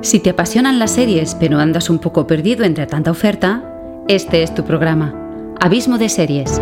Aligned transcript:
Si 0.00 0.20
te 0.20 0.30
apasionan 0.30 0.78
las 0.78 0.92
series 0.92 1.34
pero 1.34 1.58
andas 1.58 1.90
un 1.90 1.98
poco 1.98 2.24
perdido 2.24 2.64
entre 2.64 2.86
tanta 2.86 3.10
oferta, 3.10 3.64
este 4.06 4.44
es 4.44 4.54
tu 4.54 4.64
programa. 4.64 5.12
Abismo 5.60 5.98
de 5.98 6.08
series. 6.08 6.60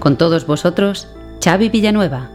Con 0.00 0.16
todos 0.18 0.48
vosotros, 0.48 1.06
Xavi 1.40 1.68
Villanueva. 1.68 2.28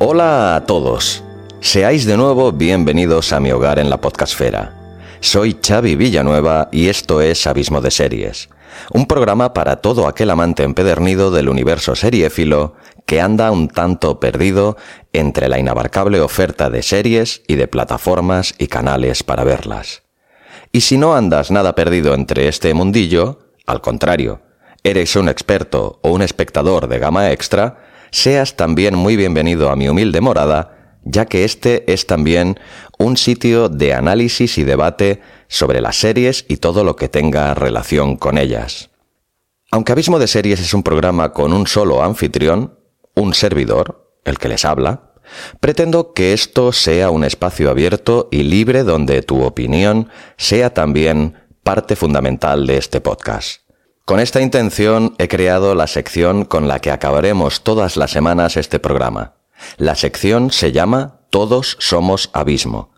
Hola 0.00 0.56
a 0.56 0.66
todos. 0.66 1.22
Seáis 1.60 2.04
de 2.04 2.16
nuevo 2.16 2.50
bienvenidos 2.50 3.32
a 3.32 3.38
mi 3.38 3.52
hogar 3.52 3.78
en 3.78 3.90
la 3.90 4.00
podcastfera. 4.00 4.81
Soy 5.22 5.56
Xavi 5.64 5.94
Villanueva 5.94 6.68
y 6.72 6.88
esto 6.88 7.20
es 7.20 7.46
Abismo 7.46 7.80
de 7.80 7.92
Series, 7.92 8.48
un 8.90 9.06
programa 9.06 9.54
para 9.54 9.76
todo 9.76 10.08
aquel 10.08 10.30
amante 10.30 10.64
empedernido 10.64 11.30
del 11.30 11.48
universo 11.48 11.94
seriéfilo 11.94 12.74
que 13.06 13.20
anda 13.20 13.52
un 13.52 13.68
tanto 13.68 14.18
perdido 14.18 14.76
entre 15.12 15.48
la 15.48 15.60
inabarcable 15.60 16.20
oferta 16.20 16.70
de 16.70 16.82
series 16.82 17.42
y 17.46 17.54
de 17.54 17.68
plataformas 17.68 18.56
y 18.58 18.66
canales 18.66 19.22
para 19.22 19.44
verlas. 19.44 20.02
Y 20.72 20.80
si 20.80 20.98
no 20.98 21.14
andas 21.14 21.52
nada 21.52 21.76
perdido 21.76 22.14
entre 22.14 22.48
este 22.48 22.74
mundillo, 22.74 23.38
al 23.64 23.80
contrario, 23.80 24.42
eres 24.82 25.14
un 25.14 25.28
experto 25.28 26.00
o 26.02 26.10
un 26.10 26.22
espectador 26.22 26.88
de 26.88 26.98
gama 26.98 27.30
extra, 27.30 27.78
seas 28.10 28.56
también 28.56 28.96
muy 28.96 29.14
bienvenido 29.14 29.70
a 29.70 29.76
mi 29.76 29.88
humilde 29.88 30.20
morada 30.20 30.81
ya 31.04 31.26
que 31.26 31.44
este 31.44 31.90
es 31.92 32.06
también 32.06 32.58
un 32.98 33.16
sitio 33.16 33.68
de 33.68 33.94
análisis 33.94 34.58
y 34.58 34.64
debate 34.64 35.20
sobre 35.48 35.80
las 35.80 35.96
series 35.96 36.44
y 36.48 36.56
todo 36.56 36.84
lo 36.84 36.96
que 36.96 37.08
tenga 37.08 37.54
relación 37.54 38.16
con 38.16 38.38
ellas. 38.38 38.90
Aunque 39.70 39.92
Abismo 39.92 40.18
de 40.18 40.26
Series 40.26 40.60
es 40.60 40.74
un 40.74 40.82
programa 40.82 41.32
con 41.32 41.52
un 41.52 41.66
solo 41.66 42.02
anfitrión, 42.02 42.78
un 43.14 43.34
servidor, 43.34 44.12
el 44.24 44.38
que 44.38 44.48
les 44.48 44.64
habla, 44.64 45.12
pretendo 45.60 46.12
que 46.12 46.32
esto 46.32 46.72
sea 46.72 47.10
un 47.10 47.24
espacio 47.24 47.70
abierto 47.70 48.28
y 48.30 48.42
libre 48.42 48.84
donde 48.84 49.22
tu 49.22 49.42
opinión 49.42 50.08
sea 50.36 50.74
también 50.74 51.38
parte 51.62 51.96
fundamental 51.96 52.66
de 52.66 52.76
este 52.76 53.00
podcast. 53.00 53.62
Con 54.04 54.20
esta 54.20 54.40
intención 54.40 55.14
he 55.18 55.28
creado 55.28 55.74
la 55.74 55.86
sección 55.86 56.44
con 56.44 56.68
la 56.68 56.80
que 56.80 56.90
acabaremos 56.90 57.62
todas 57.62 57.96
las 57.96 58.10
semanas 58.10 58.56
este 58.56 58.78
programa 58.78 59.41
la 59.76 59.94
sección 59.94 60.50
se 60.50 60.72
llama 60.72 61.20
Todos 61.30 61.76
somos 61.80 62.30
abismo. 62.32 62.90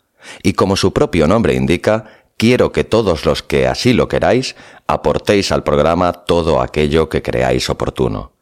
Y 0.42 0.54
como 0.54 0.76
su 0.76 0.92
propio 0.92 1.26
nombre 1.26 1.54
indica, 1.54 2.04
quiero 2.36 2.72
que 2.72 2.84
todos 2.84 3.24
los 3.26 3.42
que 3.42 3.66
así 3.66 3.92
lo 3.92 4.08
queráis 4.08 4.56
aportéis 4.86 5.52
al 5.52 5.64
programa 5.64 6.12
todo 6.12 6.60
aquello 6.60 7.08
que 7.08 7.22
creáis 7.22 7.70
oportuno. 7.70 8.32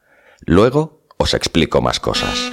Luego 0.44 1.04
os 1.18 1.34
explico 1.34 1.80
más 1.80 2.00
cosas. 2.00 2.52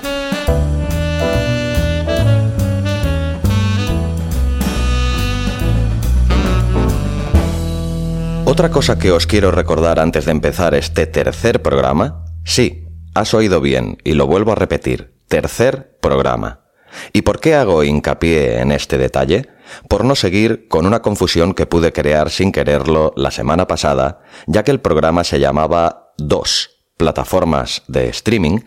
Otra 8.45 8.71
cosa 8.71 8.97
que 8.97 9.11
os 9.11 9.27
quiero 9.27 9.51
recordar 9.51 9.99
antes 9.99 10.25
de 10.25 10.31
empezar 10.31 10.73
este 10.73 11.05
tercer 11.05 11.61
programa, 11.61 12.25
sí, 12.43 12.87
has 13.13 13.35
oído 13.35 13.61
bien 13.61 13.99
y 14.03 14.13
lo 14.13 14.25
vuelvo 14.25 14.51
a 14.51 14.55
repetir, 14.55 15.13
tercer 15.29 15.97
programa. 16.01 16.65
¿Y 17.13 17.21
por 17.21 17.39
qué 17.39 17.55
hago 17.55 17.83
hincapié 17.83 18.59
en 18.59 18.71
este 18.71 18.97
detalle? 18.97 19.47
Por 19.87 20.03
no 20.03 20.15
seguir 20.15 20.67
con 20.67 20.85
una 20.85 21.01
confusión 21.01 21.53
que 21.53 21.67
pude 21.67 21.93
crear 21.93 22.31
sin 22.31 22.51
quererlo 22.51 23.13
la 23.15 23.31
semana 23.31 23.67
pasada, 23.67 24.21
ya 24.47 24.63
que 24.63 24.71
el 24.71 24.81
programa 24.81 25.23
se 25.23 25.39
llamaba 25.39 26.13
Dos, 26.17 26.81
plataformas 26.97 27.83
de 27.87 28.09
streaming, 28.09 28.59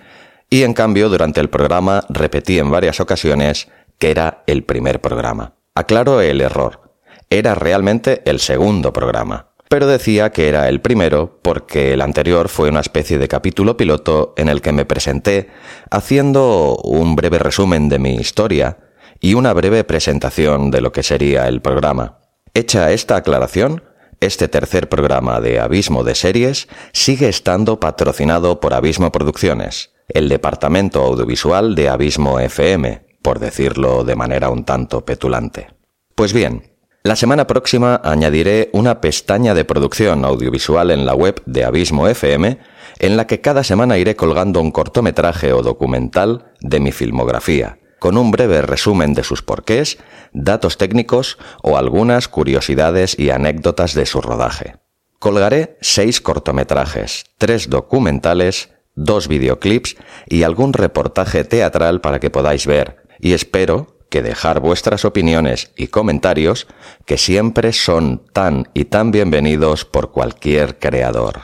y 0.48 0.62
en 0.62 0.72
cambio 0.72 1.08
durante 1.08 1.40
el 1.40 1.50
programa 1.50 2.04
repetí 2.08 2.58
en 2.58 2.70
varias 2.70 3.00
ocasiones 3.00 3.68
que 3.98 4.10
era 4.10 4.44
el 4.46 4.64
primer 4.64 5.00
programa. 5.00 5.54
Aclaro 5.74 6.20
el 6.20 6.40
error. 6.40 6.94
Era 7.28 7.54
realmente 7.54 8.22
el 8.26 8.40
segundo 8.40 8.92
programa 8.92 9.51
pero 9.72 9.86
decía 9.86 10.32
que 10.32 10.50
era 10.50 10.68
el 10.68 10.82
primero 10.82 11.38
porque 11.40 11.94
el 11.94 12.02
anterior 12.02 12.50
fue 12.50 12.68
una 12.68 12.80
especie 12.80 13.16
de 13.16 13.26
capítulo 13.26 13.78
piloto 13.78 14.34
en 14.36 14.50
el 14.50 14.60
que 14.60 14.70
me 14.70 14.84
presenté 14.84 15.48
haciendo 15.90 16.76
un 16.84 17.16
breve 17.16 17.38
resumen 17.38 17.88
de 17.88 17.98
mi 17.98 18.16
historia 18.16 18.76
y 19.18 19.32
una 19.32 19.54
breve 19.54 19.82
presentación 19.84 20.70
de 20.70 20.82
lo 20.82 20.92
que 20.92 21.02
sería 21.02 21.48
el 21.48 21.62
programa. 21.62 22.18
Hecha 22.52 22.92
esta 22.92 23.16
aclaración, 23.16 23.82
este 24.20 24.46
tercer 24.46 24.90
programa 24.90 25.40
de 25.40 25.58
Abismo 25.58 26.04
de 26.04 26.16
Series 26.16 26.68
sigue 26.92 27.30
estando 27.30 27.80
patrocinado 27.80 28.60
por 28.60 28.74
Abismo 28.74 29.10
Producciones, 29.10 29.94
el 30.08 30.28
departamento 30.28 31.00
audiovisual 31.00 31.74
de 31.74 31.88
Abismo 31.88 32.40
FM, 32.40 33.06
por 33.22 33.38
decirlo 33.38 34.04
de 34.04 34.16
manera 34.16 34.50
un 34.50 34.66
tanto 34.66 35.06
petulante. 35.06 35.68
Pues 36.14 36.34
bien, 36.34 36.71
la 37.04 37.16
semana 37.16 37.46
próxima 37.48 38.00
añadiré 38.04 38.70
una 38.72 39.00
pestaña 39.00 39.54
de 39.54 39.64
producción 39.64 40.24
audiovisual 40.24 40.90
en 40.90 41.04
la 41.04 41.14
web 41.14 41.42
de 41.46 41.64
Abismo 41.64 42.06
FM, 42.06 42.58
en 43.00 43.16
la 43.16 43.26
que 43.26 43.40
cada 43.40 43.64
semana 43.64 43.98
iré 43.98 44.14
colgando 44.14 44.60
un 44.60 44.70
cortometraje 44.70 45.52
o 45.52 45.62
documental 45.62 46.52
de 46.60 46.78
mi 46.78 46.92
filmografía, 46.92 47.80
con 47.98 48.16
un 48.16 48.30
breve 48.30 48.62
resumen 48.62 49.14
de 49.14 49.24
sus 49.24 49.42
porqués, 49.42 49.98
datos 50.32 50.78
técnicos 50.78 51.38
o 51.62 51.76
algunas 51.76 52.28
curiosidades 52.28 53.18
y 53.18 53.30
anécdotas 53.30 53.94
de 53.94 54.06
su 54.06 54.20
rodaje. 54.20 54.76
Colgaré 55.18 55.78
seis 55.80 56.20
cortometrajes, 56.20 57.24
tres 57.38 57.68
documentales, 57.68 58.70
dos 58.94 59.26
videoclips 59.26 59.96
y 60.28 60.44
algún 60.44 60.72
reportaje 60.72 61.42
teatral 61.42 62.00
para 62.00 62.20
que 62.20 62.30
podáis 62.30 62.66
ver, 62.66 63.02
y 63.18 63.32
espero 63.32 64.01
que 64.12 64.22
dejar 64.22 64.60
vuestras 64.60 65.06
opiniones 65.06 65.72
y 65.74 65.86
comentarios 65.86 66.66
que 67.06 67.16
siempre 67.16 67.72
son 67.72 68.22
tan 68.34 68.68
y 68.74 68.84
tan 68.84 69.10
bienvenidos 69.10 69.86
por 69.86 70.12
cualquier 70.12 70.78
creador. 70.78 71.40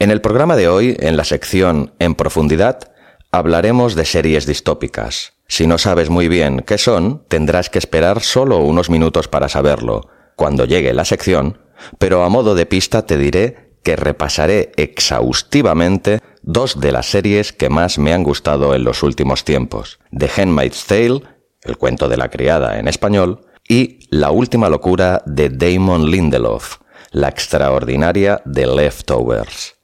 En 0.00 0.10
el 0.10 0.20
programa 0.20 0.56
de 0.56 0.68
hoy, 0.68 0.96
en 0.98 1.16
la 1.16 1.22
sección 1.22 1.92
En 2.00 2.16
profundidad, 2.16 2.90
hablaremos 3.30 3.94
de 3.94 4.04
series 4.04 4.44
distópicas. 4.44 5.34
Si 5.46 5.68
no 5.68 5.78
sabes 5.78 6.10
muy 6.10 6.26
bien 6.26 6.64
qué 6.66 6.76
son, 6.76 7.22
tendrás 7.28 7.70
que 7.70 7.78
esperar 7.78 8.20
solo 8.20 8.58
unos 8.58 8.90
minutos 8.90 9.28
para 9.28 9.48
saberlo, 9.48 10.08
cuando 10.34 10.64
llegue 10.64 10.92
la 10.92 11.04
sección, 11.04 11.60
pero 11.98 12.24
a 12.24 12.28
modo 12.28 12.56
de 12.56 12.66
pista 12.66 13.06
te 13.06 13.16
diré 13.16 13.70
que 13.84 13.94
repasaré 13.94 14.72
exhaustivamente 14.76 16.20
dos 16.52 16.80
de 16.80 16.90
las 16.90 17.06
series 17.06 17.52
que 17.52 17.68
más 17.68 17.98
me 17.98 18.12
han 18.12 18.24
gustado 18.24 18.74
en 18.74 18.82
los 18.82 19.02
últimos 19.02 19.44
tiempos, 19.44 20.00
The 20.16 20.30
Handmaid's 20.36 20.84
Tale, 20.86 21.22
el 21.62 21.76
cuento 21.76 22.08
de 22.08 22.16
la 22.16 22.28
criada 22.28 22.78
en 22.78 22.88
español, 22.88 23.46
y 23.68 24.00
La 24.10 24.32
última 24.32 24.68
locura 24.68 25.22
de 25.26 25.48
Damon 25.48 26.10
Lindelof, 26.10 26.78
la 27.12 27.28
extraordinaria 27.28 28.42
de 28.44 28.66
Leftovers. 28.66 29.76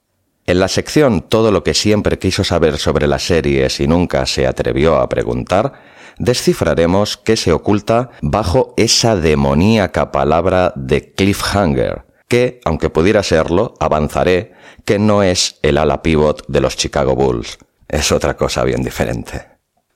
En 0.45 0.59
la 0.59 0.67
sección 0.67 1.23
Todo 1.23 1.53
lo 1.53 1.63
que 1.63 1.75
siempre 1.75 2.19
quiso 2.19 2.43
saber 2.43 2.79
sobre 2.79 3.07
las 3.07 3.23
series 3.23 3.79
y 3.79 3.87
nunca 3.87 4.27
se 4.27 4.47
atrevió 4.47 4.97
a 4.97 5.09
preguntar, 5.09 5.75
descifraremos 6.19 7.17
qué 7.17 7.37
se 7.37 7.53
oculta 7.53 8.11
bajo 8.23 8.75
esa 8.77 9.15
demoníaca 9.15 10.11
palabra 10.11 10.73
de 10.75 11.13
cliffhanger, 11.13 12.07
que, 12.27 12.61
aunque 12.65 12.91
pudiera 12.91 13.23
serlo, 13.23 13.75
avanzaré, 13.79 14.53
que 14.87 14.99
no 14.99 15.23
es 15.23 15.59
el 15.63 15.77
ala 15.77 16.01
pivot 16.01 16.47
de 16.47 16.61
los 16.61 16.77
Chicago 16.77 17.15
Bulls. 17.15 17.59
Es 17.89 18.13
otra 18.13 18.37
cosa 18.37 18.65
bien 18.65 18.83
diferente. 18.83 19.49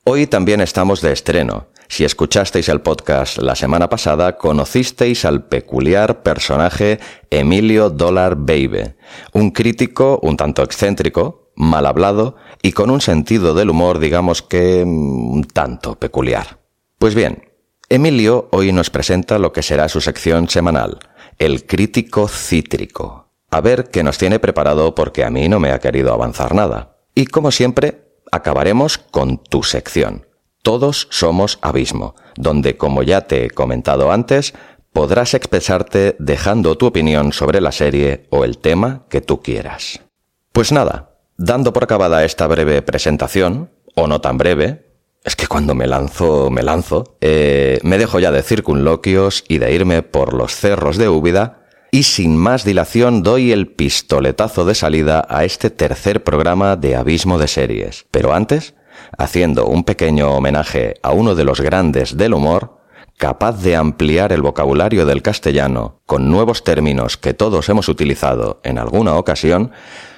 Hoy 0.03 0.27
también 0.27 0.61
estamos 0.61 1.01
de 1.01 1.13
estreno. 1.13 1.67
Si 1.87 2.03
escuchasteis 2.03 2.69
el 2.69 2.81
podcast 2.81 3.37
la 3.37 3.55
semana 3.55 3.89
pasada, 3.89 4.37
conocisteis 4.37 5.25
al 5.25 5.45
peculiar 5.45 6.23
personaje 6.23 6.99
Emilio 7.29 7.89
Dollar 7.89 8.35
Baby, 8.35 8.93
un 9.33 9.51
crítico 9.51 10.19
un 10.21 10.37
tanto 10.37 10.61
excéntrico, 10.61 11.51
mal 11.55 11.85
hablado 11.85 12.35
y 12.61 12.71
con 12.73 12.89
un 12.89 13.01
sentido 13.01 13.53
del 13.53 13.69
humor 13.69 13.99
digamos 13.99 14.41
que 14.41 14.83
mm, 14.85 15.31
un 15.33 15.43
tanto 15.45 15.95
peculiar. 15.95 16.59
Pues 16.97 17.15
bien, 17.15 17.49
Emilio 17.89 18.49
hoy 18.51 18.71
nos 18.71 18.89
presenta 18.89 19.39
lo 19.39 19.51
que 19.53 19.63
será 19.63 19.89
su 19.89 20.01
sección 20.01 20.49
semanal, 20.49 20.99
el 21.37 21.65
crítico 21.65 22.27
cítrico. 22.27 23.30
A 23.53 23.59
ver 23.59 23.89
qué 23.89 24.01
nos 24.01 24.17
tiene 24.17 24.39
preparado 24.39 24.95
porque 24.95 25.25
a 25.25 25.29
mí 25.29 25.49
no 25.49 25.59
me 25.59 25.71
ha 25.71 25.79
querido 25.79 26.13
avanzar 26.13 26.55
nada. 26.55 26.95
Y 27.13 27.25
como 27.25 27.51
siempre, 27.51 28.05
acabaremos 28.31 28.97
con 28.97 29.37
tu 29.37 29.63
sección. 29.63 30.25
Todos 30.63 31.09
somos 31.11 31.59
Abismo, 31.61 32.15
donde, 32.37 32.77
como 32.77 33.03
ya 33.03 33.21
te 33.21 33.45
he 33.45 33.49
comentado 33.49 34.13
antes, 34.13 34.53
podrás 34.93 35.33
expresarte 35.33 36.15
dejando 36.17 36.77
tu 36.77 36.85
opinión 36.85 37.33
sobre 37.33 37.59
la 37.59 37.73
serie 37.73 38.25
o 38.29 38.45
el 38.45 38.57
tema 38.57 39.05
que 39.09 39.19
tú 39.19 39.41
quieras. 39.41 39.99
Pues 40.53 40.71
nada, 40.71 41.17
dando 41.37 41.73
por 41.73 41.83
acabada 41.83 42.23
esta 42.23 42.47
breve 42.47 42.81
presentación, 42.81 43.69
o 43.95 44.07
no 44.07 44.21
tan 44.21 44.37
breve, 44.37 44.85
es 45.25 45.35
que 45.35 45.47
cuando 45.47 45.75
me 45.75 45.87
lanzo, 45.87 46.49
me 46.49 46.63
lanzo, 46.63 47.17
eh, 47.19 47.79
me 47.83 47.97
dejo 47.97 48.19
ya 48.19 48.31
de 48.31 48.43
circunloquios 48.43 49.43
y 49.49 49.57
de 49.57 49.73
irme 49.73 50.03
por 50.03 50.33
los 50.33 50.55
cerros 50.55 50.95
de 50.95 51.09
Úbida 51.09 51.60
y 51.91 52.03
sin 52.03 52.37
más 52.37 52.63
dilación 52.63 53.21
doy 53.21 53.51
el 53.51 53.67
pistoletazo 53.67 54.63
de 54.63 54.75
salida 54.75 55.25
a 55.29 55.43
este 55.43 55.69
tercer 55.69 56.23
programa 56.23 56.77
de 56.77 56.95
Abismo 56.95 57.37
de 57.37 57.49
Series. 57.49 58.05
Pero 58.11 58.33
antes, 58.33 58.73
haciendo 59.17 59.65
un 59.65 59.83
pequeño 59.83 60.31
homenaje 60.31 60.93
a 61.03 61.11
uno 61.11 61.35
de 61.35 61.43
los 61.43 61.59
grandes 61.59 62.15
del 62.15 62.33
humor, 62.33 62.77
capaz 63.17 63.61
de 63.61 63.75
ampliar 63.75 64.31
el 64.31 64.41
vocabulario 64.41 65.05
del 65.05 65.21
castellano 65.21 65.99
con 66.05 66.31
nuevos 66.31 66.63
términos 66.63 67.17
que 67.17 67.33
todos 67.33 67.67
hemos 67.67 67.89
utilizado 67.89 68.61
en 68.63 68.79
alguna 68.79 69.15
ocasión 69.15 69.71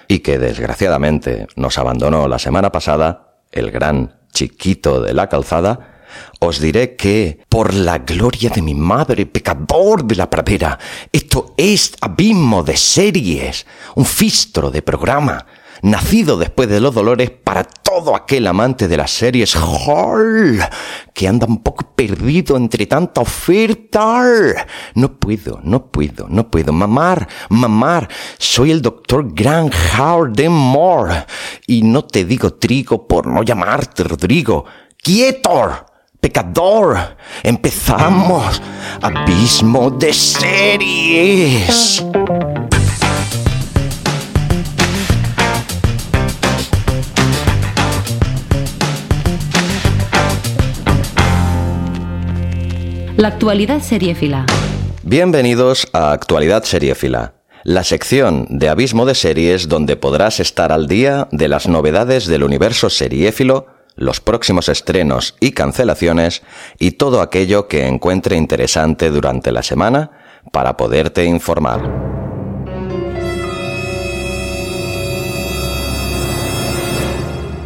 y 0.08 0.20
que 0.20 0.38
desgraciadamente 0.38 1.48
nos 1.56 1.80
abandonó 1.80 2.28
la 2.28 2.38
semana 2.38 2.72
pasada, 2.72 3.40
el 3.52 3.72
gran 3.72 4.22
chiquito 4.32 5.02
de 5.02 5.14
la 5.14 5.28
calzada, 5.28 5.93
os 6.40 6.60
diré 6.60 6.96
que, 6.96 7.40
por 7.50 7.74
la 7.74 8.00
gloria 8.00 8.50
de 8.50 8.62
mi 8.62 8.74
madre, 8.74 9.26
pecador 9.26 10.04
de 10.06 10.16
la 10.16 10.30
pradera, 10.30 10.78
esto 11.12 11.54
es 11.58 11.94
abismo 12.02 12.64
de 12.64 12.78
series, 12.78 13.66
un 13.96 14.06
fistro 14.06 14.72
de 14.72 14.82
programa, 14.82 15.46
nacido 15.84 16.38
después 16.38 16.70
de 16.70 16.80
los 16.80 16.96
dolores 16.96 17.30
para 17.30 17.64
todo 17.64 18.16
aquel 18.16 18.48
amante 18.48 18.88
de 18.88 18.98
las 18.98 19.12
series 19.12 19.56
Hall, 19.56 20.60
que 21.14 21.28
anda 21.28 21.46
un 21.46 21.62
poco 21.62 21.86
perdido 21.96 22.58
entre 22.58 22.88
tanta 22.88 23.22
oferta. 23.22 24.66
No 24.96 25.20
puedo, 25.20 25.60
no 25.64 25.86
puedo, 25.92 26.28
no 26.30 26.50
puedo. 26.50 26.74
Mamar, 26.74 27.28
mamar, 27.50 28.10
soy 28.40 28.72
el 28.72 28.82
doctor 28.82 29.34
Grant 29.34 29.74
Harden 29.74 30.52
Moore. 30.52 31.26
Y 31.68 31.84
no 31.84 32.04
te 32.06 32.26
digo 32.26 32.54
trigo 32.56 33.08
por 33.08 33.28
no 33.28 33.44
llamarte 33.44 34.04
Rodrigo. 34.04 34.66
¡Quieto! 34.98 35.93
Pecador. 36.24 37.18
Empezamos. 37.44 38.62
Abismo 39.02 39.92
de 39.92 40.14
series. 40.14 42.02
La 53.18 53.28
actualidad 53.28 53.82
seriéfila. 53.82 54.46
Bienvenidos 55.04 55.90
a 55.92 56.14
Actualidad 56.14 56.64
seriéfila, 56.64 57.34
la 57.66 57.84
sección 57.84 58.48
de 58.50 58.70
Abismo 58.70 59.06
de 59.06 59.16
Series 59.16 59.68
donde 59.68 59.98
podrás 59.98 60.40
estar 60.40 60.72
al 60.72 60.88
día 60.88 61.28
de 61.34 61.50
las 61.50 61.68
novedades 61.68 62.28
del 62.28 62.44
universo 62.44 62.90
seriéfilo 62.90 63.73
los 63.96 64.20
próximos 64.20 64.70
estrenos 64.70 65.36
y 65.40 65.52
cancelaciones 65.52 66.42
y 66.80 66.92
todo 66.92 67.22
aquello 67.22 67.68
que 67.68 67.88
encuentre 67.88 68.36
interesante 68.36 69.10
durante 69.10 69.52
la 69.52 69.64
semana 69.64 70.12
para 70.52 70.78
poderte 70.78 71.26
informar. 71.26 72.14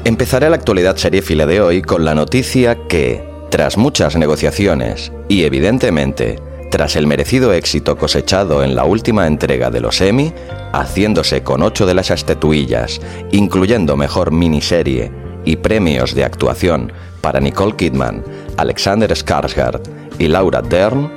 Empezaré 0.03 0.50
la 0.50 0.56
actualidad 0.56 0.95
seriéfila 0.95 1.45
de 1.45 1.59
hoy 1.59 1.81
con 1.81 2.06
la 2.06 2.15
noticia 2.15 2.88
que, 2.88 3.27
tras 3.50 3.77
muchas 3.77 4.15
negociaciones 4.15 5.12
y 5.27 5.44
evidentemente 5.44 6.38
tras 6.71 6.95
el 6.95 7.07
merecido 7.07 7.53
éxito 7.53 7.97
cosechado 7.97 8.63
en 8.63 8.75
la 8.75 8.83
última 8.83 9.25
entrega 9.25 9.69
de 9.69 9.80
los 9.80 10.01
Emmy, 10.01 10.33
haciéndose 10.73 11.41
con 11.41 11.62
ocho 11.62 11.85
de 11.85 11.94
las 11.94 12.12
estatuillas, 12.12 13.01
incluyendo 13.31 13.95
mejor 13.95 14.31
miniserie 14.31 15.26
y 15.47 15.55
premios 15.55 16.13
de 16.13 16.25
actuación 16.25 16.91
para 17.21 17.39
Nicole 17.39 17.77
Kidman, 17.77 18.21
Alexander 18.57 19.09
Skarsgård 19.09 19.79
y 20.19 20.27
Laura 20.27 20.61
Dern, 20.61 21.09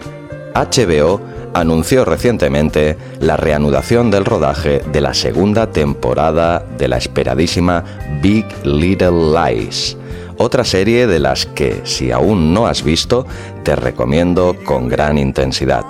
HBO 0.54 1.20
anunció 1.52 2.04
recientemente 2.04 2.96
la 3.18 3.36
reanudación 3.36 4.12
del 4.12 4.24
rodaje 4.24 4.82
de 4.92 5.00
la 5.00 5.14
segunda 5.14 5.72
temporada 5.72 6.64
de 6.78 6.86
la 6.86 6.96
esperadísima 6.96 7.84
Big 8.22 8.46
Little 8.62 9.32
Lies, 9.34 9.96
otra 10.36 10.62
serie 10.64 11.08
de 11.08 11.18
las 11.18 11.46
que, 11.46 11.80
si 11.82 12.12
aún 12.12 12.54
no 12.54 12.68
has 12.68 12.84
visto, 12.84 13.26
te 13.64 13.74
recomiendo 13.74 14.54
con 14.64 14.88
gran 14.88 15.18
intensidad. 15.18 15.84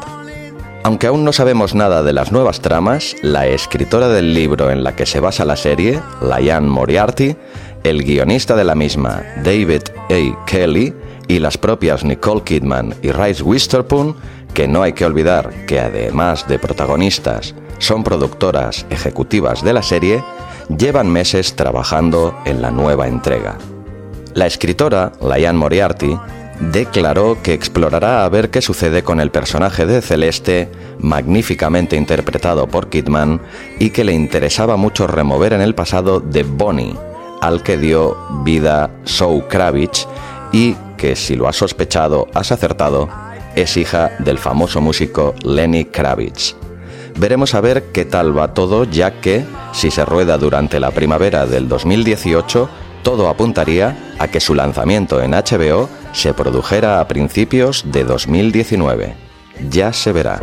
Aunque 0.83 1.07
aún 1.07 1.25
no 1.25 1.33
sabemos 1.33 1.75
nada 1.75 2.03
de 2.03 2.15
las 2.15 2.33
nuevas 2.33 2.61
tramas, 2.61 3.15
la 3.23 3.47
escritora 3.47 4.09
del 4.09 4.33
libro 4.33 4.71
en 4.71 4.83
la 4.83 4.97
que 4.97 5.05
se 5.05 5.21
basa 5.21 5.45
la 5.45 5.57
serie, 5.57 6.01
Liane 6.23 6.69
Moriarty, 6.69 7.37
el 7.85 8.03
guionista 8.03 8.57
de 8.57 8.65
la 8.65 8.75
misma, 8.75 9.23
David 9.45 9.83
A. 10.09 10.45
Kelly, 10.47 10.95
y 11.29 11.39
las 11.39 11.59
propias 11.59 12.03
Nicole 12.03 12.43
Kidman 12.43 12.95
y 13.03 13.13
Rice 13.13 13.43
Witherspoon, 13.43 14.17
que 14.55 14.67
no 14.67 14.83
hay 14.83 14.95
que 14.95 15.05
olvidar 15.05 15.67
que 15.67 15.81
además 15.81 16.49
de 16.49 16.59
protagonistas, 16.59 17.55
son 17.79 18.03
productoras 18.03 18.87
ejecutivas 18.91 19.63
de 19.63 19.75
la 19.75 19.83
serie, 19.83 20.25
llevan 20.77 21.09
meses 21.09 21.55
trabajando 21.57 22.35
en 22.47 22.63
la 22.63 22.71
nueva 22.71 23.07
entrega. 23.07 23.59
La 24.33 24.47
escritora, 24.47 25.13
Liane 25.21 25.59
Moriarty, 25.59 26.17
declaró 26.61 27.39
que 27.43 27.55
explorará 27.55 28.25
a 28.25 28.29
ver 28.29 28.51
qué 28.51 28.61
sucede 28.61 29.03
con 29.03 29.21
el 29.21 29.31
personaje 29.31 29.87
de 29.87 30.03
Celeste, 30.03 30.71
magníficamente 30.99 31.97
interpretado 31.97 32.67
por 32.67 32.89
Kidman, 32.89 33.41
y 33.79 33.91
que 33.91 34.05
le 34.05 34.13
interesaba 34.13 34.77
mucho 34.77 35.07
remover 35.07 35.55
en 35.55 35.63
el 35.63 35.75
pasado 35.75 36.21
de 36.21 36.43
Bonnie, 36.43 36.97
al 37.41 37.63
que 37.63 37.79
dio 37.79 38.17
vida 38.45 38.91
Zoe 39.07 39.47
Kravitz 39.49 40.07
y 40.53 40.75
que 40.97 41.17
si 41.17 41.37
lo 41.37 41.49
has 41.49 41.57
sospechado 41.57 42.29
has 42.35 42.53
acertado, 42.53 43.09
es 43.57 43.77
hija 43.77 44.11
del 44.19 44.39
famoso 44.39 44.81
músico 44.81 45.35
Lenny 45.43 45.87
Kravitz. 45.87 46.55
Veremos 47.17 47.55
a 47.55 47.61
ver 47.61 47.85
qué 47.93 48.05
tal 48.05 48.37
va 48.37 48.55
todo, 48.55 48.85
ya 48.85 49.21
que, 49.21 49.45
si 49.73 49.91
se 49.91 50.05
rueda 50.05 50.39
durante 50.39 50.79
la 50.79 50.91
primavera 50.91 51.47
del 51.47 51.69
2018, 51.69 52.69
todo 53.03 53.29
apuntaría 53.29 54.15
a 54.19 54.29
que 54.29 54.41
su 54.41 54.55
lanzamiento 54.55 55.23
en 55.23 55.33
HBO 55.33 55.89
se 56.13 56.35
produjera 56.35 57.01
a 57.01 57.09
principios 57.09 57.85
de 57.87 58.05
2019. 58.05 59.15
Ya 59.71 59.93
se 59.93 60.13
verá. 60.13 60.41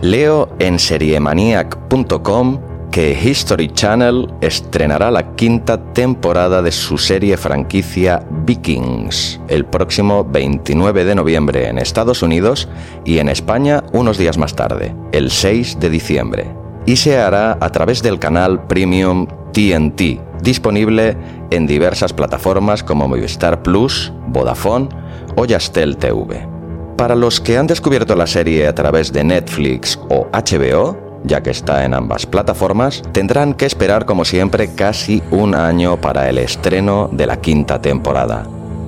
Leo 0.00 0.48
en 0.58 0.78
seriemaniac.com 0.78 2.67
que 2.90 3.12
History 3.12 3.68
Channel 3.68 4.28
estrenará 4.40 5.10
la 5.10 5.34
quinta 5.34 5.92
temporada 5.92 6.62
de 6.62 6.72
su 6.72 6.98
serie 6.98 7.36
franquicia 7.36 8.22
Vikings 8.44 9.40
el 9.48 9.64
próximo 9.64 10.24
29 10.24 11.04
de 11.04 11.14
noviembre 11.14 11.68
en 11.68 11.78
Estados 11.78 12.22
Unidos 12.22 12.68
y 13.04 13.18
en 13.18 13.28
España 13.28 13.84
unos 13.92 14.18
días 14.18 14.38
más 14.38 14.54
tarde, 14.56 14.94
el 15.12 15.30
6 15.30 15.80
de 15.80 15.90
diciembre. 15.90 16.46
Y 16.86 16.96
se 16.96 17.18
hará 17.18 17.58
a 17.60 17.70
través 17.70 18.02
del 18.02 18.18
canal 18.18 18.66
Premium 18.66 19.26
TNT, 19.52 20.20
disponible 20.42 21.16
en 21.50 21.66
diversas 21.66 22.12
plataformas 22.12 22.82
como 22.82 23.08
Movistar 23.08 23.62
Plus, 23.62 24.12
Vodafone 24.28 24.88
o 25.36 25.44
Yastel 25.44 25.96
TV. 25.96 26.46
Para 26.96 27.14
los 27.14 27.40
que 27.40 27.56
han 27.58 27.66
descubierto 27.66 28.16
la 28.16 28.26
serie 28.26 28.66
a 28.66 28.74
través 28.74 29.12
de 29.12 29.22
Netflix 29.22 29.98
o 30.08 30.26
HBO, 30.32 31.07
ya 31.28 31.42
que 31.42 31.50
está 31.50 31.84
en 31.84 31.94
ambas 31.94 32.26
plataformas, 32.26 33.02
tendrán 33.12 33.54
que 33.54 33.66
esperar 33.66 34.06
como 34.06 34.24
siempre 34.24 34.74
casi 34.74 35.22
un 35.30 35.54
año 35.54 36.00
para 36.00 36.28
el 36.28 36.38
estreno 36.38 37.08
de 37.12 37.26
la 37.26 37.40
quinta 37.40 37.80
temporada. 37.80 38.44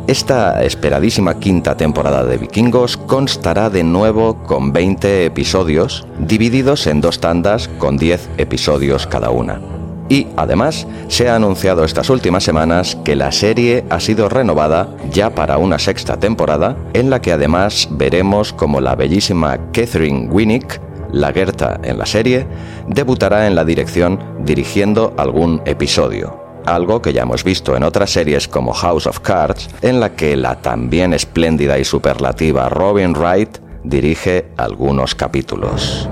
Esta 0.07 0.65
esperadísima 0.65 1.39
quinta 1.39 1.77
temporada 1.77 2.25
de 2.25 2.39
Vikingos 2.39 2.97
constará 2.97 3.71
de 3.71 3.85
nuevo 3.85 4.43
con 4.43 4.73
20 4.73 5.27
episodios, 5.27 6.05
divididos 6.19 6.89
en 6.89 7.01
dos 7.01 7.21
tandas 7.21 7.69
con 7.79 7.97
10 7.97 8.31
episodios 8.39 9.07
cada 9.07 9.31
una. 9.31 9.61
Y 10.09 10.27
además 10.37 10.89
se 11.07 11.29
ha 11.29 11.37
anunciado 11.37 11.85
estas 11.85 12.11
últimas 12.11 12.43
semanas 12.43 12.97
que 13.05 13.15
la 13.15 13.31
serie 13.31 13.85
ha 13.91 14.01
sido 14.01 14.29
renovada 14.29 14.89
ya 15.13 15.31
para 15.31 15.59
una 15.59 15.79
sexta 15.79 16.17
temporada, 16.17 16.77
en 16.95 17.11
la 17.11 17.23
que 17.23 17.31
además 17.31 17.87
veremos 17.93 18.53
como 18.53 18.81
la 18.81 18.97
bellísima 18.97 19.57
Catherine 19.73 20.27
Winnick, 20.29 20.81
la 21.13 21.33
Gerta 21.33 21.81
en 21.83 21.99
la 21.99 22.07
serie, 22.07 22.47
debutará 22.89 23.47
en 23.47 23.55
la 23.55 23.65
dirección 23.65 24.19
dirigiendo 24.41 25.15
algún 25.17 25.63
episodio. 25.65 26.41
Algo 26.67 27.01
que 27.01 27.13
ya 27.13 27.23
hemos 27.23 27.45
visto 27.45 27.77
en 27.77 27.83
otras 27.83 28.11
series 28.11 28.47
como 28.47 28.73
House 28.73 29.07
of 29.07 29.21
Cards, 29.21 29.69
en 29.83 30.01
la 30.01 30.11
que 30.11 30.37
la 30.37 30.61
también 30.61 31.15
espléndida 31.15 31.79
y 31.79 31.85
superlativa 31.85 32.69
Robin 32.69 33.15
Wright 33.15 33.59
dirige 33.83 34.49
algunos 34.57 35.15
capítulos. 35.15 36.09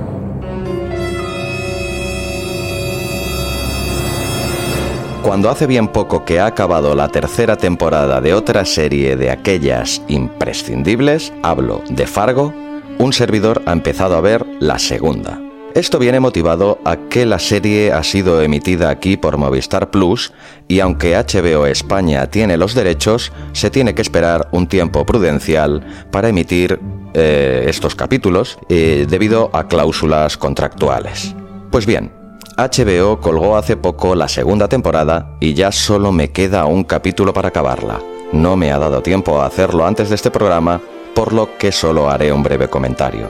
Cuando 5.23 5.50
hace 5.50 5.67
bien 5.67 5.88
poco 5.88 6.25
que 6.25 6.40
ha 6.40 6.47
acabado 6.47 6.95
la 6.95 7.09
tercera 7.09 7.57
temporada 7.57 8.23
de 8.23 8.33
otra 8.33 8.64
serie 8.64 9.14
de 9.17 9.31
aquellas 9.31 10.00
imprescindibles, 10.09 11.35
hablo 11.43 11.83
de 11.90 12.07
Fargo, 12.07 12.55
un 12.99 13.12
servidor 13.12 13.62
ha 13.67 13.73
empezado 13.73 14.17
a 14.17 14.21
ver 14.21 14.45
la 14.61 14.78
segunda. 14.78 15.40
Esto 15.75 15.99
viene 15.99 16.19
motivado 16.19 16.81
a 16.85 16.97
que 16.97 17.26
la 17.26 17.38
serie 17.38 17.93
ha 17.93 18.02
sido 18.02 18.43
emitida 18.43 18.90
aquí 18.90 19.17
por 19.17 19.37
Movistar 19.37 19.90
Plus 19.90 20.33
y 20.67 20.81
aunque 20.81 21.14
HBO 21.14 21.67
España 21.67 22.26
tiene 22.28 22.57
los 22.57 22.75
derechos, 22.75 23.33
se 23.52 23.71
tiene 23.71 23.95
que 23.95 24.02
esperar 24.02 24.49
un 24.50 24.67
tiempo 24.67 25.05
prudencial 25.07 25.87
para 26.11 26.31
emitir 26.31 26.81
eh, 27.14 27.67
estos 27.69 27.95
capítulos 27.95 28.59
eh, 28.69 29.07
debido 29.09 29.50
a 29.52 29.69
cláusulas 29.69 30.37
contractuales. 30.37 31.35
Pues 31.71 31.87
bien, 31.87 32.12
HBO 32.57 33.21
colgó 33.21 33.57
hace 33.57 33.76
poco 33.76 34.17
la 34.17 34.26
segunda 34.26 34.69
temporada 34.69 35.37
y 35.38 35.55
ya 35.55 35.71
solo 35.71 36.11
me 36.11 36.33
queda 36.33 36.64
un 36.64 36.83
capítulo 36.83 37.33
para 37.33 37.49
acabarla. 37.49 38.00
No 38.33 38.57
me 38.57 38.73
ha 38.73 38.78
dado 38.78 39.02
tiempo 39.02 39.40
a 39.40 39.47
hacerlo 39.47 39.87
antes 39.87 40.09
de 40.09 40.17
este 40.17 40.31
programa, 40.31 40.81
por 41.18 41.32
lo 41.32 41.58
que 41.58 41.72
solo 41.72 42.08
haré 42.08 42.30
un 42.30 42.44
breve 42.44 42.68
comentario. 42.68 43.28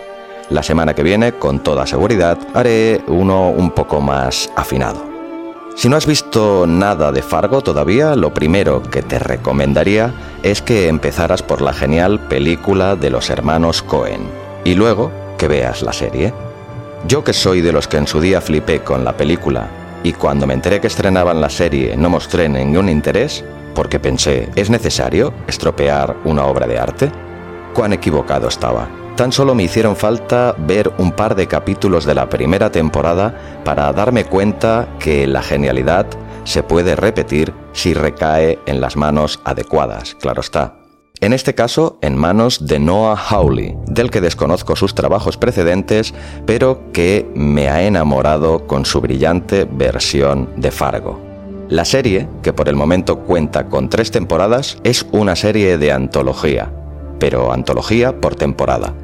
La 0.51 0.63
semana 0.63 0.93
que 0.93 1.03
viene, 1.03 1.33
con 1.33 1.61
toda 1.61 1.87
seguridad, 1.87 2.37
haré 2.53 3.01
uno 3.07 3.49
un 3.49 3.71
poco 3.71 4.03
más 4.03 4.53
afinado. 4.57 5.03
Si 5.75 5.89
no 5.89 5.97
has 5.97 6.05
visto 6.05 6.67
nada 6.67 7.13
de 7.13 7.23
Fargo 7.23 7.63
todavía, 7.63 8.15
lo 8.15 8.35
primero 8.35 8.83
que 8.83 9.01
te 9.01 9.19
recomendaría 9.19 10.13
es 10.43 10.61
que 10.61 10.89
empezaras 10.89 11.43
por 11.43 11.63
la 11.63 11.73
genial 11.73 12.21
película 12.29 12.95
de 12.95 13.09
los 13.09 13.31
hermanos 13.31 13.81
Cohen 13.81 14.29
y 14.65 14.75
luego 14.75 15.11
que 15.39 15.49
veas 15.49 15.81
la 15.81 15.95
serie. 15.95 16.35
Yo 17.07 17.25
que 17.25 17.33
soy 17.33 17.63
de 17.63 17.73
los 17.73 17.89
que 17.89 17.97
en 17.97 18.07
su 18.07 18.21
día 18.21 18.43
flipé 18.43 18.81
con 18.81 19.03
la 19.03 19.17
película 19.17 19.67
y 20.03 20.13
cuando 20.13 20.47
me 20.47 20.53
enteré 20.53 20.79
que 20.83 20.89
estrenaban 20.89 21.41
la 21.41 21.49
serie 21.49 21.97
no 21.97 22.11
mostré 22.11 22.51
ningún 22.51 22.91
interés 22.91 23.43
porque 23.75 23.99
pensé, 23.99 24.51
¿es 24.57 24.69
necesario 24.69 25.33
estropear 25.47 26.17
una 26.25 26.45
obra 26.45 26.67
de 26.67 26.79
arte? 26.79 27.28
Cuán 27.79 27.93
equivocado 27.93 28.49
estaba. 28.49 28.89
Tan 29.15 29.31
solo 29.31 29.55
me 29.55 29.63
hicieron 29.63 29.95
falta 29.95 30.53
ver 30.59 30.91
un 30.99 31.13
par 31.13 31.37
de 31.37 31.47
capítulos 31.47 32.05
de 32.05 32.13
la 32.17 32.29
primera 32.29 32.73
temporada 32.73 33.61
para 33.65 33.93
darme 33.93 34.25
cuenta 34.25 34.89
que 34.99 35.29
la 35.29 35.43
genialidad 35.43 36.09
se 36.43 36.65
puede 36.65 36.97
repetir 36.97 37.55
si 37.73 37.95
recae 37.95 38.59
en 38.67 38.81
las 38.81 38.97
manos 38.97 39.39
adecuadas, 39.45 40.17
claro 40.17 40.41
está. 40.41 40.75
En 41.21 41.33
este 41.33 41.55
caso, 41.55 42.01
en 42.03 42.17
manos 42.17 42.67
de 42.67 42.81
Noah 42.81 43.15
Hawley, 43.15 43.77
del 43.87 44.11
que 44.11 44.21
desconozco 44.21 44.75
sus 44.75 44.97
trabajos 44.97 45.37
precedentes, 45.37 46.13
pero 46.47 46.91
que 46.93 47.31
me 47.37 47.69
ha 47.69 47.85
enamorado 47.85 48.67
con 48.67 48.87
su 48.87 49.01
brillante 49.01 49.69
versión 49.71 50.49
de 50.57 50.73
Fargo. 50.73 51.21
La 51.69 51.85
serie, 51.85 52.29
que 52.43 52.53
por 52.53 52.69
el 52.69 52.75
momento 52.75 53.21
cuenta 53.21 53.69
con 53.69 53.89
tres 53.89 54.11
temporadas, 54.11 54.79
es 54.83 55.07
una 55.13 55.37
serie 55.37 55.79
de 55.79 55.93
antología, 55.93 56.73
pero 57.19 57.53
antología 57.53 58.21
por 58.21 58.35
temporada. 58.35 58.95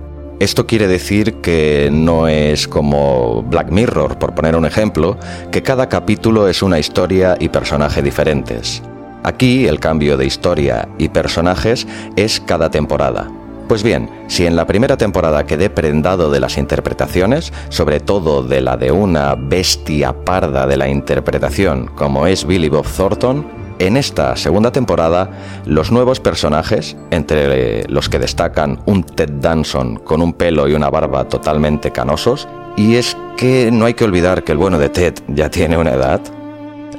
Esto 0.40 0.66
quiere 0.66 0.88
decir 0.88 1.34
que 1.34 1.88
no 1.92 2.26
es 2.28 2.66
como 2.66 3.42
Black 3.44 3.70
Mirror, 3.70 4.18
por 4.18 4.34
poner 4.34 4.56
un 4.56 4.66
ejemplo, 4.66 5.16
que 5.52 5.62
cada 5.62 5.88
capítulo 5.88 6.48
es 6.48 6.62
una 6.62 6.78
historia 6.78 7.36
y 7.38 7.48
personaje 7.48 8.02
diferentes. 8.02 8.82
Aquí 9.22 9.66
el 9.66 9.80
cambio 9.80 10.16
de 10.16 10.26
historia 10.26 10.88
y 10.98 11.08
personajes 11.08 11.86
es 12.16 12.40
cada 12.40 12.70
temporada. 12.70 13.30
Pues 13.68 13.82
bien, 13.82 14.10
si 14.26 14.44
en 14.44 14.56
la 14.56 14.66
primera 14.66 14.98
temporada 14.98 15.46
quedé 15.46 15.70
prendado 15.70 16.30
de 16.30 16.40
las 16.40 16.58
interpretaciones, 16.58 17.52
sobre 17.70 18.00
todo 18.00 18.42
de 18.42 18.60
la 18.60 18.76
de 18.76 18.92
una 18.92 19.36
bestia 19.36 20.12
parda 20.12 20.66
de 20.66 20.76
la 20.76 20.88
interpretación 20.88 21.86
como 21.94 22.26
es 22.26 22.46
Billy 22.46 22.68
Bob 22.68 22.86
Thornton, 22.86 23.63
en 23.78 23.96
esta 23.96 24.36
segunda 24.36 24.72
temporada, 24.72 25.30
los 25.66 25.90
nuevos 25.90 26.20
personajes, 26.20 26.96
entre 27.10 27.88
los 27.88 28.08
que 28.08 28.18
destacan 28.18 28.80
un 28.86 29.04
Ted 29.04 29.30
Danson 29.40 29.96
con 29.96 30.22
un 30.22 30.32
pelo 30.32 30.68
y 30.68 30.74
una 30.74 30.90
barba 30.90 31.28
totalmente 31.28 31.90
canosos, 31.90 32.48
y 32.76 32.96
es 32.96 33.16
que 33.36 33.70
no 33.72 33.86
hay 33.86 33.94
que 33.94 34.04
olvidar 34.04 34.44
que 34.44 34.52
el 34.52 34.58
bueno 34.58 34.78
de 34.78 34.88
Ted 34.88 35.14
ya 35.28 35.50
tiene 35.50 35.76
una 35.76 35.92
edad. 35.92 36.20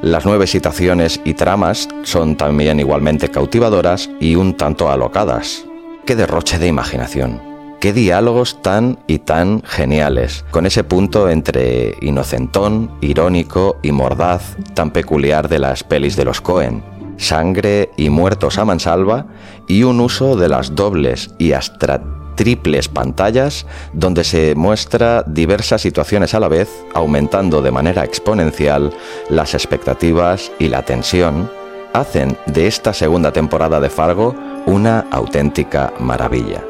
Las 0.01 0.25
nueve 0.25 0.48
situaciones 0.48 1.20
y 1.24 1.34
tramas 1.34 1.88
son 2.03 2.36
también 2.36 2.79
igualmente 2.79 3.29
cautivadoras 3.29 4.10
y 4.20 4.36
un 4.36 4.55
tanto 4.55 4.89
alocadas. 4.89 5.65
¡Qué 6.05 6.15
derroche 6.15 6.60
de 6.60 6.67
imaginación! 6.67 7.54
Qué 7.85 7.93
diálogos 7.93 8.63
tan 8.63 8.97
y 9.05 9.19
tan 9.19 9.61
geniales, 9.61 10.43
con 10.49 10.65
ese 10.65 10.83
punto 10.83 11.29
entre 11.29 11.93
inocentón, 12.01 12.89
irónico 12.99 13.77
y 13.83 13.91
mordaz 13.91 14.57
tan 14.73 14.89
peculiar 14.89 15.49
de 15.49 15.59
las 15.59 15.83
pelis 15.83 16.15
de 16.15 16.25
los 16.25 16.41
Cohen. 16.41 16.83
Sangre 17.17 17.91
y 17.95 18.09
muertos 18.09 18.57
a 18.57 18.65
mansalva 18.65 19.27
y 19.67 19.83
un 19.83 19.99
uso 19.99 20.35
de 20.35 20.49
las 20.49 20.73
dobles 20.73 21.35
y 21.37 21.51
hasta 21.51 22.01
triples 22.33 22.89
pantallas 22.89 23.67
donde 23.93 24.23
se 24.23 24.55
muestra 24.55 25.23
diversas 25.27 25.81
situaciones 25.81 26.33
a 26.33 26.39
la 26.39 26.47
vez, 26.47 26.67
aumentando 26.95 27.61
de 27.61 27.69
manera 27.69 28.03
exponencial 28.03 28.93
las 29.29 29.53
expectativas 29.53 30.51
y 30.57 30.69
la 30.69 30.81
tensión, 30.81 31.51
hacen 31.93 32.35
de 32.47 32.65
esta 32.65 32.93
segunda 32.93 33.31
temporada 33.31 33.79
de 33.79 33.91
Fargo 33.91 34.33
una 34.65 35.01
auténtica 35.11 35.93
maravilla. 35.99 36.63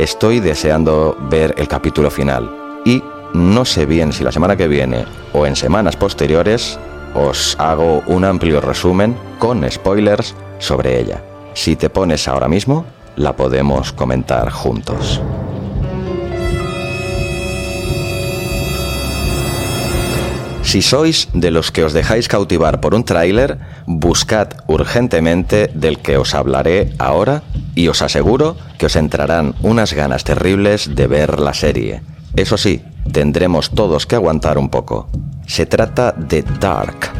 Estoy 0.00 0.40
deseando 0.40 1.14
ver 1.28 1.54
el 1.58 1.68
capítulo 1.68 2.10
final 2.10 2.50
y 2.86 3.02
no 3.34 3.66
sé 3.66 3.84
bien 3.84 4.14
si 4.14 4.24
la 4.24 4.32
semana 4.32 4.56
que 4.56 4.66
viene 4.66 5.04
o 5.34 5.44
en 5.44 5.54
semanas 5.54 5.94
posteriores 5.94 6.78
os 7.14 7.54
hago 7.58 8.02
un 8.06 8.24
amplio 8.24 8.62
resumen 8.62 9.14
con 9.38 9.70
spoilers 9.70 10.34
sobre 10.58 10.98
ella. 10.98 11.22
Si 11.52 11.76
te 11.76 11.90
pones 11.90 12.28
ahora 12.28 12.48
mismo, 12.48 12.86
la 13.16 13.36
podemos 13.36 13.92
comentar 13.92 14.48
juntos. 14.48 15.20
Si 20.70 20.82
sois 20.82 21.26
de 21.34 21.50
los 21.50 21.72
que 21.72 21.82
os 21.82 21.92
dejáis 21.92 22.28
cautivar 22.28 22.80
por 22.80 22.94
un 22.94 23.02
tráiler, 23.02 23.58
buscad 23.86 24.50
urgentemente 24.68 25.68
del 25.74 25.98
que 25.98 26.16
os 26.16 26.32
hablaré 26.32 26.92
ahora 27.00 27.42
y 27.74 27.88
os 27.88 28.02
aseguro 28.02 28.56
que 28.78 28.86
os 28.86 28.94
entrarán 28.94 29.56
unas 29.62 29.94
ganas 29.94 30.22
terribles 30.22 30.94
de 30.94 31.08
ver 31.08 31.40
la 31.40 31.54
serie. 31.54 32.02
Eso 32.36 32.56
sí, 32.56 32.84
tendremos 33.10 33.70
todos 33.70 34.06
que 34.06 34.14
aguantar 34.14 34.58
un 34.58 34.68
poco. 34.68 35.10
Se 35.44 35.66
trata 35.66 36.12
de 36.12 36.44
Dark, 36.60 37.10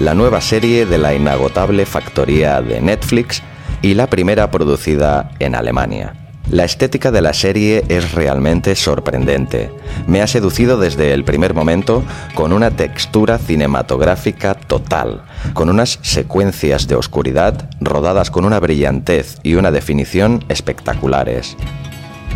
la 0.00 0.12
nueva 0.12 0.42
serie 0.42 0.84
de 0.84 0.98
la 0.98 1.14
inagotable 1.14 1.86
factoría 1.86 2.60
de 2.60 2.82
Netflix 2.82 3.42
y 3.80 3.94
la 3.94 4.08
primera 4.08 4.50
producida 4.50 5.30
en 5.38 5.54
Alemania. 5.54 6.12
La 6.50 6.64
estética 6.64 7.10
de 7.10 7.20
la 7.20 7.34
serie 7.34 7.84
es 7.88 8.12
realmente 8.12 8.74
sorprendente. 8.74 9.70
Me 10.06 10.22
ha 10.22 10.26
seducido 10.26 10.78
desde 10.78 11.12
el 11.12 11.22
primer 11.22 11.52
momento 11.52 12.02
con 12.34 12.54
una 12.54 12.70
textura 12.70 13.36
cinematográfica 13.36 14.54
total, 14.54 15.24
con 15.52 15.68
unas 15.68 15.98
secuencias 16.00 16.88
de 16.88 16.94
oscuridad 16.94 17.68
rodadas 17.80 18.30
con 18.30 18.46
una 18.46 18.60
brillantez 18.60 19.36
y 19.42 19.56
una 19.56 19.70
definición 19.70 20.42
espectaculares. 20.48 21.54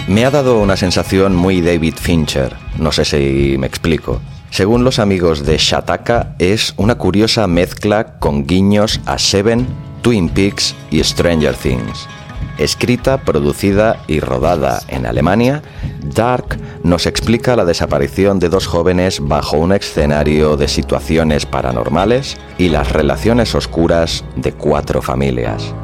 Me 0.09 0.27
ha 0.27 0.31
dado 0.31 0.61
una 0.61 0.77
sensación 0.77 1.35
muy 1.35 1.63
David 1.63 1.95
Fincher, 1.99 2.55
no 2.77 2.93
sé 2.93 3.07
si 3.07 3.57
me 3.59 3.67
explico. 3.67 4.21
Según 4.51 4.85
los 4.85 4.99
amigos 4.99 5.47
de 5.47 5.57
Shataka, 5.57 6.35
es 6.39 6.75
una 6.77 6.97
curiosa 6.97 7.47
mezcla 7.47 8.19
con 8.19 8.47
guiños 8.47 9.01
a 9.07 9.19
Seven, 9.19 9.67
Twin 10.03 10.29
Peaks 10.29 10.75
y 10.91 11.03
Stranger 11.03 11.55
Things. 11.55 12.07
Escrita, 12.63 13.19
producida 13.19 14.05
y 14.07 14.21
rodada 14.21 14.83
en 14.87 15.05
Alemania, 15.05 15.63
Dark 16.15 16.61
nos 16.85 17.07
explica 17.07 17.57
la 17.57 17.65
desaparición 17.65 18.39
de 18.39 18.49
dos 18.49 18.69
jóvenes 18.69 19.19
bajo 19.21 19.57
un 19.57 19.73
escenario 19.73 20.57
de 20.57 20.69
situaciones 20.69 21.45
paranormales 21.45 22.37
y 22.59 22.69
las 22.69 22.93
relaciones 22.93 23.57
oscuras 23.57 24.25
de 24.37 24.53
cuatro 24.53 25.03
familias. 25.03 25.75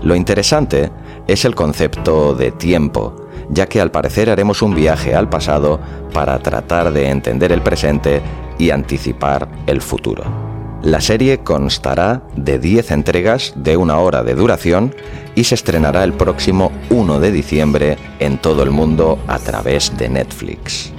Lo 0.00 0.14
interesante 0.14 0.92
es 1.26 1.44
el 1.44 1.56
concepto 1.56 2.36
de 2.36 2.52
tiempo, 2.52 3.16
ya 3.50 3.66
que 3.66 3.80
al 3.80 3.90
parecer 3.90 4.30
haremos 4.30 4.62
un 4.62 4.76
viaje 4.76 5.16
al 5.16 5.28
pasado 5.28 5.80
para 6.12 6.38
tratar 6.38 6.92
de 6.92 7.08
entender 7.08 7.50
el 7.50 7.62
presente 7.62 8.22
y 8.58 8.70
anticipar 8.70 9.48
el 9.66 9.82
futuro. 9.82 10.47
La 10.82 11.00
serie 11.00 11.38
constará 11.38 12.22
de 12.36 12.60
10 12.60 12.92
entregas 12.92 13.52
de 13.56 13.76
una 13.76 13.98
hora 13.98 14.22
de 14.22 14.34
duración 14.34 14.94
y 15.34 15.44
se 15.44 15.56
estrenará 15.56 16.04
el 16.04 16.12
próximo 16.12 16.70
1 16.90 17.18
de 17.18 17.32
diciembre 17.32 17.98
en 18.20 18.38
todo 18.38 18.62
el 18.62 18.70
mundo 18.70 19.18
a 19.26 19.38
través 19.40 19.96
de 19.98 20.08
Netflix. 20.08 20.92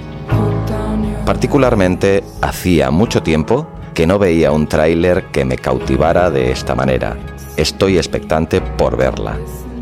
Particularmente, 1.24 2.22
hacía 2.42 2.90
mucho 2.90 3.22
tiempo 3.22 3.66
que 3.94 4.06
no 4.06 4.18
veía 4.18 4.52
un 4.52 4.66
tráiler 4.66 5.24
que 5.32 5.46
me 5.46 5.56
cautivara 5.56 6.30
de 6.30 6.52
esta 6.52 6.74
manera. 6.74 7.16
Estoy 7.56 7.96
expectante 7.96 8.60
por 8.60 8.98
verla. 8.98 9.38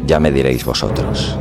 Ya 0.06 0.20
me 0.20 0.30
diréis 0.30 0.64
vosotros. 0.64 1.36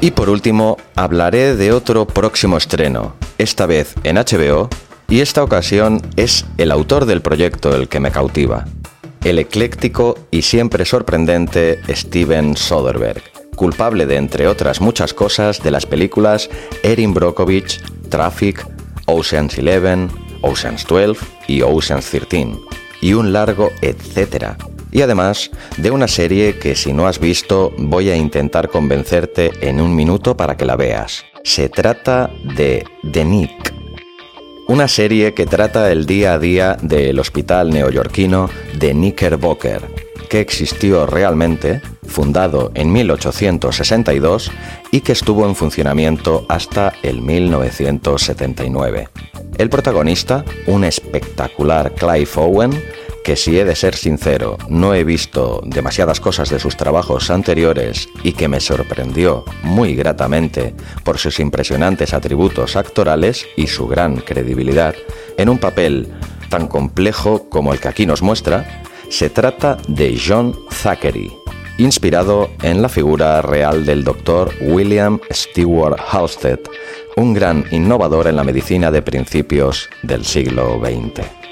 Y 0.00 0.12
por 0.12 0.30
último, 0.30 0.76
hablaré 0.94 1.56
de 1.56 1.72
otro 1.72 2.06
próximo 2.06 2.56
estreno, 2.56 3.14
esta 3.38 3.66
vez 3.66 3.94
en 4.04 4.16
HBO, 4.16 4.68
y 5.08 5.20
esta 5.20 5.42
ocasión 5.42 6.02
es 6.16 6.44
el 6.58 6.70
autor 6.70 7.06
del 7.06 7.22
proyecto 7.22 7.74
el 7.74 7.88
que 7.88 8.00
me 8.00 8.10
cautiva, 8.10 8.66
el 9.24 9.38
ecléctico 9.38 10.18
y 10.30 10.42
siempre 10.42 10.84
sorprendente 10.84 11.80
Steven 11.88 12.56
Soderbergh. 12.56 13.22
culpable 13.56 14.06
de, 14.06 14.16
entre 14.16 14.46
otras 14.46 14.80
muchas 14.80 15.14
cosas, 15.14 15.62
de 15.62 15.72
las 15.72 15.86
películas 15.86 16.48
Erin 16.84 17.14
Brockovich, 17.14 17.80
Traffic, 18.08 18.64
Ocean's 19.06 19.58
Eleven, 19.58 20.10
Ocean's 20.42 20.86
12 20.86 21.24
y 21.48 21.62
Ocean's 21.62 22.08
13, 22.10 22.52
y 23.00 23.14
un 23.14 23.32
largo 23.32 23.70
etcétera. 23.80 24.56
Y 24.92 25.02
además 25.02 25.50
de 25.76 25.90
una 25.90 26.08
serie 26.08 26.58
que 26.58 26.74
si 26.74 26.92
no 26.92 27.06
has 27.06 27.18
visto 27.18 27.72
voy 27.78 28.10
a 28.10 28.16
intentar 28.16 28.68
convencerte 28.68 29.50
en 29.60 29.80
un 29.80 29.94
minuto 29.94 30.36
para 30.36 30.56
que 30.56 30.64
la 30.64 30.76
veas. 30.76 31.24
Se 31.44 31.68
trata 31.68 32.30
de 32.56 32.84
The 33.10 33.24
Nick, 33.24 33.74
una 34.66 34.88
serie 34.88 35.34
que 35.34 35.46
trata 35.46 35.90
el 35.90 36.06
día 36.06 36.34
a 36.34 36.38
día 36.38 36.76
del 36.82 37.18
hospital 37.18 37.70
neoyorquino 37.70 38.50
de 38.78 38.92
Knickerbocker, 38.92 39.82
que 40.28 40.40
existió 40.40 41.06
realmente, 41.06 41.80
fundado 42.06 42.70
en 42.74 42.92
1862 42.92 44.50
y 44.90 45.00
que 45.00 45.12
estuvo 45.12 45.46
en 45.46 45.54
funcionamiento 45.54 46.44
hasta 46.48 46.92
el 47.02 47.22
1979. 47.22 49.08
El 49.56 49.70
protagonista, 49.70 50.44
un 50.66 50.84
espectacular 50.84 51.94
Clive 51.94 52.28
Owen, 52.36 52.82
que 53.28 53.36
si 53.36 53.58
he 53.58 53.64
de 53.66 53.76
ser 53.76 53.94
sincero, 53.94 54.56
no 54.70 54.94
he 54.94 55.04
visto 55.04 55.60
demasiadas 55.62 56.18
cosas 56.18 56.48
de 56.48 56.58
sus 56.58 56.78
trabajos 56.78 57.28
anteriores 57.28 58.08
y 58.22 58.32
que 58.32 58.48
me 58.48 58.58
sorprendió 58.58 59.44
muy 59.62 59.94
gratamente 59.94 60.74
por 61.04 61.18
sus 61.18 61.38
impresionantes 61.38 62.14
atributos 62.14 62.74
actorales 62.74 63.46
y 63.54 63.66
su 63.66 63.86
gran 63.86 64.16
credibilidad, 64.16 64.94
en 65.36 65.50
un 65.50 65.58
papel 65.58 66.08
tan 66.48 66.68
complejo 66.68 67.50
como 67.50 67.74
el 67.74 67.80
que 67.80 67.88
aquí 67.88 68.06
nos 68.06 68.22
muestra, 68.22 68.82
se 69.10 69.28
trata 69.28 69.76
de 69.88 70.18
John 70.18 70.56
Thackeray, 70.82 71.30
inspirado 71.76 72.48
en 72.62 72.80
la 72.80 72.88
figura 72.88 73.42
real 73.42 73.84
del 73.84 74.04
doctor 74.04 74.54
William 74.62 75.20
Stewart 75.30 76.00
Halstead, 76.00 76.60
un 77.16 77.34
gran 77.34 77.66
innovador 77.72 78.26
en 78.26 78.36
la 78.36 78.44
medicina 78.44 78.90
de 78.90 79.02
principios 79.02 79.90
del 80.02 80.24
siglo 80.24 80.80
XX. 80.82 81.47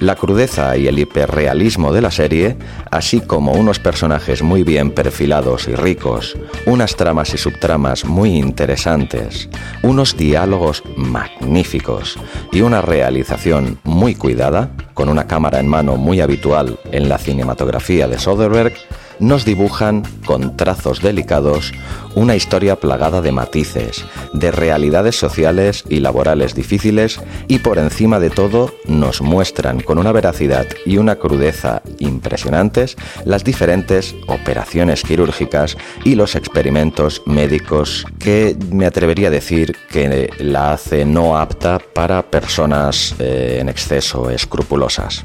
La 0.00 0.16
crudeza 0.16 0.78
y 0.78 0.86
el 0.86 0.98
hiperrealismo 0.98 1.92
de 1.92 2.00
la 2.00 2.10
serie, 2.10 2.56
así 2.90 3.20
como 3.20 3.52
unos 3.52 3.78
personajes 3.78 4.42
muy 4.42 4.64
bien 4.64 4.92
perfilados 4.92 5.68
y 5.68 5.74
ricos, 5.74 6.38
unas 6.64 6.96
tramas 6.96 7.34
y 7.34 7.36
subtramas 7.36 8.06
muy 8.06 8.38
interesantes, 8.38 9.50
unos 9.82 10.16
diálogos 10.16 10.82
magníficos 10.96 12.18
y 12.50 12.62
una 12.62 12.80
realización 12.80 13.78
muy 13.84 14.14
cuidada, 14.14 14.70
con 14.94 15.10
una 15.10 15.26
cámara 15.26 15.60
en 15.60 15.68
mano 15.68 15.96
muy 15.96 16.22
habitual 16.22 16.78
en 16.92 17.10
la 17.10 17.18
cinematografía 17.18 18.08
de 18.08 18.18
Soderbergh, 18.18 18.74
nos 19.20 19.44
dibujan, 19.44 20.02
con 20.24 20.56
trazos 20.56 21.00
delicados, 21.00 21.72
una 22.14 22.34
historia 22.34 22.76
plagada 22.76 23.20
de 23.20 23.32
matices, 23.32 24.04
de 24.32 24.50
realidades 24.50 25.16
sociales 25.16 25.84
y 25.88 26.00
laborales 26.00 26.54
difíciles 26.54 27.20
y 27.46 27.58
por 27.58 27.78
encima 27.78 28.18
de 28.18 28.30
todo 28.30 28.74
nos 28.86 29.20
muestran 29.20 29.80
con 29.80 29.98
una 29.98 30.12
veracidad 30.12 30.66
y 30.84 30.96
una 30.96 31.16
crudeza 31.16 31.82
impresionantes 31.98 32.96
las 33.24 33.44
diferentes 33.44 34.14
operaciones 34.26 35.02
quirúrgicas 35.02 35.76
y 36.04 36.14
los 36.14 36.34
experimentos 36.34 37.22
médicos 37.26 38.06
que 38.18 38.56
me 38.70 38.86
atrevería 38.86 39.28
a 39.28 39.30
decir 39.30 39.76
que 39.90 40.30
la 40.38 40.72
hace 40.72 41.04
no 41.04 41.38
apta 41.38 41.78
para 41.94 42.22
personas 42.22 43.14
eh, 43.18 43.58
en 43.60 43.68
exceso 43.68 44.30
escrupulosas. 44.30 45.24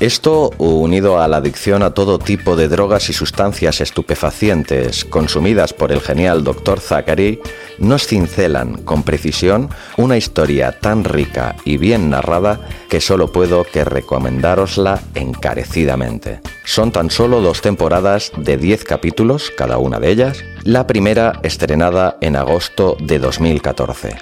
Esto, 0.00 0.50
unido 0.58 1.20
a 1.20 1.28
la 1.28 1.36
adicción 1.36 1.84
a 1.84 1.94
todo 1.94 2.18
tipo 2.18 2.56
de 2.56 2.68
drogas 2.68 3.08
y 3.10 3.12
sustancias 3.12 3.80
estupefacientes 3.80 5.04
consumidas 5.04 5.72
por 5.72 5.92
el 5.92 6.00
genial 6.00 6.42
Dr. 6.42 6.80
Zachary, 6.80 7.40
nos 7.78 8.06
cincelan 8.06 8.82
con 8.82 9.04
precisión 9.04 9.70
una 9.96 10.16
historia 10.16 10.80
tan 10.80 11.04
rica 11.04 11.54
y 11.64 11.76
bien 11.76 12.10
narrada 12.10 12.60
que 12.88 13.00
solo 13.00 13.30
puedo 13.30 13.62
que 13.62 13.84
recomendárosla 13.84 15.00
encarecidamente. 15.14 16.40
Son 16.64 16.90
tan 16.90 17.08
solo 17.10 17.40
dos 17.40 17.60
temporadas 17.60 18.32
de 18.36 18.56
10 18.56 18.82
capítulos, 18.84 19.52
cada 19.56 19.78
una 19.78 20.00
de 20.00 20.10
ellas, 20.10 20.44
la 20.64 20.88
primera 20.88 21.38
estrenada 21.44 22.18
en 22.20 22.34
agosto 22.34 22.96
de 23.00 23.20
2014. 23.20 24.16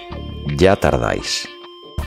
Ya 0.57 0.77
tardáis. 0.77 1.49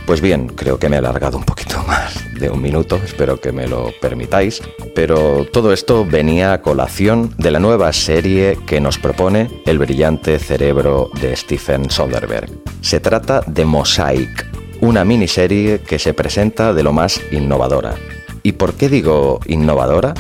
Pues 0.06 0.22
bien, 0.22 0.48
creo 0.48 0.78
que 0.78 0.88
me 0.88 0.98
he 0.98 1.00
alargado 1.00 1.38
un 1.38 1.44
poquito 1.44 1.82
más 1.88 2.24
de 2.40 2.50
un 2.50 2.62
minuto, 2.62 3.00
espero 3.04 3.40
que 3.40 3.52
me 3.52 3.68
lo 3.68 3.92
permitáis, 4.00 4.62
pero 4.94 5.46
todo 5.52 5.74
esto 5.74 6.06
venía 6.06 6.54
a 6.54 6.62
colación 6.62 7.34
de 7.38 7.50
la 7.50 7.60
nueva 7.60 7.92
serie 7.92 8.60
que 8.68 8.80
nos 8.80 9.00
propone 9.00 9.50
el 9.66 9.80
brillante 9.80 10.38
cerebro 10.38 11.10
de 11.20 11.36
Stephen 11.36 11.90
Soderbergh. 11.90 12.52
Se 12.82 13.00
trata 13.00 13.42
de 13.48 13.66
Mosaic, 13.66 14.46
una 14.82 15.04
miniserie 15.04 15.80
que 15.80 15.98
se 15.98 16.14
presenta 16.14 16.74
de 16.74 16.84
lo 16.84 16.94
más 16.94 17.20
innovadora. 17.32 17.96
¿Y 18.44 18.52
por 18.52 18.76
qué 18.76 18.90
digo 18.90 19.40
innovadora? 19.48 20.14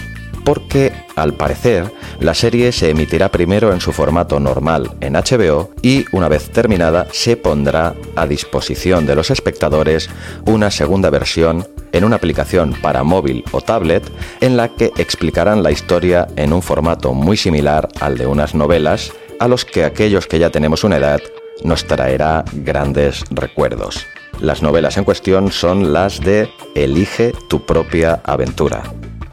porque 0.45 0.93
al 1.15 1.34
parecer 1.34 1.91
la 2.19 2.34
serie 2.34 2.71
se 2.71 2.89
emitirá 2.89 3.30
primero 3.30 3.73
en 3.73 3.82
su 3.82 3.91
formato 3.91 4.39
normal 4.39 4.91
en 5.01 5.13
HBO 5.13 5.71
y 5.82 6.06
una 6.12 6.28
vez 6.28 6.49
terminada 6.49 7.08
se 7.12 7.38
pondrá 7.38 7.95
a 8.15 8.28
disposición 8.28 9.06
de 9.06 9.15
los 9.15 9.32
espectadores 9.32 10.10
una 10.45 10.71
segunda 10.71 11.10
versión 11.10 11.67
en 11.91 12.04
una 12.04 12.17
aplicación 12.17 12.73
para 12.82 13.04
móvil 13.04 13.43
o 13.51 13.62
tablet 13.62 14.04
en 14.41 14.58
la 14.58 14.69
que 14.69 14.91
explicarán 14.97 15.63
la 15.63 15.71
historia 15.71 16.28
en 16.36 16.54
un 16.54 16.62
formato 16.62 17.13
muy 17.13 17.38
similar 17.38 17.88
al 17.99 18.17
de 18.17 18.28
unas 18.28 18.54
novelas 18.54 19.13
a 19.39 19.47
los 19.47 19.65
que 19.65 19.86
aquellos 19.86 20.28
que 20.28 20.39
ya 20.39 20.49
tenemos 20.49 20.84
una 20.84 20.97
edad 20.97 21.21
nos 21.63 21.86
traerá 21.86 22.43
grandes 22.54 23.23
recuerdos. 23.30 24.06
Las 24.39 24.62
novelas 24.62 24.97
en 24.97 25.06
cuestión 25.06 25.51
son 25.51 25.93
las 25.93 26.19
de 26.19 26.49
Elige 26.75 27.32
tu 27.49 27.65
propia 27.65 28.21
aventura. 28.25 28.84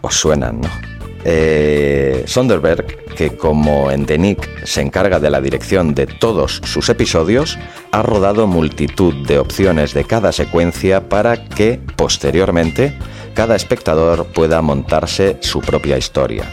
Os 0.01 0.15
suenan, 0.15 0.61
¿no? 0.61 0.92
Eh, 1.25 2.25
Sonderberg, 2.27 3.15
que 3.15 3.37
como 3.37 3.91
en 3.91 4.07
The 4.07 4.19
Nick 4.19 4.65
se 4.65 4.81
encarga 4.81 5.21
de 5.21 5.31
la 5.31 5.41
dirección 5.41 5.95
de 5.95 6.07
todos 6.07 6.61
sus 6.65 6.89
episodios, 6.89 7.59
ha 7.93 8.03
rodado 8.03 8.47
multitud 8.47 9.15
de 9.27 9.39
opciones 9.39 9.95
de 9.95 10.05
cada 10.05 10.33
secuencia 10.33 11.09
para 11.09 11.45
que, 11.45 11.81
posteriormente, 11.97 12.99
cada 13.35 13.57
espectador 13.57 14.27
pueda 14.27 14.63
montarse 14.63 15.39
su 15.41 15.61
propia 15.61 15.99
historia. 15.99 16.45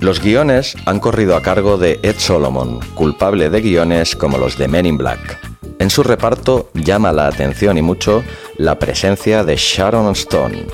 Los 0.00 0.22
guiones 0.22 0.76
han 0.86 0.98
corrido 0.98 1.36
a 1.36 1.42
cargo 1.42 1.76
de 1.76 2.00
Ed 2.02 2.16
Solomon, 2.16 2.80
culpable 2.94 3.50
de 3.50 3.60
guiones 3.60 4.16
como 4.16 4.38
los 4.38 4.56
de 4.56 4.66
Men 4.66 4.86
in 4.86 4.96
Black. 4.96 5.38
En 5.78 5.90
su 5.90 6.02
reparto 6.02 6.70
llama 6.74 7.12
la 7.12 7.26
atención 7.26 7.76
y 7.76 7.82
mucho 7.82 8.22
la 8.56 8.78
presencia 8.78 9.44
de 9.44 9.56
Sharon 9.56 10.12
Stone, 10.12 10.66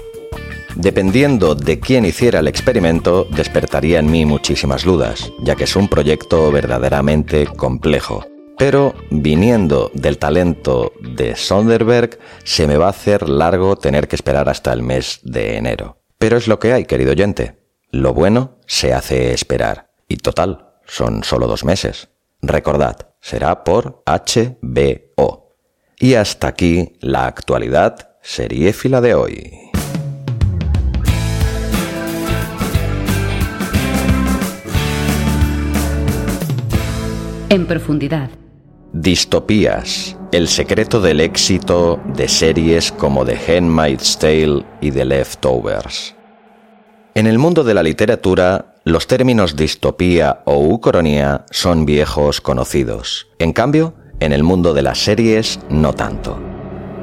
Dependiendo 0.76 1.54
de 1.54 1.80
quién 1.80 2.04
hiciera 2.04 2.40
el 2.40 2.48
experimento, 2.48 3.26
despertaría 3.30 3.98
en 3.98 4.10
mí 4.10 4.26
muchísimas 4.26 4.84
dudas, 4.84 5.32
ya 5.40 5.56
que 5.56 5.64
es 5.64 5.74
un 5.74 5.88
proyecto 5.88 6.52
verdaderamente 6.52 7.46
complejo. 7.46 8.26
Pero 8.58 8.94
viniendo 9.10 9.90
del 9.94 10.18
talento 10.18 10.92
de 11.00 11.34
Sonderberg, 11.34 12.18
se 12.44 12.66
me 12.66 12.76
va 12.76 12.86
a 12.86 12.90
hacer 12.90 13.26
largo 13.26 13.76
tener 13.76 14.06
que 14.06 14.16
esperar 14.16 14.50
hasta 14.50 14.70
el 14.74 14.82
mes 14.82 15.20
de 15.22 15.56
enero. 15.56 16.02
Pero 16.18 16.36
es 16.36 16.46
lo 16.46 16.58
que 16.58 16.74
hay, 16.74 16.84
querido 16.84 17.12
oyente. 17.12 17.58
Lo 17.90 18.12
bueno 18.12 18.58
se 18.66 18.92
hace 18.92 19.32
esperar. 19.32 19.92
Y 20.08 20.18
total, 20.18 20.74
son 20.84 21.24
solo 21.24 21.46
dos 21.46 21.64
meses. 21.64 22.10
Recordad, 22.42 23.14
será 23.22 23.64
por 23.64 24.02
HBO. 24.04 25.56
Y 25.98 26.14
hasta 26.14 26.48
aquí 26.48 26.98
la 27.00 27.26
actualidad 27.26 28.16
seriéfila 28.20 29.00
de 29.00 29.14
hoy. 29.14 29.65
En 37.48 37.66
profundidad. 37.66 38.30
Distopías. 38.92 40.16
El 40.32 40.48
secreto 40.48 41.00
del 41.00 41.20
éxito 41.20 42.00
de 42.16 42.26
series 42.26 42.90
como 42.90 43.24
The 43.24 43.38
Handmaid's 43.38 44.18
Tale 44.18 44.64
y 44.80 44.90
The 44.90 45.04
Leftovers. 45.04 46.16
En 47.14 47.28
el 47.28 47.38
mundo 47.38 47.62
de 47.62 47.74
la 47.74 47.84
literatura, 47.84 48.74
los 48.84 49.06
términos 49.06 49.54
distopía 49.54 50.42
o 50.44 50.58
ucronía 50.58 51.46
son 51.52 51.86
viejos 51.86 52.40
conocidos. 52.40 53.28
En 53.38 53.52
cambio, 53.52 53.94
en 54.18 54.32
el 54.32 54.42
mundo 54.42 54.74
de 54.74 54.82
las 54.82 54.98
series, 54.98 55.60
no 55.70 55.92
tanto. 55.92 56.36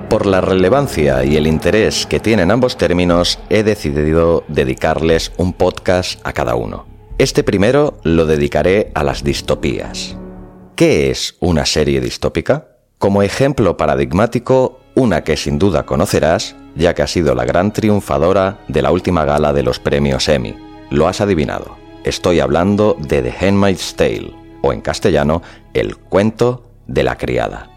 Por 0.10 0.26
la 0.26 0.42
relevancia 0.42 1.24
y 1.24 1.38
el 1.38 1.48
interés 1.48 2.06
que 2.06 2.20
tienen 2.20 2.52
ambos 2.52 2.76
términos, 2.76 3.40
he 3.50 3.64
decidido 3.64 4.44
dedicarles 4.50 5.32
un 5.38 5.54
podcast 5.54 6.20
a 6.26 6.34
cada 6.34 6.56
uno. 6.56 6.86
Este 7.18 7.44
primero 7.44 7.98
lo 8.04 8.26
dedicaré 8.26 8.92
a 8.94 9.06
las 9.06 9.24
distopías. 9.24 10.18
¿Qué 10.84 11.10
es 11.10 11.38
una 11.40 11.66
serie 11.66 12.02
distópica? 12.02 12.68
Como 12.98 13.24
ejemplo 13.24 13.78
paradigmático, 13.78 14.82
una 14.96 15.24
que 15.24 15.38
sin 15.38 15.58
duda 15.58 15.86
conocerás, 15.86 16.58
ya 16.76 16.94
que 16.94 17.02
ha 17.02 17.08
sido 17.08 17.36
la 17.36 17.46
gran 17.46 17.72
triunfadora 17.72 18.60
de 18.68 18.82
la 18.82 18.92
última 18.92 19.24
gala 19.24 19.54
de 19.54 19.64
los 19.64 19.80
premios 19.80 20.28
Emmy. 20.28 20.58
Lo 20.90 21.08
has 21.08 21.22
adivinado. 21.22 21.78
estoy 22.04 22.42
hablando 22.42 22.98
de 23.00 23.22
The 23.22 23.48
Handmaid's 23.48 23.96
Tale, 23.96 24.34
o 24.62 24.74
en 24.74 24.82
castellano, 24.82 25.42
El 25.74 25.96
cuento 25.96 26.70
de 26.86 27.04
la 27.04 27.18
criada. 27.18 27.70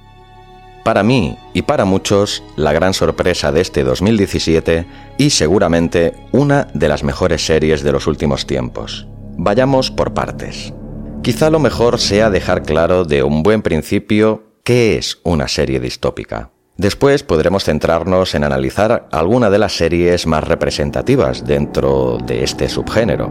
Para 0.83 1.05
mí 1.05 1.39
y 1.55 1.63
para 1.63 1.85
muchos, 1.85 2.43
la 2.57 2.73
gran 2.73 2.93
sorpresa 2.93 3.53
de 3.53 3.61
este 3.61 3.85
2017 3.85 4.85
y 5.17 5.31
seguramente 5.31 6.13
una 6.33 6.67
de 6.75 6.89
las 6.89 7.05
mejores 7.05 7.47
series 7.47 7.85
de 7.85 7.93
los 7.93 8.09
últimos 8.09 8.49
tiempos. 8.49 9.07
Vayamos 9.37 9.93
por 9.93 10.13
partes. 10.13 10.75
Quizá 11.23 11.51
lo 11.51 11.59
mejor 11.59 11.99
sea 11.99 12.31
dejar 12.31 12.63
claro 12.63 13.05
de 13.05 13.23
un 13.23 13.43
buen 13.43 13.63
principio 13.63 14.45
qué 14.63 14.97
es 14.97 15.19
una 15.25 15.49
serie 15.49 15.81
distópica. 15.81 16.51
Después 16.77 17.23
podremos 17.23 17.65
centrarnos 17.65 18.35
en 18.35 18.45
analizar 18.45 19.09
alguna 19.11 19.49
de 19.49 19.59
las 19.59 19.77
series 19.77 20.27
más 20.27 20.45
representativas 20.45 21.47
dentro 21.47 22.19
de 22.25 22.45
este 22.45 22.69
subgénero. 22.69 23.31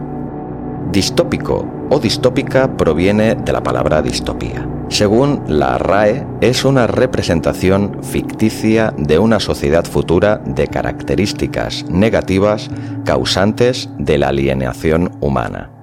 Distópico 0.90 1.64
o 1.90 1.98
distópica 2.00 2.76
proviene 2.76 3.34
de 3.34 3.52
la 3.52 3.62
palabra 3.62 4.02
distopía. 4.02 4.68
Según 4.88 5.42
la 5.46 5.78
RAE, 5.78 6.26
es 6.40 6.64
una 6.64 6.86
representación 6.86 8.02
ficticia 8.02 8.94
de 8.96 9.18
una 9.18 9.40
sociedad 9.40 9.84
futura 9.84 10.38
de 10.44 10.68
características 10.68 11.84
negativas 11.88 12.68
causantes 13.04 13.88
de 13.98 14.18
la 14.18 14.28
alienación 14.28 15.10
humana. 15.20 15.75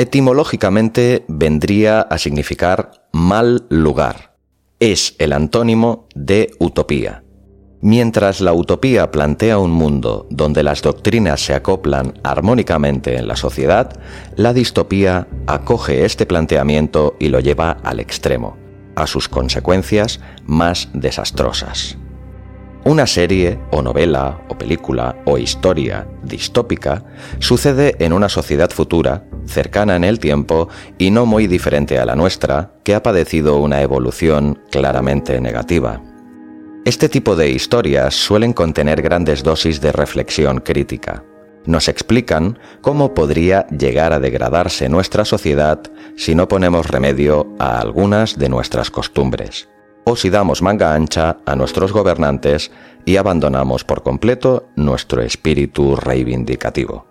Etimológicamente 0.00 1.26
vendría 1.28 2.00
a 2.00 2.16
significar 2.16 2.90
mal 3.12 3.66
lugar 3.68 4.34
es 4.78 5.14
el 5.18 5.34
antónimo 5.34 6.08
de 6.14 6.52
utopía. 6.58 7.22
Mientras 7.82 8.40
la 8.40 8.54
utopía 8.54 9.10
plantea 9.10 9.58
un 9.58 9.72
mundo 9.72 10.26
donde 10.30 10.62
las 10.62 10.80
doctrinas 10.80 11.44
se 11.44 11.52
acoplan 11.52 12.14
armónicamente 12.24 13.18
en 13.18 13.28
la 13.28 13.36
sociedad, 13.36 14.00
la 14.36 14.54
distopía 14.54 15.28
acoge 15.46 16.06
este 16.06 16.24
planteamiento 16.24 17.14
y 17.18 17.28
lo 17.28 17.40
lleva 17.40 17.72
al 17.84 18.00
extremo, 18.00 18.56
a 18.96 19.06
sus 19.06 19.28
consecuencias 19.28 20.20
más 20.46 20.88
desastrosas. 20.94 21.98
Una 22.84 23.06
serie 23.06 23.58
o 23.70 23.82
novela 23.82 24.40
o 24.48 24.56
película 24.56 25.20
o 25.26 25.36
historia 25.36 26.08
distópica 26.22 27.04
sucede 27.38 27.96
en 27.98 28.14
una 28.14 28.30
sociedad 28.30 28.70
futura, 28.70 29.26
cercana 29.46 29.96
en 29.96 30.04
el 30.04 30.18
tiempo 30.18 30.68
y 30.98 31.10
no 31.10 31.26
muy 31.26 31.46
diferente 31.46 31.98
a 31.98 32.06
la 32.06 32.16
nuestra, 32.16 32.72
que 32.84 32.94
ha 32.94 33.02
padecido 33.02 33.58
una 33.58 33.82
evolución 33.82 34.58
claramente 34.70 35.40
negativa. 35.40 36.02
Este 36.84 37.08
tipo 37.08 37.36
de 37.36 37.50
historias 37.50 38.14
suelen 38.14 38.52
contener 38.52 39.02
grandes 39.02 39.42
dosis 39.42 39.80
de 39.80 39.92
reflexión 39.92 40.60
crítica. 40.60 41.24
Nos 41.66 41.88
explican 41.88 42.58
cómo 42.80 43.12
podría 43.12 43.66
llegar 43.66 44.12
a 44.14 44.20
degradarse 44.20 44.88
nuestra 44.88 45.24
sociedad 45.26 45.80
si 46.16 46.34
no 46.34 46.48
ponemos 46.48 46.88
remedio 46.88 47.54
a 47.58 47.78
algunas 47.80 48.38
de 48.38 48.48
nuestras 48.48 48.90
costumbres 48.90 49.68
o 50.04 50.16
si 50.16 50.30
damos 50.30 50.62
manga 50.62 50.94
ancha 50.94 51.38
a 51.46 51.56
nuestros 51.56 51.92
gobernantes 51.92 52.70
y 53.04 53.16
abandonamos 53.16 53.84
por 53.84 54.02
completo 54.02 54.68
nuestro 54.76 55.22
espíritu 55.22 55.96
reivindicativo. 55.96 57.09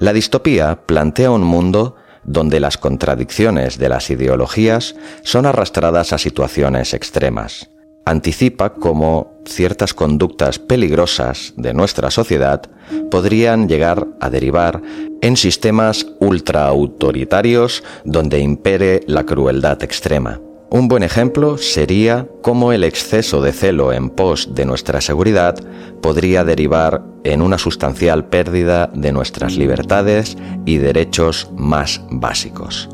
La 0.00 0.14
distopía 0.14 0.86
plantea 0.86 1.30
un 1.30 1.42
mundo 1.42 1.96
donde 2.24 2.58
las 2.58 2.78
contradicciones 2.78 3.76
de 3.76 3.90
las 3.90 4.08
ideologías 4.08 4.94
son 5.24 5.44
arrastradas 5.44 6.14
a 6.14 6.18
situaciones 6.18 6.94
extremas. 6.94 7.68
Anticipa 8.06 8.72
cómo 8.72 9.42
ciertas 9.44 9.92
conductas 9.92 10.58
peligrosas 10.58 11.52
de 11.58 11.74
nuestra 11.74 12.10
sociedad 12.10 12.62
podrían 13.10 13.68
llegar 13.68 14.06
a 14.20 14.30
derivar 14.30 14.80
en 15.20 15.36
sistemas 15.36 16.06
ultraautoritarios 16.18 17.84
donde 18.06 18.40
impere 18.40 19.02
la 19.06 19.26
crueldad 19.26 19.82
extrema. 19.84 20.40
Un 20.72 20.86
buen 20.86 21.02
ejemplo 21.02 21.58
sería 21.58 22.28
cómo 22.42 22.72
el 22.72 22.84
exceso 22.84 23.42
de 23.42 23.52
celo 23.52 23.92
en 23.92 24.08
pos 24.08 24.54
de 24.54 24.64
nuestra 24.64 25.00
seguridad 25.00 25.56
podría 26.00 26.44
derivar 26.44 27.02
en 27.24 27.42
una 27.42 27.58
sustancial 27.58 28.26
pérdida 28.26 28.88
de 28.94 29.12
nuestras 29.12 29.56
libertades 29.56 30.38
y 30.64 30.76
derechos 30.76 31.50
más 31.56 32.02
básicos. 32.08 32.88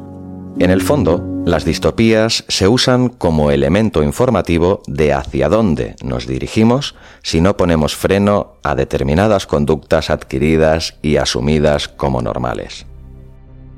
En 0.59 0.71
el 0.71 0.81
fondo, 0.81 1.23
las 1.45 1.67
distopías 1.67 2.45
se 2.49 2.67
usan 2.67 3.11
como 3.11 3.51
elemento 3.51 4.03
informativo 4.03 4.81
de 4.87 5.13
hacia 5.13 5.51
dónde 5.51 5.97
nos 6.03 6.27
dirigimos 6.27 6.95
si 7.23 7.43
no 7.43 7.59
ponemos 7.59 7.95
freno 7.95 8.55
a 8.63 8.75
determinadas 8.75 9.47
conductas 9.47 10.09
adquiridas 10.09 10.97
y 11.03 11.17
asumidas 11.17 11.89
como 11.89 12.23
normales. 12.23 12.87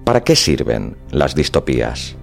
¿Para 0.04 0.22
qué 0.22 0.36
sirven 0.36 0.96
las 1.10 1.34
distopías? 1.34 2.17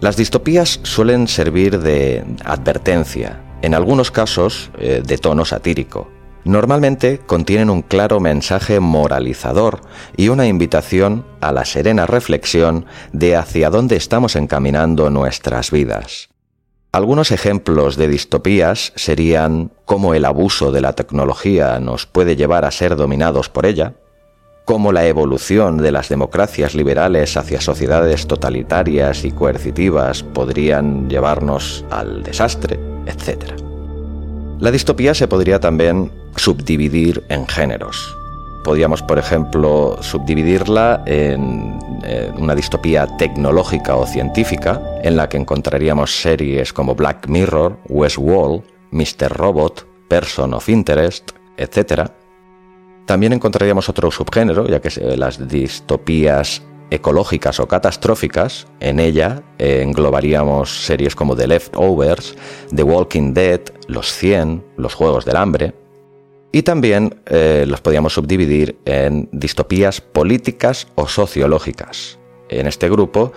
Las 0.00 0.16
distopías 0.18 0.78
suelen 0.82 1.26
servir 1.26 1.80
de 1.80 2.22
advertencia, 2.44 3.40
en 3.62 3.74
algunos 3.74 4.10
casos 4.10 4.70
eh, 4.78 5.02
de 5.04 5.16
tono 5.16 5.46
satírico. 5.46 6.10
Normalmente 6.44 7.18
contienen 7.18 7.70
un 7.70 7.80
claro 7.80 8.20
mensaje 8.20 8.78
moralizador 8.78 9.80
y 10.14 10.28
una 10.28 10.46
invitación 10.46 11.24
a 11.40 11.50
la 11.50 11.64
serena 11.64 12.06
reflexión 12.06 12.84
de 13.12 13.36
hacia 13.36 13.70
dónde 13.70 13.96
estamos 13.96 14.36
encaminando 14.36 15.08
nuestras 15.08 15.70
vidas. 15.70 16.28
Algunos 16.92 17.32
ejemplos 17.32 17.96
de 17.96 18.08
distopías 18.08 18.92
serían 18.96 19.72
cómo 19.86 20.14
el 20.14 20.26
abuso 20.26 20.72
de 20.72 20.82
la 20.82 20.92
tecnología 20.92 21.80
nos 21.80 22.06
puede 22.06 22.36
llevar 22.36 22.66
a 22.66 22.70
ser 22.70 22.96
dominados 22.96 23.48
por 23.48 23.66
ella, 23.66 23.94
cómo 24.66 24.90
la 24.90 25.06
evolución 25.06 25.78
de 25.78 25.92
las 25.92 26.08
democracias 26.08 26.74
liberales 26.74 27.36
hacia 27.36 27.60
sociedades 27.60 28.26
totalitarias 28.26 29.24
y 29.24 29.30
coercitivas 29.30 30.24
podrían 30.24 31.08
llevarnos 31.08 31.84
al 31.88 32.24
desastre, 32.24 32.78
etc. 33.06 33.52
La 34.58 34.72
distopía 34.72 35.14
se 35.14 35.28
podría 35.28 35.60
también 35.60 36.10
subdividir 36.34 37.22
en 37.28 37.46
géneros. 37.46 38.12
Podríamos, 38.64 39.02
por 39.02 39.20
ejemplo, 39.20 39.98
subdividirla 40.00 41.04
en, 41.06 41.78
una 42.36 42.56
distopía 42.56 43.06
tecnológica 43.18 43.94
o 43.94 44.04
científica, 44.04 44.82
en 45.04 45.16
la 45.16 45.28
que 45.28 45.36
encontraríamos 45.36 46.20
series 46.20 46.72
como 46.72 46.96
Black 46.96 47.28
Mirror, 47.28 47.78
Westworld, 47.88 48.64
Mr. 48.90 49.28
Robot, 49.28 49.86
Person 50.08 50.54
of 50.54 50.68
Interest, 50.68 51.30
etc., 51.56 52.10
también 53.06 53.32
encontraríamos 53.32 53.88
otro 53.88 54.10
subgénero, 54.10 54.66
ya 54.66 54.80
que 54.80 54.88
eh, 54.88 55.16
las 55.16 55.48
distopías 55.48 56.62
ecológicas 56.90 57.58
o 57.60 57.66
catastróficas, 57.66 58.66
en 58.80 59.00
ella 59.00 59.42
eh, 59.58 59.80
englobaríamos 59.82 60.84
series 60.84 61.14
como 61.14 61.34
The 61.34 61.46
Leftovers, 61.46 62.36
The 62.74 62.82
Walking 62.82 63.32
Dead, 63.32 63.60
Los 63.86 64.12
100, 64.12 64.64
Los 64.76 64.94
Juegos 64.94 65.24
del 65.24 65.36
Hambre, 65.36 65.74
y 66.52 66.62
también 66.62 67.20
eh, 67.26 67.64
los 67.66 67.80
podríamos 67.80 68.14
subdividir 68.14 68.78
en 68.84 69.28
distopías 69.32 70.00
políticas 70.00 70.88
o 70.94 71.06
sociológicas. 71.06 72.18
En 72.48 72.66
este 72.66 72.88
grupo 72.88 73.32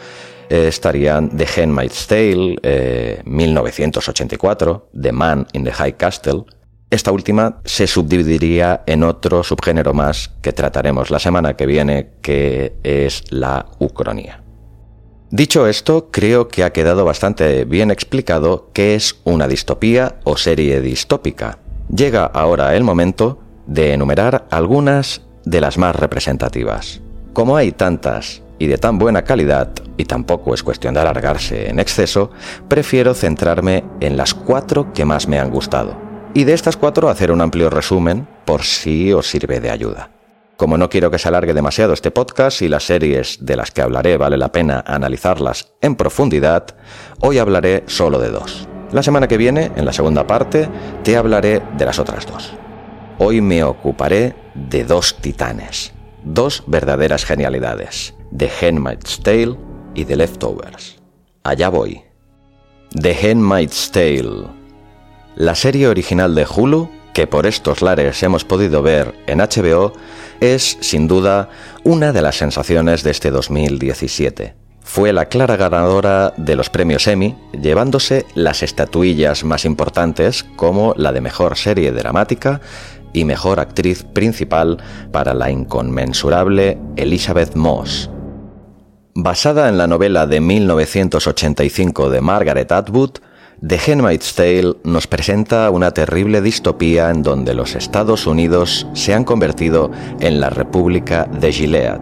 estarían 0.50 1.30
The 1.38 1.46
Handmaid's 1.62 2.08
Tale, 2.08 3.22
1984, 3.26 4.90
The 5.00 5.12
Man 5.12 5.46
in 5.54 5.64
the 5.64 5.72
High 5.72 5.94
Castle, 5.94 6.46
esta 6.92 7.12
última 7.12 7.60
se 7.66 7.86
subdividiría 7.86 8.82
en 8.88 9.04
otro 9.04 9.44
subgénero 9.44 9.94
más 9.94 10.32
que 10.42 10.54
trataremos 10.54 11.12
la 11.12 11.20
semana 11.20 11.56
que 11.56 11.68
viene, 11.68 12.10
que 12.22 12.78
es 12.84 13.32
la 13.32 13.68
ucronía. 13.78 14.42
Dicho 15.30 15.68
esto, 15.68 16.10
creo 16.10 16.48
que 16.48 16.64
ha 16.64 16.74
quedado 16.74 17.06
bastante 17.06 17.64
bien 17.66 17.92
explicado 17.92 18.72
qué 18.74 18.96
es 18.96 19.20
una 19.24 19.48
distopía 19.48 20.16
o 20.24 20.36
serie 20.38 20.82
distópica. 20.82 21.60
Llega 21.96 22.26
ahora 22.26 22.76
el 22.76 22.84
momento 22.84 23.40
de 23.68 23.94
enumerar 23.94 24.48
algunas 24.50 25.22
de 25.46 25.62
las 25.62 25.78
más 25.78 25.96
representativas. 25.96 27.02
Como 27.34 27.56
hay 27.56 27.72
tantas 27.72 28.42
y 28.58 28.66
de 28.66 28.80
tan 28.80 28.98
buena 28.98 29.24
calidad, 29.24 29.70
y 29.96 30.06
tampoco 30.06 30.56
es 30.56 30.64
cuestión 30.64 30.96
de 30.96 31.02
alargarse 31.02 31.70
en 31.70 31.80
exceso, 31.80 32.32
prefiero 32.68 33.14
centrarme 33.14 33.84
en 34.00 34.18
las 34.18 34.34
cuatro 34.34 34.92
que 34.92 35.06
más 35.06 35.28
me 35.28 35.40
han 35.40 35.52
gustado 35.52 36.09
y 36.34 36.44
de 36.44 36.54
estas 36.54 36.78
cuatro 36.78 37.10
hacer 37.10 37.32
un 37.32 37.42
amplio 37.42 37.70
resumen 37.70 38.28
por 38.46 38.64
si 38.64 39.12
os 39.14 39.28
sirve 39.28 39.60
de 39.60 39.72
ayuda. 39.72 40.12
Como 40.58 40.78
no 40.78 40.90
quiero 40.90 41.10
que 41.10 41.20
se 41.20 41.30
alargue 41.30 41.54
demasiado 41.54 41.94
este 41.94 42.12
podcast 42.12 42.62
y 42.62 42.68
las 42.68 42.84
series 42.84 43.38
de 43.46 43.56
las 43.56 43.72
que 43.72 43.82
hablaré 43.82 44.18
vale 44.18 44.38
la 44.38 44.52
pena 44.52 44.84
analizarlas 44.86 45.72
en 45.82 45.96
profundidad, 45.96 46.76
hoy 47.22 47.38
hablaré 47.38 47.84
solo 47.88 48.20
de 48.20 48.30
dos. 48.30 48.68
La 48.92 49.02
semana 49.04 49.28
que 49.28 49.38
viene, 49.38 49.72
en 49.76 49.86
la 49.86 49.94
segunda 49.94 50.28
parte, 50.28 50.68
te 51.04 51.16
hablaré 51.16 51.62
de 51.78 51.86
las 51.86 51.98
otras 51.98 52.26
dos. 52.26 52.52
Hoy 53.20 53.40
me 53.40 53.64
ocuparé 53.64 54.36
de 54.54 54.84
dos 54.84 55.16
titanes, 55.16 55.94
dos 56.24 56.64
verdaderas 56.68 57.24
genialidades, 57.24 58.14
The 58.36 58.52
Handmaid's 58.62 59.22
Tale 59.24 59.56
y 59.96 60.06
The 60.06 60.16
Leftovers. 60.18 61.00
Allá 61.44 61.70
voy. 61.70 62.02
The 63.00 63.16
Handmaid's 63.30 63.92
Tale 63.92 64.59
la 65.40 65.56
serie 65.56 65.88
original 65.88 66.36
de 66.36 66.46
Hulu, 66.46 66.90
que 67.14 67.26
por 67.26 67.48
estos 67.48 67.82
lares 67.82 68.22
hemos 68.24 68.44
podido 68.44 68.84
ver 68.84 69.16
en 69.26 69.40
HBO, 69.40 69.94
es, 70.42 70.78
sin 70.82 71.08
duda, 71.08 71.50
una 71.86 72.12
de 72.12 72.22
las 72.22 72.36
sensaciones 72.36 73.04
de 73.04 73.12
este 73.12 73.32
2017. 73.32 74.54
Fue 74.84 75.14
la 75.14 75.28
clara 75.28 75.56
ganadora 75.56 76.34
de 76.36 76.58
los 76.58 76.70
premios 76.70 77.08
Emmy, 77.08 77.38
llevándose 77.54 78.26
las 78.36 78.64
estatuillas 78.64 79.46
más 79.46 79.64
importantes 79.64 80.44
como 80.58 80.94
la 80.98 81.14
de 81.14 81.22
Mejor 81.22 81.58
Serie 81.58 81.94
Dramática 81.94 82.60
y 83.14 83.24
Mejor 83.24 83.62
Actriz 83.62 84.04
Principal 84.04 84.78
para 85.14 85.34
la 85.34 85.50
inconmensurable 85.50 86.78
Elizabeth 86.98 87.56
Moss. 87.56 88.10
Basada 89.16 89.70
en 89.70 89.78
la 89.78 89.88
novela 89.88 90.28
de 90.28 90.42
1985 90.42 92.10
de 92.10 92.20
Margaret 92.20 92.72
Atwood, 92.74 93.20
The 93.62 93.78
Handmaid's 93.92 94.36
Tale 94.36 94.78
nos 94.86 95.08
presenta 95.08 95.70
una 95.70 95.92
terrible 95.92 96.42
distopía 96.42 97.10
en 97.10 97.24
donde 97.24 97.54
los 97.54 97.76
Estados 97.76 98.26
Unidos 98.26 98.88
se 98.94 99.14
han 99.14 99.26
convertido 99.26 99.92
en 100.22 100.40
la 100.40 100.50
República 100.50 101.26
de 101.26 101.52
Gilead, 101.52 102.00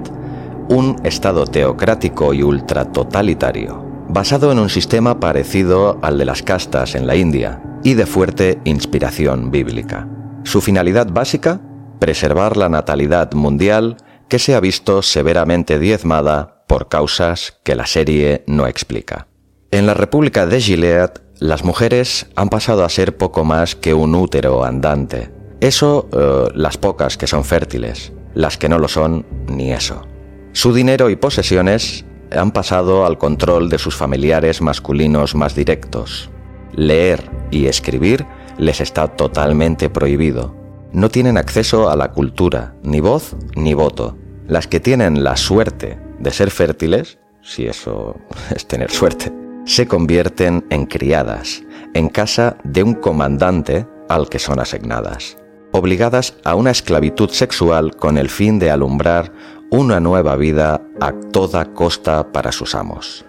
un 0.70 0.98
estado 1.04 1.48
teocrático 1.48 2.32
y 2.36 2.44
ultratotalitario, 2.44 3.84
basado 4.08 4.52
en 4.52 4.60
un 4.60 4.70
sistema 4.70 5.20
parecido 5.20 5.98
al 6.04 6.20
de 6.20 6.26
las 6.26 6.44
castas 6.44 6.94
en 6.94 7.08
la 7.08 7.16
India 7.16 7.60
y 7.84 7.96
de 7.96 8.06
fuerte 8.06 8.60
inspiración 8.64 9.50
bíblica. 9.50 10.08
Su 10.44 10.62
finalidad 10.62 11.08
básica, 11.12 11.60
preservar 11.98 12.56
la 12.56 12.70
natalidad 12.70 13.32
mundial 13.34 13.98
que 14.28 14.38
se 14.38 14.54
ha 14.54 14.60
visto 14.60 15.02
severamente 15.02 15.80
diezmada 15.80 16.64
por 16.68 16.88
causas 16.88 17.58
que 17.64 17.74
la 17.74 17.88
serie 17.88 18.44
no 18.46 18.68
explica. 18.68 19.28
En 19.72 19.88
la 19.88 19.96
República 19.96 20.46
de 20.46 20.62
Gilead 20.62 21.27
las 21.40 21.64
mujeres 21.64 22.28
han 22.36 22.50
pasado 22.50 22.84
a 22.84 22.90
ser 22.90 23.16
poco 23.16 23.44
más 23.44 23.76
que 23.76 23.94
un 23.94 24.16
útero 24.16 24.64
andante. 24.64 25.32
Eso 25.60 26.10
eh, 26.12 26.52
las 26.56 26.78
pocas 26.78 27.18
que 27.18 27.28
son 27.28 27.44
fértiles, 27.44 28.12
las 28.34 28.58
que 28.58 28.70
no 28.70 28.80
lo 28.80 28.88
son, 28.88 29.26
ni 29.48 29.72
eso. 29.72 30.08
Su 30.54 30.74
dinero 30.74 31.10
y 31.10 31.16
posesiones 31.16 32.06
han 32.32 32.52
pasado 32.52 33.06
al 33.06 33.18
control 33.18 33.70
de 33.70 33.78
sus 33.78 33.96
familiares 33.96 34.62
masculinos 34.62 35.36
más 35.36 35.56
directos. 35.56 36.32
Leer 36.74 37.30
y 37.52 37.68
escribir 37.68 38.26
les 38.58 38.82
está 38.82 39.08
totalmente 39.08 39.90
prohibido. 39.90 40.56
No 40.92 41.10
tienen 41.10 41.38
acceso 41.38 41.90
a 41.90 41.96
la 41.96 42.12
cultura, 42.12 42.76
ni 42.82 43.00
voz 43.00 43.36
ni 43.56 43.74
voto. 43.76 44.18
Las 44.48 44.68
que 44.68 44.80
tienen 44.80 45.24
la 45.24 45.38
suerte 45.38 46.00
de 46.20 46.32
ser 46.32 46.50
fértiles, 46.50 47.20
si 47.44 47.68
eso 47.68 48.16
es 48.56 48.68
tener 48.68 48.90
suerte, 48.90 49.32
se 49.68 49.86
convierten 49.86 50.66
en 50.70 50.86
criadas 50.86 51.62
en 51.94 52.08
casa 52.08 52.58
de 52.64 52.84
un 52.84 52.94
comandante 52.94 53.86
al 54.08 54.30
que 54.30 54.40
son 54.40 54.60
asignadas, 54.60 55.38
obligadas 55.72 56.36
a 56.46 56.56
una 56.56 56.72
esclavitud 56.72 57.30
sexual 57.30 57.96
con 57.96 58.18
el 58.18 58.30
fin 58.30 58.60
de 58.60 58.72
alumbrar 58.72 59.32
una 59.70 60.00
nueva 60.00 60.38
vida 60.38 60.82
a 61.02 61.12
toda 61.34 61.74
costa 61.74 62.32
para 62.32 62.54
sus 62.54 62.76
amos. 62.76 63.26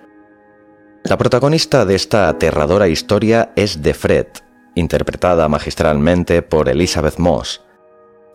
La 1.03 1.18
protagonista 1.18 1.85
de 1.85 1.96
esta 1.96 2.29
aterradora 2.29 2.87
historia 2.87 3.53
es 3.57 3.83
Defred, 3.83 4.27
interpretada 4.77 5.48
magistralmente 5.48 6.42
por 6.42 6.68
Elizabeth 6.68 7.18
Moss. 7.18 7.62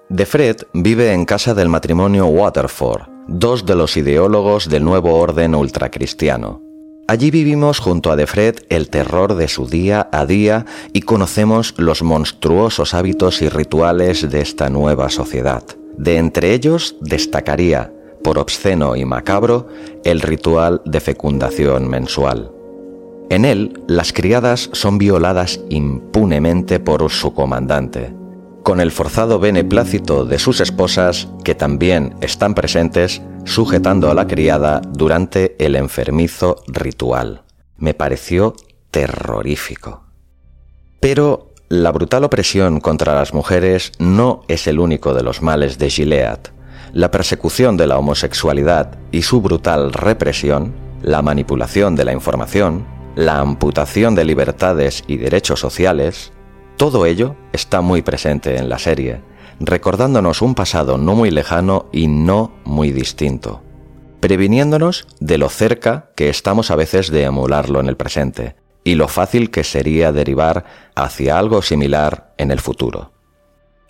Defred 0.09 0.57
vive 0.73 1.13
en 1.13 1.23
casa 1.23 1.53
del 1.53 1.69
matrimonio 1.69 2.25
Waterford, 2.25 3.03
dos 3.27 3.65
de 3.65 3.75
los 3.75 3.95
ideólogos 3.95 4.67
del 4.67 4.83
nuevo 4.83 5.15
orden 5.15 5.55
ultracristiano. 5.55 6.62
Allí 7.05 7.31
vivimos 7.31 7.79
junto 7.79 8.11
a 8.11 8.15
Defred 8.15 8.55
el 8.69 8.89
terror 8.89 9.35
de 9.35 9.49
su 9.49 9.67
día 9.67 10.07
a 10.13 10.25
día 10.25 10.65
y 10.93 11.01
conocemos 11.01 11.73
los 11.77 12.01
monstruosos 12.01 12.93
hábitos 12.93 13.41
y 13.41 13.49
rituales 13.49 14.29
de 14.31 14.39
esta 14.39 14.69
nueva 14.69 15.09
sociedad. 15.09 15.63
De 15.97 16.15
entre 16.15 16.53
ellos 16.53 16.95
destacaría, 17.01 17.91
por 18.23 18.39
obsceno 18.39 18.95
y 18.95 19.03
macabro, 19.03 19.67
el 20.05 20.21
ritual 20.21 20.81
de 20.85 21.01
fecundación 21.01 21.89
mensual. 21.89 22.51
En 23.29 23.43
él, 23.43 23.83
las 23.87 24.13
criadas 24.13 24.69
son 24.71 24.97
violadas 24.97 25.59
impunemente 25.69 26.79
por 26.79 27.09
su 27.11 27.33
comandante, 27.33 28.13
con 28.63 28.79
el 28.79 28.91
forzado 28.91 29.39
beneplácito 29.39 30.25
de 30.25 30.39
sus 30.39 30.61
esposas, 30.61 31.27
que 31.43 31.53
también 31.53 32.15
están 32.21 32.55
presentes, 32.55 33.21
sujetando 33.45 34.09
a 34.09 34.13
la 34.13 34.25
criada 34.25 34.81
durante 34.81 35.55
el 35.63 35.75
enfermizo 35.75 36.63
ritual. 36.67 37.43
Me 37.77 37.93
pareció 37.93 38.55
terrorífico. 38.89 40.03
Pero 40.99 41.53
la 41.69 41.91
brutal 41.91 42.23
opresión 42.23 42.79
contra 42.79 43.15
las 43.15 43.33
mujeres 43.33 43.91
no 43.99 44.43
es 44.47 44.67
el 44.67 44.79
único 44.79 45.13
de 45.13 45.23
los 45.23 45.41
males 45.41 45.77
de 45.77 45.89
Gilead. 45.89 46.39
La 46.93 47.11
persecución 47.11 47.77
de 47.77 47.87
la 47.87 47.97
homosexualidad 47.97 48.97
y 49.11 49.23
su 49.23 49.41
brutal 49.41 49.91
represión, 49.91 50.73
la 51.01 51.21
manipulación 51.21 51.95
de 51.95 52.05
la 52.05 52.13
información, 52.13 52.85
la 53.15 53.39
amputación 53.39 54.15
de 54.15 54.25
libertades 54.25 55.03
y 55.07 55.17
derechos 55.17 55.59
sociales, 55.59 56.32
todo 56.77 57.05
ello 57.05 57.35
está 57.51 57.81
muy 57.81 58.01
presente 58.01 58.57
en 58.57 58.69
la 58.69 58.79
serie, 58.79 59.21
recordándonos 59.59 60.41
un 60.41 60.55
pasado 60.55 60.97
no 60.97 61.15
muy 61.15 61.31
lejano 61.31 61.87
y 61.91 62.07
no 62.07 62.51
muy 62.63 62.91
distinto, 62.91 63.61
previniéndonos 64.19 65.07
de 65.19 65.37
lo 65.37 65.49
cerca 65.49 66.11
que 66.15 66.29
estamos 66.29 66.71
a 66.71 66.75
veces 66.75 67.11
de 67.11 67.23
emularlo 67.23 67.79
en 67.79 67.87
el 67.87 67.97
presente 67.97 68.55
y 68.83 68.95
lo 68.95 69.07
fácil 69.07 69.49
que 69.51 69.63
sería 69.63 70.11
derivar 70.11 70.65
hacia 70.95 71.39
algo 71.39 71.61
similar 71.61 72.33
en 72.37 72.51
el 72.51 72.59
futuro. 72.59 73.11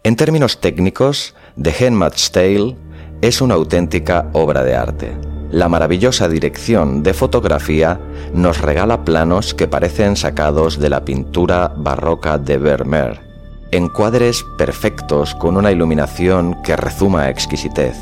En 0.04 0.16
términos 0.16 0.60
técnicos, 0.60 1.36
The 1.62 1.86
Handmaid's 1.86 2.32
Tale 2.32 2.76
es 3.22 3.42
una 3.42 3.56
auténtica 3.56 4.30
obra 4.34 4.64
de 4.64 4.76
arte. 4.76 5.33
La 5.54 5.70
maravillosa 5.70 6.28
dirección 6.28 7.04
de 7.04 7.14
fotografía 7.14 8.00
nos 8.34 8.60
regala 8.60 9.06
planos 9.06 9.54
que 9.54 9.68
parecen 9.68 10.16
sacados 10.16 10.80
de 10.80 10.90
la 10.90 11.06
pintura 11.06 11.72
barroca 11.78 12.40
de 12.40 12.58
Vermeer, 12.58 13.22
encuadres 13.70 14.44
perfectos 14.58 15.36
con 15.36 15.56
una 15.56 15.72
iluminación 15.72 16.58
que 16.64 16.76
rezuma 16.76 17.30
exquisitez. 17.30 17.96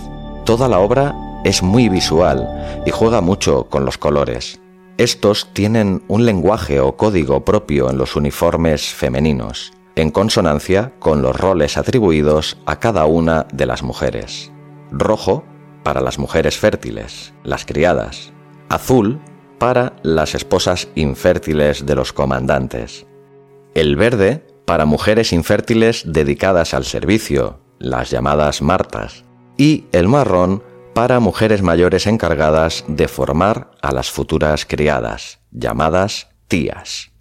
Toda 0.45 0.69
la 0.69 0.79
obra 0.79 1.13
es 1.43 1.61
muy 1.61 1.89
visual 1.89 2.47
y 2.85 2.91
juega 2.91 3.19
mucho 3.19 3.65
con 3.65 3.83
los 3.83 3.97
colores. 3.97 4.61
Estos 4.97 5.49
tienen 5.51 6.03
un 6.07 6.25
lenguaje 6.25 6.79
o 6.79 6.95
código 6.95 7.43
propio 7.43 7.89
en 7.89 7.97
los 7.97 8.15
uniformes 8.15 8.93
femeninos, 8.93 9.73
en 9.97 10.11
consonancia 10.11 10.93
con 10.99 11.21
los 11.21 11.35
roles 11.35 11.75
atribuidos 11.75 12.57
a 12.65 12.79
cada 12.79 13.03
una 13.07 13.45
de 13.51 13.65
las 13.65 13.83
mujeres. 13.83 14.53
Rojo 14.89 15.43
para 15.83 16.01
las 16.01 16.19
mujeres 16.19 16.57
fértiles, 16.57 17.33
las 17.43 17.65
criadas. 17.65 18.31
Azul 18.69 19.19
para 19.57 19.93
las 20.03 20.33
esposas 20.33 20.87
infértiles 20.95 21.85
de 21.85 21.95
los 21.95 22.13
comandantes. 22.13 23.05
El 23.75 23.95
verde 23.95 24.45
para 24.65 24.85
mujeres 24.85 25.33
infértiles 25.33 26.03
dedicadas 26.05 26.73
al 26.73 26.85
servicio, 26.85 27.59
las 27.79 28.09
llamadas 28.09 28.61
martas, 28.61 29.23
y 29.57 29.85
el 29.91 30.07
marrón 30.07 30.63
para 30.93 31.19
mujeres 31.19 31.61
mayores 31.61 32.07
encargadas 32.07 32.83
de 32.87 33.07
formar 33.07 33.71
a 33.81 33.91
las 33.91 34.11
futuras 34.11 34.65
criadas, 34.65 35.39
llamadas 35.51 36.29
tías. 36.47 37.11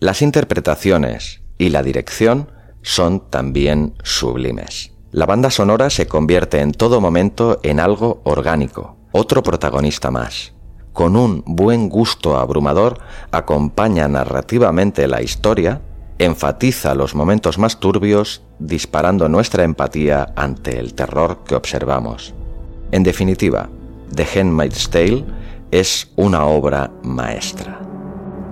Las 0.00 0.22
interpretaciones 0.22 1.42
y 1.58 1.70
la 1.70 1.82
dirección 1.82 2.50
son 2.82 3.30
también 3.30 3.94
sublimes. 4.02 4.95
La 5.12 5.24
banda 5.24 5.50
sonora 5.50 5.88
se 5.88 6.06
convierte 6.06 6.60
en 6.60 6.72
todo 6.72 7.00
momento 7.00 7.60
en 7.62 7.80
algo 7.80 8.20
orgánico, 8.24 8.96
otro 9.12 9.42
protagonista 9.42 10.10
más. 10.10 10.52
Con 10.92 11.16
un 11.16 11.42
buen 11.46 11.88
gusto 11.88 12.36
abrumador 12.36 12.98
acompaña 13.30 14.08
narrativamente 14.08 15.06
la 15.06 15.22
historia 15.22 15.80
enfatiza 16.18 16.94
los 16.94 17.14
momentos 17.14 17.58
más 17.58 17.78
turbios 17.78 18.42
disparando 18.58 19.28
nuestra 19.28 19.64
empatía 19.64 20.32
ante 20.34 20.78
el 20.78 20.94
terror 20.94 21.44
que 21.46 21.54
observamos. 21.54 22.34
En 22.90 23.02
definitiva, 23.02 23.68
The 24.14 24.40
Handmaid's 24.40 24.88
Tale 24.88 25.24
es 25.70 26.10
una 26.16 26.46
obra 26.46 26.90
maestra. 27.02 27.85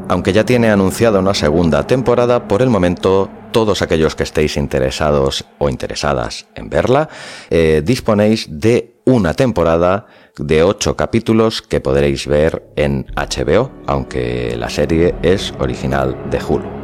Aunque 0.09 0.33
ya 0.33 0.45
tiene 0.45 0.71
anunciada 0.71 1.19
una 1.19 1.35
segunda 1.35 1.87
temporada, 1.87 2.47
por 2.47 2.61
el 2.61 2.69
momento 2.69 3.31
todos 3.53 3.81
aquellos 3.81 4.15
que 4.15 4.25
estéis 4.25 4.57
interesados 4.57 5.45
o 5.59 5.71
interesadas 5.71 6.47
en 6.55 6.69
verla, 6.69 7.09
eh, 7.51 7.83
disponéis 7.85 8.47
de 8.51 8.97
una 9.07 9.35
temporada 9.35 10.07
de 10.37 10.63
ocho 10.63 10.97
capítulos 10.97 11.63
que 11.63 11.81
podréis 11.81 12.27
ver 12.27 12.65
en 12.77 13.07
HBO, 13.17 13.71
aunque 13.87 14.57
la 14.59 14.69
serie 14.69 15.15
es 15.23 15.55
original 15.59 16.17
de 16.31 16.39
Hulu. 16.43 16.84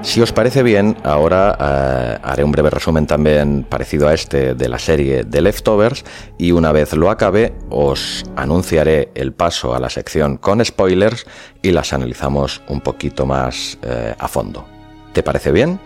Si 0.00 0.22
os 0.22 0.32
parece 0.32 0.62
bien, 0.62 0.96
ahora 1.02 1.56
eh, 1.60 2.18
haré 2.22 2.44
un 2.44 2.52
breve 2.52 2.70
resumen 2.70 3.06
también 3.06 3.66
parecido 3.68 4.08
a 4.08 4.14
este 4.14 4.54
de 4.54 4.68
la 4.68 4.78
serie 4.78 5.24
de 5.24 5.42
Leftovers 5.42 6.04
y 6.38 6.52
una 6.52 6.72
vez 6.72 6.92
lo 6.94 7.10
acabe 7.10 7.52
os 7.68 8.24
anunciaré 8.36 9.10
el 9.14 9.32
paso 9.32 9.74
a 9.74 9.80
la 9.80 9.90
sección 9.90 10.36
con 10.36 10.64
spoilers 10.64 11.26
y 11.62 11.72
las 11.72 11.92
analizamos 11.92 12.62
un 12.68 12.80
poquito 12.80 13.26
más 13.26 13.76
eh, 13.82 14.14
a 14.18 14.28
fondo. 14.28 14.64
¿Te 15.12 15.22
parece 15.22 15.50
bien? 15.50 15.80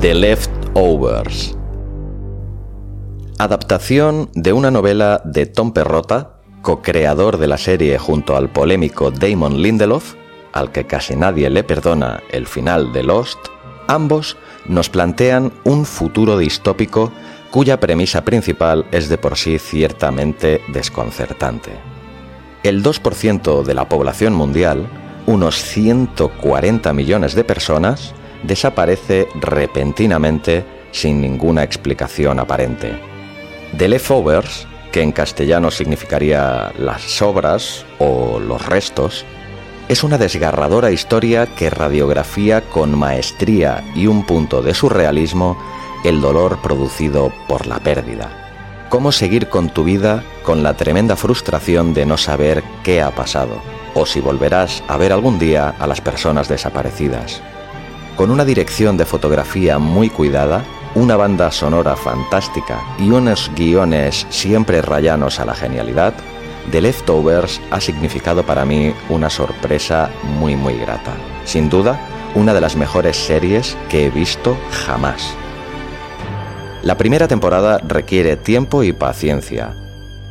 The 0.00 0.14
Leftovers. 0.14 1.56
Adaptación 3.38 4.30
de 4.34 4.52
una 4.52 4.70
novela 4.70 5.22
de 5.24 5.46
Tom 5.46 5.72
Perrotta, 5.72 6.36
co-creador 6.60 7.38
de 7.38 7.48
la 7.48 7.58
serie 7.58 7.98
junto 7.98 8.36
al 8.36 8.50
polémico 8.50 9.10
Damon 9.10 9.60
Lindelof, 9.60 10.14
al 10.54 10.70
que 10.70 10.84
casi 10.84 11.16
nadie 11.16 11.50
le 11.50 11.64
perdona 11.64 12.22
el 12.30 12.46
final 12.46 12.92
de 12.92 13.02
Lost, 13.02 13.38
ambos 13.88 14.36
nos 14.66 14.88
plantean 14.88 15.52
un 15.64 15.84
futuro 15.84 16.38
distópico 16.38 17.12
cuya 17.50 17.80
premisa 17.80 18.24
principal 18.24 18.86
es 18.92 19.08
de 19.08 19.18
por 19.18 19.36
sí 19.36 19.58
ciertamente 19.58 20.62
desconcertante. 20.68 21.72
El 22.62 22.82
2% 22.82 23.64
de 23.64 23.74
la 23.74 23.88
población 23.88 24.32
mundial, 24.32 24.86
unos 25.26 25.56
140 25.56 26.92
millones 26.92 27.34
de 27.34 27.44
personas, 27.44 28.14
desaparece 28.44 29.26
repentinamente 29.34 30.64
sin 30.92 31.20
ninguna 31.20 31.64
explicación 31.64 32.38
aparente. 32.38 32.92
The 33.76 33.88
Leftovers, 33.88 34.68
que 34.92 35.02
en 35.02 35.10
castellano 35.10 35.72
significaría 35.72 36.72
las 36.78 37.02
sobras 37.02 37.84
o 37.98 38.38
los 38.38 38.64
restos, 38.66 39.24
es 39.88 40.02
una 40.02 40.18
desgarradora 40.18 40.90
historia 40.90 41.46
que 41.46 41.68
radiografía 41.68 42.62
con 42.62 42.96
maestría 42.96 43.84
y 43.94 44.06
un 44.06 44.24
punto 44.24 44.62
de 44.62 44.74
surrealismo 44.74 45.58
el 46.04 46.20
dolor 46.20 46.60
producido 46.62 47.32
por 47.48 47.66
la 47.66 47.80
pérdida. 47.80 48.30
Cómo 48.88 49.12
seguir 49.12 49.48
con 49.48 49.70
tu 49.70 49.84
vida 49.84 50.22
con 50.42 50.62
la 50.62 50.74
tremenda 50.74 51.16
frustración 51.16 51.94
de 51.94 52.06
no 52.06 52.16
saber 52.16 52.62
qué 52.82 53.02
ha 53.02 53.10
pasado, 53.10 53.60
o 53.94 54.06
si 54.06 54.20
volverás 54.20 54.82
a 54.88 54.96
ver 54.96 55.12
algún 55.12 55.38
día 55.38 55.74
a 55.78 55.86
las 55.86 56.00
personas 56.00 56.48
desaparecidas. 56.48 57.42
Con 58.16 58.30
una 58.30 58.44
dirección 58.44 58.96
de 58.96 59.04
fotografía 59.04 59.78
muy 59.78 60.08
cuidada, 60.08 60.64
una 60.94 61.16
banda 61.16 61.50
sonora 61.50 61.96
fantástica 61.96 62.80
y 62.98 63.10
unos 63.10 63.50
guiones 63.56 64.26
siempre 64.30 64.80
rayanos 64.80 65.40
a 65.40 65.44
la 65.44 65.54
genialidad, 65.54 66.14
The 66.70 66.80
Leftovers 66.80 67.60
ha 67.70 67.80
significado 67.80 68.44
para 68.44 68.64
mí 68.64 68.94
una 69.08 69.30
sorpresa 69.30 70.10
muy 70.38 70.56
muy 70.56 70.78
grata. 70.78 71.12
Sin 71.44 71.68
duda, 71.68 72.00
una 72.34 72.54
de 72.54 72.60
las 72.60 72.76
mejores 72.76 73.16
series 73.16 73.76
que 73.88 74.06
he 74.06 74.10
visto 74.10 74.56
jamás. 74.70 75.34
La 76.82 76.96
primera 76.96 77.28
temporada 77.28 77.78
requiere 77.78 78.36
tiempo 78.36 78.82
y 78.82 78.92
paciencia. 78.92 79.74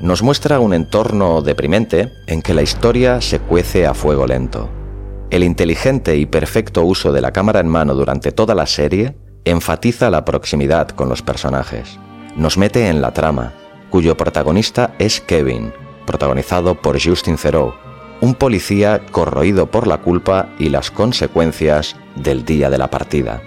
Nos 0.01 0.21
muestra 0.21 0.59
un 0.59 0.73
entorno 0.73 1.41
deprimente 1.41 2.11
en 2.27 2.41
que 2.41 2.53
la 2.53 2.61
historia 2.61 3.21
se 3.21 3.39
cuece 3.39 3.87
a 3.87 3.93
fuego 3.93 4.27
lento. 4.27 4.69
El 5.29 5.43
inteligente 5.43 6.17
y 6.17 6.25
perfecto 6.25 6.83
uso 6.83 7.11
de 7.11 7.21
la 7.21 7.31
cámara 7.31 7.59
en 7.59 7.67
mano 7.67 7.95
durante 7.95 8.31
toda 8.31 8.53
la 8.53 8.67
serie 8.67 9.15
enfatiza 9.45 10.09
la 10.09 10.25
proximidad 10.25 10.89
con 10.89 11.09
los 11.09 11.21
personajes. 11.21 11.99
Nos 12.35 12.57
mete 12.57 12.87
en 12.87 13.01
la 13.01 13.13
trama, 13.13 13.53
cuyo 13.89 14.15
protagonista 14.15 14.93
es 14.99 15.21
Kevin, 15.21 15.73
protagonizado 16.05 16.75
por 16.75 17.01
Justin 17.01 17.37
Theroux, 17.37 17.73
un 18.21 18.35
policía 18.35 19.01
corroído 19.11 19.67
por 19.67 19.87
la 19.87 19.97
culpa 19.97 20.49
y 20.57 20.69
las 20.69 20.91
consecuencias 20.91 21.95
del 22.15 22.45
día 22.45 22.69
de 22.69 22.77
la 22.77 22.89
partida. 22.89 23.41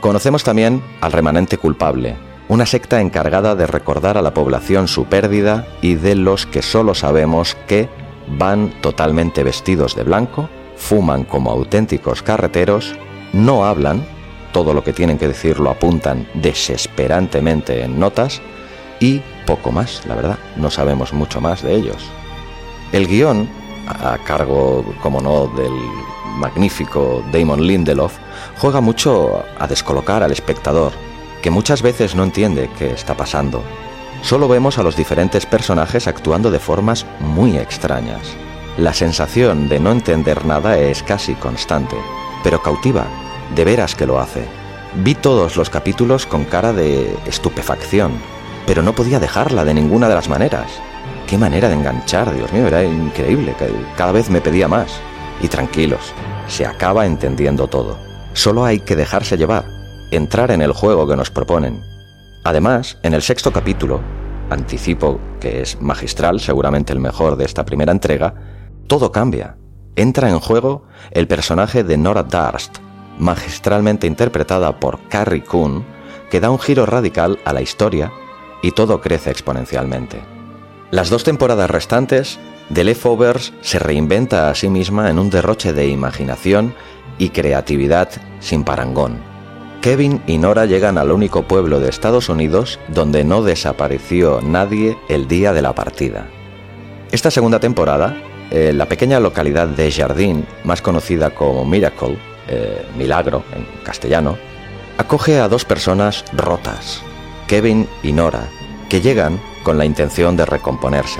Conocemos 0.00 0.44
también 0.44 0.82
al 1.00 1.12
remanente 1.12 1.58
culpable, 1.58 2.16
una 2.48 2.66
secta 2.66 3.00
encargada 3.00 3.54
de 3.54 3.66
recordar 3.66 4.16
a 4.16 4.22
la 4.22 4.34
población 4.34 4.88
su 4.88 5.04
pérdida 5.04 5.66
y 5.82 5.94
de 5.94 6.14
los 6.14 6.46
que 6.46 6.62
solo 6.62 6.94
sabemos 6.94 7.56
que 7.68 7.88
van 8.26 8.72
totalmente 8.80 9.42
vestidos 9.42 9.94
de 9.94 10.04
blanco, 10.04 10.48
fuman 10.76 11.24
como 11.24 11.50
auténticos 11.50 12.22
carreteros, 12.22 12.94
no 13.32 13.66
hablan, 13.66 14.04
todo 14.52 14.74
lo 14.74 14.82
que 14.82 14.92
tienen 14.92 15.18
que 15.18 15.28
decir 15.28 15.60
lo 15.60 15.70
apuntan 15.70 16.26
desesperantemente 16.34 17.84
en 17.84 18.00
notas 18.00 18.40
y 19.00 19.22
poco 19.46 19.72
más, 19.72 20.06
la 20.06 20.14
verdad, 20.14 20.38
no 20.56 20.70
sabemos 20.70 21.12
mucho 21.12 21.40
más 21.40 21.62
de 21.62 21.74
ellos. 21.74 22.04
El 22.92 23.08
guion, 23.08 23.48
a 23.88 24.18
cargo, 24.18 24.84
como 25.02 25.20
no, 25.20 25.46
del 25.48 25.72
magnífico 26.36 27.24
Damon 27.32 27.66
Lindelof, 27.66 28.18
juega 28.58 28.80
mucho 28.80 29.42
a 29.58 29.66
descolocar 29.66 30.22
al 30.22 30.32
espectador, 30.32 30.92
que 31.42 31.50
muchas 31.50 31.82
veces 31.82 32.14
no 32.14 32.22
entiende 32.22 32.70
qué 32.78 32.92
está 32.92 33.16
pasando. 33.16 33.62
Solo 34.22 34.48
vemos 34.48 34.78
a 34.78 34.82
los 34.82 34.96
diferentes 34.96 35.46
personajes 35.46 36.06
actuando 36.06 36.50
de 36.50 36.58
formas 36.58 37.06
muy 37.20 37.56
extrañas. 37.56 38.20
La 38.76 38.92
sensación 38.92 39.68
de 39.68 39.80
no 39.80 39.92
entender 39.92 40.44
nada 40.44 40.78
es 40.78 41.02
casi 41.02 41.34
constante, 41.34 41.96
pero 42.44 42.62
cautiva, 42.62 43.06
de 43.54 43.64
veras 43.64 43.94
que 43.94 44.06
lo 44.06 44.20
hace. 44.20 44.46
Vi 44.94 45.14
todos 45.14 45.56
los 45.56 45.70
capítulos 45.70 46.26
con 46.26 46.44
cara 46.44 46.72
de 46.72 47.16
estupefacción, 47.26 48.12
pero 48.70 48.84
no 48.84 48.94
podía 48.94 49.18
dejarla 49.18 49.64
de 49.64 49.74
ninguna 49.74 50.08
de 50.08 50.14
las 50.14 50.28
maneras. 50.28 50.70
Qué 51.26 51.36
manera 51.36 51.68
de 51.68 51.74
enganchar, 51.74 52.32
Dios 52.32 52.52
mío, 52.52 52.68
era 52.68 52.84
increíble, 52.84 53.52
cada 53.96 54.12
vez 54.12 54.30
me 54.30 54.40
pedía 54.40 54.68
más. 54.68 54.92
Y 55.42 55.48
tranquilos, 55.48 56.12
se 56.46 56.64
acaba 56.64 57.04
entendiendo 57.04 57.66
todo. 57.66 57.98
Solo 58.32 58.64
hay 58.64 58.78
que 58.78 58.94
dejarse 58.94 59.36
llevar, 59.36 59.64
entrar 60.12 60.52
en 60.52 60.62
el 60.62 60.70
juego 60.70 61.08
que 61.08 61.16
nos 61.16 61.32
proponen. 61.32 61.82
Además, 62.44 62.96
en 63.02 63.12
el 63.12 63.22
sexto 63.22 63.52
capítulo, 63.52 64.02
anticipo 64.50 65.18
que 65.40 65.62
es 65.62 65.80
magistral, 65.80 66.38
seguramente 66.38 66.92
el 66.92 67.00
mejor 67.00 67.34
de 67.34 67.46
esta 67.46 67.64
primera 67.64 67.90
entrega, 67.90 68.34
todo 68.86 69.10
cambia. 69.10 69.56
Entra 69.96 70.30
en 70.30 70.38
juego 70.38 70.84
el 71.10 71.26
personaje 71.26 71.82
de 71.82 71.96
Nora 71.96 72.22
Darst, 72.22 72.78
magistralmente 73.18 74.06
interpretada 74.06 74.78
por 74.78 75.08
Carrie 75.08 75.42
Coon, 75.42 75.84
que 76.30 76.38
da 76.38 76.50
un 76.50 76.60
giro 76.60 76.86
radical 76.86 77.40
a 77.44 77.52
la 77.52 77.62
historia 77.62 78.12
y 78.62 78.72
todo 78.72 79.00
crece 79.00 79.30
exponencialmente. 79.30 80.20
Las 80.90 81.10
dos 81.10 81.24
temporadas 81.24 81.70
restantes, 81.70 82.38
The 82.72 82.84
Leftovers 82.84 83.52
se 83.60 83.78
reinventa 83.78 84.50
a 84.50 84.54
sí 84.54 84.68
misma 84.68 85.10
en 85.10 85.18
un 85.18 85.30
derroche 85.30 85.72
de 85.72 85.88
imaginación 85.88 86.74
y 87.18 87.30
creatividad 87.30 88.10
sin 88.40 88.64
parangón. 88.64 89.18
Kevin 89.80 90.22
y 90.26 90.38
Nora 90.38 90.66
llegan 90.66 90.98
al 90.98 91.10
único 91.10 91.44
pueblo 91.44 91.80
de 91.80 91.88
Estados 91.88 92.28
Unidos 92.28 92.78
donde 92.88 93.24
no 93.24 93.42
desapareció 93.42 94.40
nadie 94.42 94.98
el 95.08 95.26
día 95.26 95.52
de 95.52 95.62
la 95.62 95.74
partida. 95.74 96.26
Esta 97.12 97.30
segunda 97.30 97.60
temporada, 97.60 98.16
eh, 98.50 98.72
la 98.74 98.86
pequeña 98.86 99.20
localidad 99.20 99.68
de 99.68 99.90
Jardín, 99.90 100.46
más 100.64 100.82
conocida 100.82 101.30
como 101.30 101.64
Miracle, 101.64 102.18
eh, 102.48 102.84
Milagro 102.96 103.42
en 103.54 103.64
castellano, 103.82 104.36
acoge 104.98 105.40
a 105.40 105.48
dos 105.48 105.64
personas 105.64 106.24
rotas, 106.32 107.02
Kevin 107.50 107.88
y 108.04 108.12
Nora, 108.12 108.48
que 108.88 109.00
llegan 109.00 109.40
con 109.64 109.76
la 109.76 109.84
intención 109.84 110.36
de 110.36 110.46
recomponerse. 110.46 111.18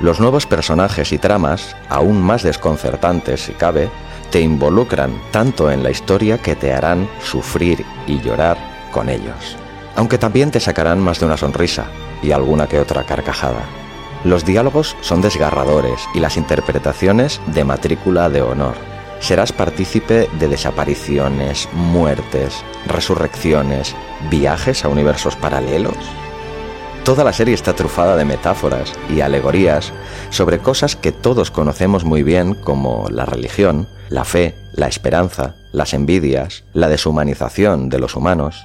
Los 0.00 0.20
nuevos 0.20 0.46
personajes 0.46 1.10
y 1.10 1.18
tramas, 1.18 1.74
aún 1.88 2.22
más 2.22 2.44
desconcertantes 2.44 3.40
si 3.40 3.54
cabe, 3.54 3.90
te 4.30 4.40
involucran 4.40 5.20
tanto 5.32 5.68
en 5.72 5.82
la 5.82 5.90
historia 5.90 6.38
que 6.38 6.54
te 6.54 6.72
harán 6.72 7.08
sufrir 7.20 7.84
y 8.06 8.20
llorar 8.20 8.56
con 8.92 9.08
ellos. 9.08 9.56
Aunque 9.96 10.16
también 10.16 10.52
te 10.52 10.60
sacarán 10.60 11.00
más 11.00 11.18
de 11.18 11.26
una 11.26 11.36
sonrisa 11.36 11.86
y 12.22 12.30
alguna 12.30 12.68
que 12.68 12.78
otra 12.78 13.02
carcajada. 13.02 13.64
Los 14.22 14.44
diálogos 14.44 14.94
son 15.00 15.22
desgarradores 15.22 15.98
y 16.14 16.20
las 16.20 16.36
interpretaciones 16.36 17.40
de 17.48 17.64
matrícula 17.64 18.28
de 18.28 18.42
honor 18.42 18.97
serás 19.20 19.52
partícipe 19.52 20.28
de 20.38 20.48
desapariciones, 20.48 21.68
muertes, 21.72 22.64
resurrecciones, 22.86 23.94
viajes 24.30 24.84
a 24.84 24.88
universos 24.88 25.36
paralelos. 25.36 25.96
Toda 27.04 27.24
la 27.24 27.32
serie 27.32 27.54
está 27.54 27.74
trufada 27.74 28.16
de 28.16 28.26
metáforas 28.26 28.92
y 29.08 29.22
alegorías 29.22 29.92
sobre 30.30 30.58
cosas 30.58 30.94
que 30.94 31.10
todos 31.10 31.50
conocemos 31.50 32.04
muy 32.04 32.22
bien 32.22 32.54
como 32.54 33.08
la 33.10 33.24
religión, 33.24 33.88
la 34.10 34.24
fe, 34.24 34.54
la 34.72 34.88
esperanza, 34.88 35.54
las 35.72 35.94
envidias, 35.94 36.64
la 36.74 36.88
deshumanización 36.88 37.88
de 37.88 37.98
los 37.98 38.14
humanos. 38.14 38.64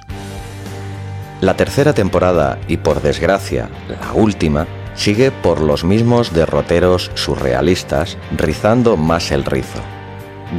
La 1.40 1.56
tercera 1.56 1.94
temporada, 1.94 2.58
y 2.68 2.76
por 2.76 3.02
desgracia 3.02 3.70
la 3.88 4.12
última, 4.12 4.66
sigue 4.94 5.30
por 5.30 5.60
los 5.60 5.82
mismos 5.84 6.32
derroteros 6.32 7.10
surrealistas, 7.14 8.18
rizando 8.36 8.96
más 8.96 9.30
el 9.30 9.44
rizo. 9.44 9.80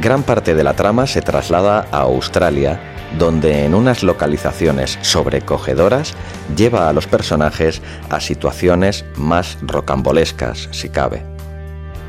Gran 0.00 0.22
parte 0.22 0.54
de 0.54 0.64
la 0.64 0.74
trama 0.74 1.06
se 1.06 1.22
traslada 1.22 1.86
a 1.90 2.00
Australia, 2.00 2.80
donde 3.18 3.64
en 3.64 3.74
unas 3.74 4.02
localizaciones 4.02 4.98
sobrecogedoras 5.02 6.14
lleva 6.56 6.88
a 6.88 6.92
los 6.92 7.06
personajes 7.06 7.80
a 8.10 8.20
situaciones 8.20 9.04
más 9.16 9.58
rocambolescas, 9.62 10.68
si 10.72 10.90
cabe. 10.90 11.24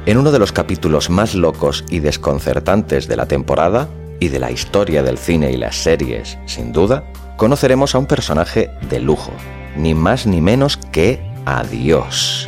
En 0.05 0.17
uno 0.17 0.31
de 0.31 0.39
los 0.39 0.51
capítulos 0.51 1.09
más 1.09 1.33
locos 1.33 1.85
y 1.89 1.99
desconcertantes 1.99 3.07
de 3.07 3.15
la 3.15 3.25
temporada, 3.25 3.87
y 4.19 4.29
de 4.29 4.39
la 4.39 4.51
historia 4.51 5.03
del 5.03 5.17
cine 5.17 5.51
y 5.51 5.57
las 5.57 5.75
series, 5.75 6.37
sin 6.45 6.71
duda, 6.71 7.03
conoceremos 7.37 7.93
a 7.93 7.99
un 7.99 8.07
personaje 8.07 8.71
de 8.89 8.99
lujo, 8.99 9.31
ni 9.75 9.93
más 9.93 10.25
ni 10.25 10.41
menos 10.41 10.77
que 10.91 11.21
a 11.45 11.63
Dios. 11.63 12.47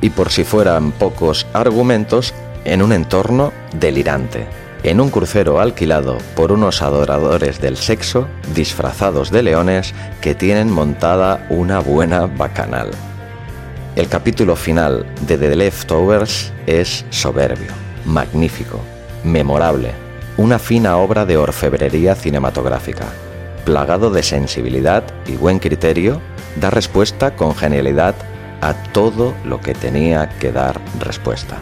Y 0.00 0.10
por 0.10 0.30
si 0.30 0.44
fueran 0.44 0.92
pocos 0.92 1.46
argumentos, 1.52 2.32
en 2.64 2.82
un 2.82 2.92
entorno 2.92 3.52
delirante. 3.74 4.46
en 4.82 5.00
un 5.00 5.10
crucero 5.10 5.60
alquilado 5.60 6.18
por 6.36 6.52
unos 6.52 6.82
adoradores 6.82 7.60
del 7.60 7.76
sexo 7.76 8.28
disfrazados 8.54 9.30
de 9.30 9.42
leones 9.42 9.92
que 10.20 10.34
tienen 10.34 10.70
montada 10.70 11.46
una 11.50 11.80
buena 11.80 12.26
bacanal. 12.26 12.90
El 13.96 14.08
capítulo 14.08 14.54
final 14.54 15.04
de 15.26 15.36
The 15.36 15.56
Leftovers 15.56 16.52
es 16.66 17.04
soberbio, 17.10 17.72
magnífico, 18.04 18.80
memorable, 19.24 19.90
una 20.36 20.60
fina 20.60 20.96
obra 20.98 21.26
de 21.26 21.36
orfebrería 21.36 22.14
cinematográfica, 22.14 23.06
plagado 23.64 24.10
de 24.10 24.22
sensibilidad 24.22 25.02
y 25.26 25.32
buen 25.32 25.58
criterio, 25.58 26.20
da 26.60 26.70
respuesta 26.70 27.34
con 27.34 27.56
genialidad 27.56 28.14
a 28.60 28.74
todo 28.92 29.34
lo 29.44 29.60
que 29.60 29.74
tenía 29.74 30.28
que 30.38 30.52
dar 30.52 30.80
respuesta. 31.00 31.58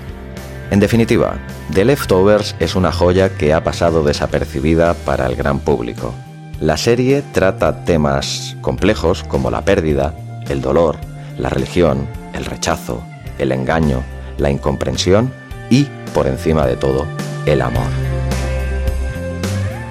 En 0.70 0.80
definitiva, 0.80 1.38
The 1.72 1.84
Leftovers 1.84 2.56
es 2.58 2.74
una 2.74 2.90
joya 2.90 3.30
que 3.30 3.54
ha 3.54 3.62
pasado 3.62 4.02
desapercibida 4.02 4.94
para 4.94 5.26
el 5.26 5.36
gran 5.36 5.60
público. 5.60 6.12
La 6.60 6.76
serie 6.76 7.22
trata 7.32 7.84
temas 7.84 8.56
complejos 8.62 9.22
como 9.22 9.50
la 9.50 9.64
pérdida, 9.64 10.14
el 10.48 10.60
dolor, 10.60 10.96
la 11.38 11.50
religión, 11.50 12.08
el 12.32 12.44
rechazo, 12.44 13.04
el 13.38 13.52
engaño, 13.52 14.02
la 14.38 14.50
incomprensión 14.50 15.32
y, 15.70 15.86
por 16.12 16.26
encima 16.26 16.66
de 16.66 16.76
todo, 16.76 17.06
el 17.46 17.62
amor. 17.62 17.86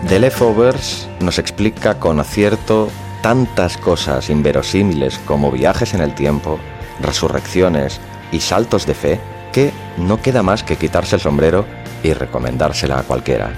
The 0.10 0.20
Leftovers 0.20 1.08
nos 1.22 1.40
explica 1.40 2.00
con 2.00 2.20
acierto 2.20 2.90
tantas 3.22 3.78
cosas 3.78 4.30
inverosímiles 4.30 5.20
como 5.20 5.52
viajes 5.52 5.94
en 5.94 6.02
el 6.02 6.14
tiempo, 6.14 6.60
resurrecciones 7.02 8.02
y 8.32 8.42
saltos 8.42 8.86
de 8.86 8.94
fe 8.94 9.20
que 9.56 9.72
no 9.96 10.22
queda 10.22 10.44
más 10.44 10.64
que 10.64 10.76
quitarse 10.76 11.16
el 11.16 11.22
sombrero 11.22 11.66
y 12.04 12.12
recomendársela 12.12 13.00
a 13.00 13.04
cualquiera. 13.04 13.54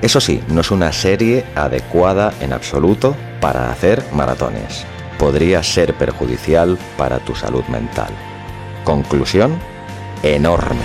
Eso 0.00 0.18
sí, 0.18 0.42
no 0.48 0.62
es 0.62 0.70
una 0.70 0.92
serie 0.92 1.44
adecuada 1.54 2.32
en 2.40 2.54
absoluto 2.54 3.14
para 3.38 3.70
hacer 3.70 4.02
maratones. 4.14 4.86
Podría 5.18 5.62
ser 5.62 5.92
perjudicial 5.92 6.78
para 6.96 7.18
tu 7.18 7.34
salud 7.34 7.64
mental. 7.64 8.08
Conclusión, 8.82 9.58
enorme. 10.22 10.80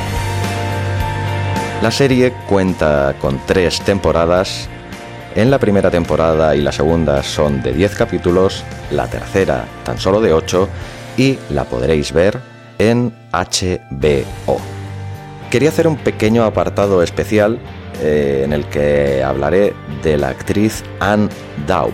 La 1.82 1.90
serie 1.90 2.34
cuenta 2.50 3.16
con 3.22 3.40
tres 3.46 3.80
temporadas. 3.80 4.68
En 5.34 5.50
la 5.50 5.60
primera 5.60 5.90
temporada 5.92 6.58
y 6.58 6.62
la 6.62 6.74
segunda 6.74 7.24
son 7.24 7.64
de 7.64 7.72
10 7.72 7.96
capítulos, 7.96 8.66
la 8.92 9.08
tercera 9.08 9.64
tan 9.86 9.98
solo 9.98 10.20
de 10.20 10.34
8 10.34 10.68
y 11.16 11.40
la 11.52 11.64
podréis 11.64 12.12
ver 12.12 12.57
en 12.80 13.14
HBO. 13.32 14.60
Quería 15.50 15.70
hacer 15.70 15.88
un 15.88 15.98
pequeño 15.98 16.44
apartado 16.44 17.02
especial 17.02 17.60
eh, 18.02 18.42
en 18.44 18.54
el 18.54 18.66
que 18.66 19.24
hablaré 19.24 19.74
de 20.04 20.18
la 20.18 20.30
actriz 20.30 20.84
Anne 21.00 21.30
Dowd. 21.66 21.94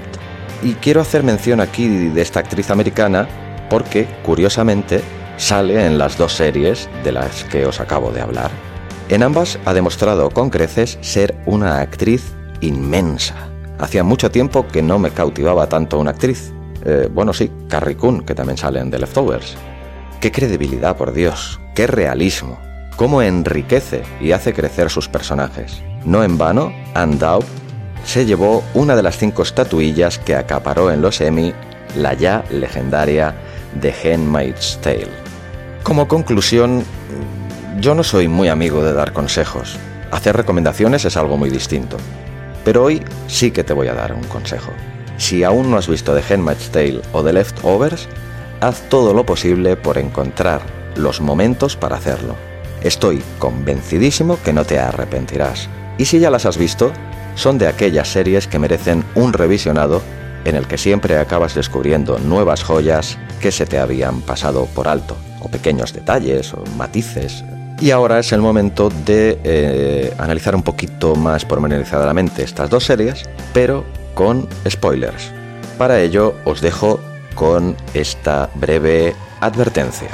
Y 0.64 0.74
quiero 0.76 1.02
hacer 1.02 1.24
mención 1.24 1.60
aquí 1.60 1.88
de 1.88 2.22
esta 2.22 2.40
actriz 2.40 2.72
americana 2.72 3.28
porque, 3.70 4.08
curiosamente, 4.24 5.02
sale 5.38 5.86
en 5.86 5.98
las 5.98 6.18
dos 6.18 6.34
series 6.34 6.90
de 7.04 7.12
las 7.12 7.44
que 7.46 7.66
os 7.66 7.80
acabo 7.80 8.12
de 8.12 8.22
hablar. 8.22 8.52
En 9.10 9.24
ambas 9.24 9.60
ha 9.66 9.74
demostrado 9.74 10.30
con 10.30 10.50
creces 10.50 10.98
ser 11.02 11.36
una 11.46 11.82
actriz 11.82 12.34
inmensa. 12.62 13.36
Hacía 13.80 14.04
mucho 14.04 14.32
tiempo 14.32 14.66
que 14.68 14.82
no 14.82 15.00
me 15.00 15.12
cautivaba 15.12 15.68
tanto 15.68 16.00
una 16.00 16.12
actriz. 16.12 16.54
Eh, 16.86 17.10
bueno, 17.12 17.34
sí, 17.34 17.52
Carrie 17.68 17.98
Coon, 17.98 18.24
que 18.24 18.36
también 18.36 18.58
sale 18.58 18.80
en 18.80 18.92
The 18.92 19.00
Leftovers. 19.00 19.58
Qué 20.24 20.32
credibilidad, 20.32 20.96
por 20.96 21.12
Dios, 21.12 21.60
qué 21.76 21.86
realismo, 21.86 22.58
cómo 22.96 23.22
enriquece 23.22 24.04
y 24.22 24.32
hace 24.32 24.54
crecer 24.54 24.90
sus 24.90 25.10
personajes. 25.10 25.84
No 26.06 26.24
en 26.24 26.38
vano, 26.38 26.72
Andau 26.94 27.44
se 28.06 28.26
llevó 28.26 28.64
una 28.74 28.96
de 28.96 29.04
las 29.04 29.18
cinco 29.18 29.44
estatuillas 29.44 30.20
que 30.20 30.38
acaparó 30.38 30.92
en 30.92 31.02
los 31.02 31.20
Emmy 31.20 31.54
la 31.98 32.14
ya 32.14 32.46
legendaria 32.52 33.36
The 33.82 33.94
Handmaid's 34.14 34.80
Tale. 34.82 35.10
Como 35.84 36.08
conclusión, 36.08 36.86
yo 37.82 37.94
no 37.94 38.06
soy 38.06 38.30
muy 38.30 38.48
amigo 38.48 38.82
de 38.82 38.94
dar 38.94 39.12
consejos. 39.12 39.76
Hacer 40.12 40.38
recomendaciones 40.38 41.04
es 41.04 41.18
algo 41.18 41.36
muy 41.36 41.50
distinto. 41.50 41.98
Pero 42.64 42.86
hoy 42.86 43.04
sí 43.28 43.52
que 43.52 43.66
te 43.66 43.74
voy 43.74 43.90
a 43.90 43.94
dar 43.94 44.14
un 44.14 44.24
consejo. 44.24 44.72
Si 45.18 45.44
aún 45.44 45.70
no 45.70 45.76
has 45.76 45.90
visto 45.90 46.16
The 46.16 46.34
Handmaid's 46.34 46.70
Tale 46.70 47.02
o 47.12 47.22
The 47.26 47.34
Leftovers, 47.34 48.08
haz 48.64 48.82
todo 48.90 49.14
lo 49.14 49.26
posible 49.26 49.76
por 49.76 49.98
encontrar 49.98 50.62
los 50.96 51.20
momentos 51.20 51.76
para 51.76 51.98
hacerlo. 51.98 52.36
Estoy 52.82 53.22
convencidísimo 53.38 54.38
que 54.42 54.54
no 54.54 54.64
te 54.64 54.80
arrepentirás. 54.80 55.70
Y 55.98 56.06
si 56.06 56.20
ya 56.20 56.30
las 56.30 56.46
has 56.46 56.58
visto, 56.58 56.92
son 57.36 57.58
de 57.58 57.68
aquellas 57.68 58.08
series 58.08 58.48
que 58.48 58.60
merecen 58.60 59.04
un 59.16 59.34
revisionado 59.34 60.02
en 60.46 60.56
el 60.56 60.68
que 60.68 60.78
siempre 60.78 61.18
acabas 61.18 61.56
descubriendo 61.56 62.20
nuevas 62.20 62.64
joyas 62.64 63.18
que 63.42 63.52
se 63.52 63.66
te 63.66 63.80
habían 63.80 64.22
pasado 64.22 64.66
por 64.68 64.88
alto, 64.88 65.18
o 65.42 65.50
pequeños 65.50 65.94
detalles 65.94 66.54
o 66.54 66.64
matices. 66.78 67.44
Y 67.82 67.92
ahora 67.92 68.20
es 68.20 68.32
el 68.32 68.42
momento 68.42 68.90
de 69.06 69.40
eh, 69.44 70.14
analizar 70.18 70.56
un 70.56 70.64
poquito 70.64 71.16
más 71.16 71.44
pormenorizadamente 71.44 72.44
estas 72.44 72.70
dos 72.70 72.86
series, 72.86 73.24
pero 73.54 73.84
con 74.14 74.48
spoilers. 74.70 75.32
Para 75.78 76.00
ello 76.00 76.36
os 76.46 76.62
dejo 76.62 77.00
con 77.34 77.76
esta 77.94 78.50
breve 78.56 79.16
advertencia. 79.40 80.10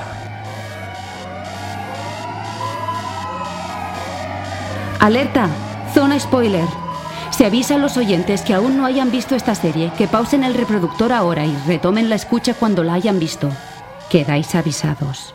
Alerta, 5.00 5.48
zona 5.94 6.20
spoiler. 6.20 6.66
Se 7.32 7.46
avisa 7.46 7.76
a 7.76 7.78
los 7.78 7.96
oyentes 7.96 8.42
que 8.42 8.54
aún 8.54 8.76
no 8.76 8.86
hayan 8.86 9.12
visto 9.12 9.36
esta 9.36 9.56
serie 9.56 9.94
que 9.98 10.08
pausen 10.08 10.44
el 10.44 10.54
reproductor 10.54 11.14
ahora 11.14 11.46
y 11.46 11.56
retomen 11.68 12.10
la 12.10 12.16
escucha 12.16 12.54
cuando 12.54 12.84
la 12.84 12.96
hayan 12.96 13.18
visto. 13.18 13.50
Quedáis 14.10 14.56
avisados. 14.56 15.34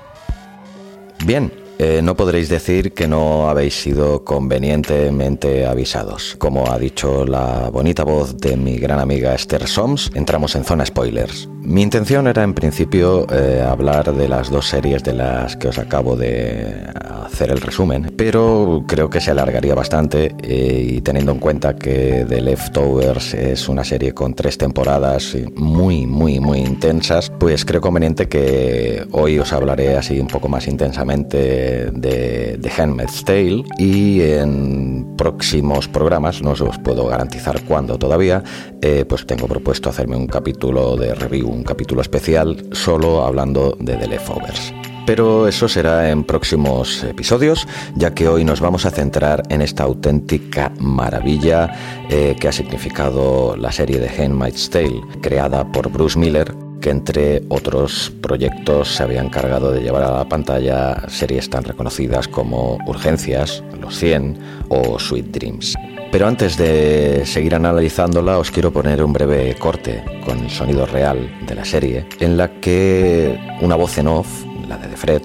Bien, 1.24 1.50
eh, 1.78 2.00
no 2.02 2.16
podréis 2.16 2.48
decir 2.48 2.92
que 2.92 3.08
no 3.08 3.48
habéis 3.48 3.74
sido 3.74 4.24
convenientemente 4.24 5.66
avisados. 5.66 6.36
Como 6.38 6.70
ha 6.70 6.78
dicho 6.78 7.26
la 7.26 7.70
bonita 7.70 8.04
voz 8.04 8.36
de 8.38 8.56
mi 8.56 8.78
gran 8.78 9.00
amiga 9.00 9.34
Esther 9.34 9.66
Soms, 9.66 10.10
entramos 10.14 10.54
en 10.56 10.64
zona 10.64 10.86
spoilers. 10.86 11.48
Mi 11.64 11.80
intención 11.80 12.26
era 12.26 12.42
en 12.42 12.52
principio 12.52 13.26
eh, 13.32 13.64
hablar 13.66 14.14
de 14.14 14.28
las 14.28 14.50
dos 14.50 14.68
series 14.68 15.02
de 15.02 15.14
las 15.14 15.56
que 15.56 15.68
os 15.68 15.78
acabo 15.78 16.14
de 16.14 16.76
hacer 17.24 17.50
el 17.50 17.60
resumen, 17.60 18.12
pero 18.16 18.84
creo 18.86 19.08
que 19.08 19.20
se 19.20 19.30
alargaría 19.30 19.74
bastante 19.74 20.34
eh, 20.42 20.86
y 20.90 21.00
teniendo 21.00 21.32
en 21.32 21.38
cuenta 21.38 21.74
que 21.74 22.26
The 22.28 22.42
Leftovers 22.42 23.32
es 23.32 23.66
una 23.68 23.82
serie 23.82 24.12
con 24.12 24.34
tres 24.34 24.58
temporadas 24.58 25.34
muy, 25.56 26.06
muy, 26.06 26.38
muy 26.38 26.58
intensas, 26.58 27.30
pues 27.30 27.64
creo 27.64 27.80
conveniente 27.80 28.28
que 28.28 29.06
hoy 29.12 29.38
os 29.38 29.52
hablaré 29.54 29.96
así 29.96 30.20
un 30.20 30.28
poco 30.28 30.48
más 30.48 30.68
intensamente 30.68 31.63
de 31.92 32.58
The 32.60 32.82
Handmaid's 32.82 33.24
Tale 33.24 33.64
y 33.78 34.20
en 34.22 35.14
próximos 35.16 35.88
programas, 35.88 36.42
no 36.42 36.52
os 36.52 36.78
puedo 36.78 37.06
garantizar 37.06 37.62
cuándo 37.64 37.98
todavía, 37.98 38.42
eh, 38.82 39.04
pues 39.08 39.26
tengo 39.26 39.46
propuesto 39.46 39.88
hacerme 39.88 40.16
un 40.16 40.26
capítulo 40.26 40.96
de 40.96 41.14
review, 41.14 41.48
un 41.48 41.64
capítulo 41.64 42.00
especial 42.00 42.64
solo 42.72 43.24
hablando 43.24 43.76
de 43.80 43.96
The 43.96 44.08
Leftovers. 44.08 44.72
Pero 45.06 45.46
eso 45.46 45.68
será 45.68 46.10
en 46.10 46.24
próximos 46.24 47.04
episodios, 47.04 47.68
ya 47.94 48.14
que 48.14 48.26
hoy 48.26 48.42
nos 48.42 48.60
vamos 48.60 48.86
a 48.86 48.90
centrar 48.90 49.42
en 49.50 49.60
esta 49.60 49.82
auténtica 49.82 50.72
maravilla 50.78 51.70
eh, 52.08 52.34
que 52.40 52.48
ha 52.48 52.52
significado 52.52 53.54
la 53.56 53.70
serie 53.70 54.00
de 54.00 54.08
Handmaid's 54.08 54.70
Tale, 54.70 55.02
creada 55.20 55.70
por 55.70 55.90
Bruce 55.90 56.18
Miller, 56.18 56.54
que 56.80 56.90
entre 56.90 57.42
otros 57.48 58.12
proyectos 58.20 58.94
se 58.94 59.02
había 59.02 59.22
encargado 59.22 59.72
de 59.72 59.80
llevar 59.80 60.02
a 60.02 60.18
la 60.18 60.28
pantalla 60.28 61.08
series 61.08 61.48
tan 61.48 61.64
reconocidas 61.64 62.28
como 62.28 62.78
Urgencias, 62.86 63.62
Los 63.80 63.96
100 63.96 64.38
o 64.68 64.98
Sweet 64.98 65.26
Dreams. 65.26 65.74
Pero 66.12 66.28
antes 66.28 66.56
de 66.56 67.22
seguir 67.26 67.54
analizándola, 67.54 68.38
os 68.38 68.50
quiero 68.50 68.72
poner 68.72 69.02
un 69.02 69.12
breve 69.12 69.56
corte 69.56 70.04
con 70.24 70.38
el 70.38 70.50
sonido 70.50 70.86
real 70.86 71.28
de 71.46 71.54
la 71.54 71.64
serie, 71.64 72.06
en 72.20 72.36
la 72.36 72.60
que 72.60 73.38
una 73.60 73.74
voz 73.74 73.98
en 73.98 74.06
off 74.08 74.44
la 74.68 74.78
de 74.78 74.96
Fred, 74.96 75.22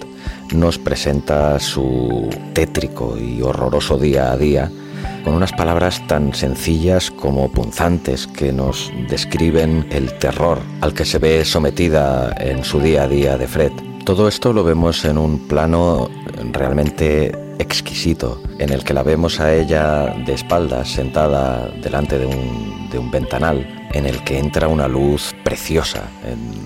nos 0.53 0.77
presenta 0.77 1.59
su 1.59 2.29
tétrico 2.53 3.17
y 3.17 3.41
horroroso 3.41 3.97
día 3.97 4.31
a 4.31 4.37
día 4.37 4.71
con 5.23 5.33
unas 5.33 5.51
palabras 5.53 6.05
tan 6.07 6.33
sencillas 6.33 7.11
como 7.11 7.51
punzantes 7.51 8.27
que 8.27 8.51
nos 8.51 8.91
describen 9.09 9.87
el 9.91 10.13
terror 10.17 10.59
al 10.81 10.93
que 10.93 11.05
se 11.05 11.19
ve 11.19 11.45
sometida 11.45 12.35
en 12.39 12.63
su 12.63 12.79
día 12.79 13.03
a 13.03 13.07
día 13.07 13.37
de 13.37 13.47
Fred. 13.47 13.71
Todo 14.05 14.27
esto 14.27 14.53
lo 14.53 14.63
vemos 14.63 15.05
en 15.05 15.17
un 15.17 15.47
plano 15.47 16.09
realmente 16.51 17.31
exquisito, 17.59 18.41
en 18.57 18.71
el 18.71 18.83
que 18.83 18.93
la 18.93 19.03
vemos 19.03 19.39
a 19.39 19.53
ella 19.53 20.15
de 20.25 20.33
espaldas, 20.33 20.89
sentada 20.89 21.69
delante 21.81 22.17
de 22.17 22.25
un, 22.25 22.89
de 22.89 22.97
un 22.97 23.11
ventanal, 23.11 23.78
en 23.93 24.05
el 24.05 24.23
que 24.23 24.37
entra 24.37 24.67
una 24.67 24.87
luz 24.87 25.33
preciosa. 25.43 26.03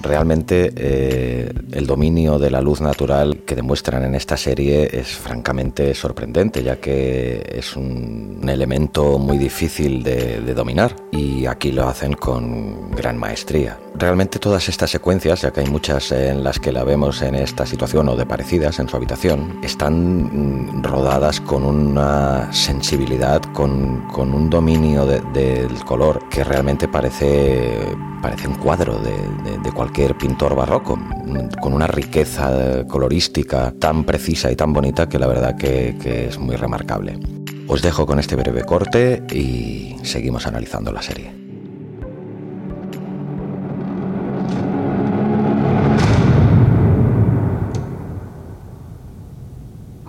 Realmente 0.02 0.74
eh, 0.76 1.54
el 1.72 1.88
dominio 1.88 2.40
de 2.40 2.52
la 2.52 2.62
luz 2.62 2.82
natural 2.82 3.44
que 3.46 3.56
demuestran 3.56 4.04
en 4.04 4.16
esta 4.16 4.38
serie 4.38 4.90
es 4.92 5.08
francamente 5.08 5.94
sorprendente, 5.94 6.64
ya 6.64 6.78
que 6.78 7.44
es 7.50 7.76
un 7.76 8.42
elemento 8.48 9.18
muy 9.20 9.38
difícil 9.38 10.04
de, 10.04 10.42
de 10.42 10.54
dominar 10.54 10.96
y 11.12 11.46
aquí 11.46 11.72
lo 11.72 11.88
hacen 11.88 12.14
con 12.14 12.92
gran 12.92 13.18
maestría. 13.18 13.78
Realmente 13.96 14.40
todas 14.40 14.70
estas 14.70 14.90
secuencias, 14.90 15.42
ya 15.42 15.52
que 15.52 15.60
hay 15.60 15.68
muchas 15.68 16.12
en 16.12 16.44
las 16.44 16.60
que 16.60 16.72
la 16.72 16.84
vemos 16.84 17.22
en 17.22 17.36
esta 17.36 17.66
situación 17.66 18.10
o 18.10 18.16
de 18.16 18.26
parecidas 18.26 18.80
en 18.80 18.90
su 18.90 18.98
habitación, 18.98 19.60
están 19.64 20.24
mm, 20.24 20.84
rodadas 20.84 21.40
con 21.40 21.64
una 21.64 22.52
sensibilidad, 22.52 23.42
con, 23.54 24.08
con 24.08 24.34
un 24.34 24.50
dominio 24.50 25.06
del 25.06 25.76
color 25.86 26.28
que 26.30 26.44
realmente 26.44 26.88
parece, 26.88 27.96
parece 28.22 28.48
un 28.48 28.56
cuadro 28.56 29.00
de, 29.00 29.14
cualquier 29.74 30.16
pintor 30.16 30.56
barroco, 30.56 31.00
con 31.60 31.74
una 31.74 31.88
riqueza 31.88 32.86
colorística 32.88 33.74
tan 33.80 34.04
precisa 34.04 34.52
y 34.52 34.56
tan 34.56 34.72
bonita 34.72 35.10
que 35.10 35.18
la 35.18 35.26
verdad 35.26 35.56
que 35.56 36.28
es 36.30 36.38
muy 36.38 36.56
remarcable. 36.56 37.18
Os 37.68 37.82
dejo 37.82 38.06
con 38.06 38.20
este 38.20 38.36
breve 38.36 38.64
corte 38.64 39.24
y 39.32 39.96
seguimos 40.04 40.46
analizando 40.46 40.92
la 40.92 41.02
serie. 41.02 41.43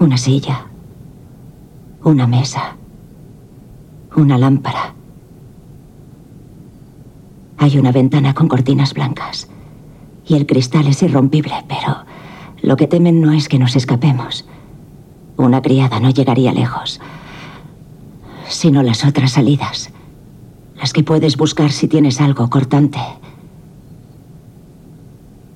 Una 0.05 0.18
silla. 0.18 0.66
Una 2.02 2.26
mesa. 2.26 2.76
Una 4.14 4.36
lámpara. 4.36 4.92
Hay 7.57 7.78
una 7.78 7.90
ventana 7.90 8.34
con 8.34 8.46
cortinas 8.46 8.92
blancas. 8.92 9.48
Y 10.26 10.34
el 10.34 10.44
cristal 10.44 10.88
es 10.88 11.02
irrompible, 11.02 11.55
pero 11.68 12.05
lo 12.61 12.76
que 12.76 12.86
temen 12.86 13.22
no 13.22 13.32
es 13.32 13.48
que 13.48 13.59
nos 13.59 13.76
escapemos. 13.76 14.44
Una 15.38 15.62
criada 15.62 15.98
no 16.00 16.11
llegaría 16.11 16.52
lejos, 16.52 17.00
sino 18.46 18.82
las 18.82 19.07
otras 19.07 19.32
salidas. 19.32 19.90
Las 20.76 20.92
que 20.92 21.02
puedes 21.02 21.38
buscar 21.38 21.72
si 21.72 21.88
tienes 21.88 22.20
algo 22.20 22.50
cortante. 22.50 23.00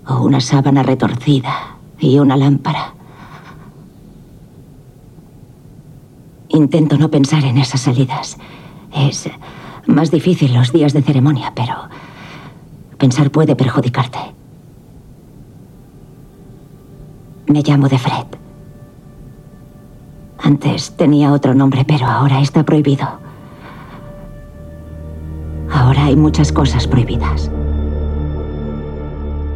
O 0.06 0.22
una 0.22 0.40
sábana 0.40 0.82
retorcida 0.82 1.76
y 1.98 2.18
una 2.18 2.38
lámpara. 2.38 2.94
Intento 6.48 6.96
no 6.96 7.10
pensar 7.10 7.44
en 7.44 7.58
esas 7.58 7.82
salidas. 7.82 8.38
Es 8.94 9.28
más 9.86 10.10
difícil 10.10 10.54
los 10.54 10.72
días 10.72 10.92
de 10.92 11.02
ceremonia, 11.02 11.52
pero 11.54 11.74
pensar 12.98 13.30
puede 13.30 13.54
perjudicarte. 13.54 14.18
Me 17.46 17.62
llamo 17.62 17.88
de 17.88 17.98
Fred. 17.98 18.26
Antes 20.38 20.96
tenía 20.96 21.32
otro 21.32 21.54
nombre, 21.54 21.84
pero 21.84 22.06
ahora 22.06 22.40
está 22.40 22.64
prohibido. 22.64 23.06
Ahora 25.70 26.06
hay 26.06 26.16
muchas 26.16 26.52
cosas 26.52 26.86
prohibidas. 26.86 27.50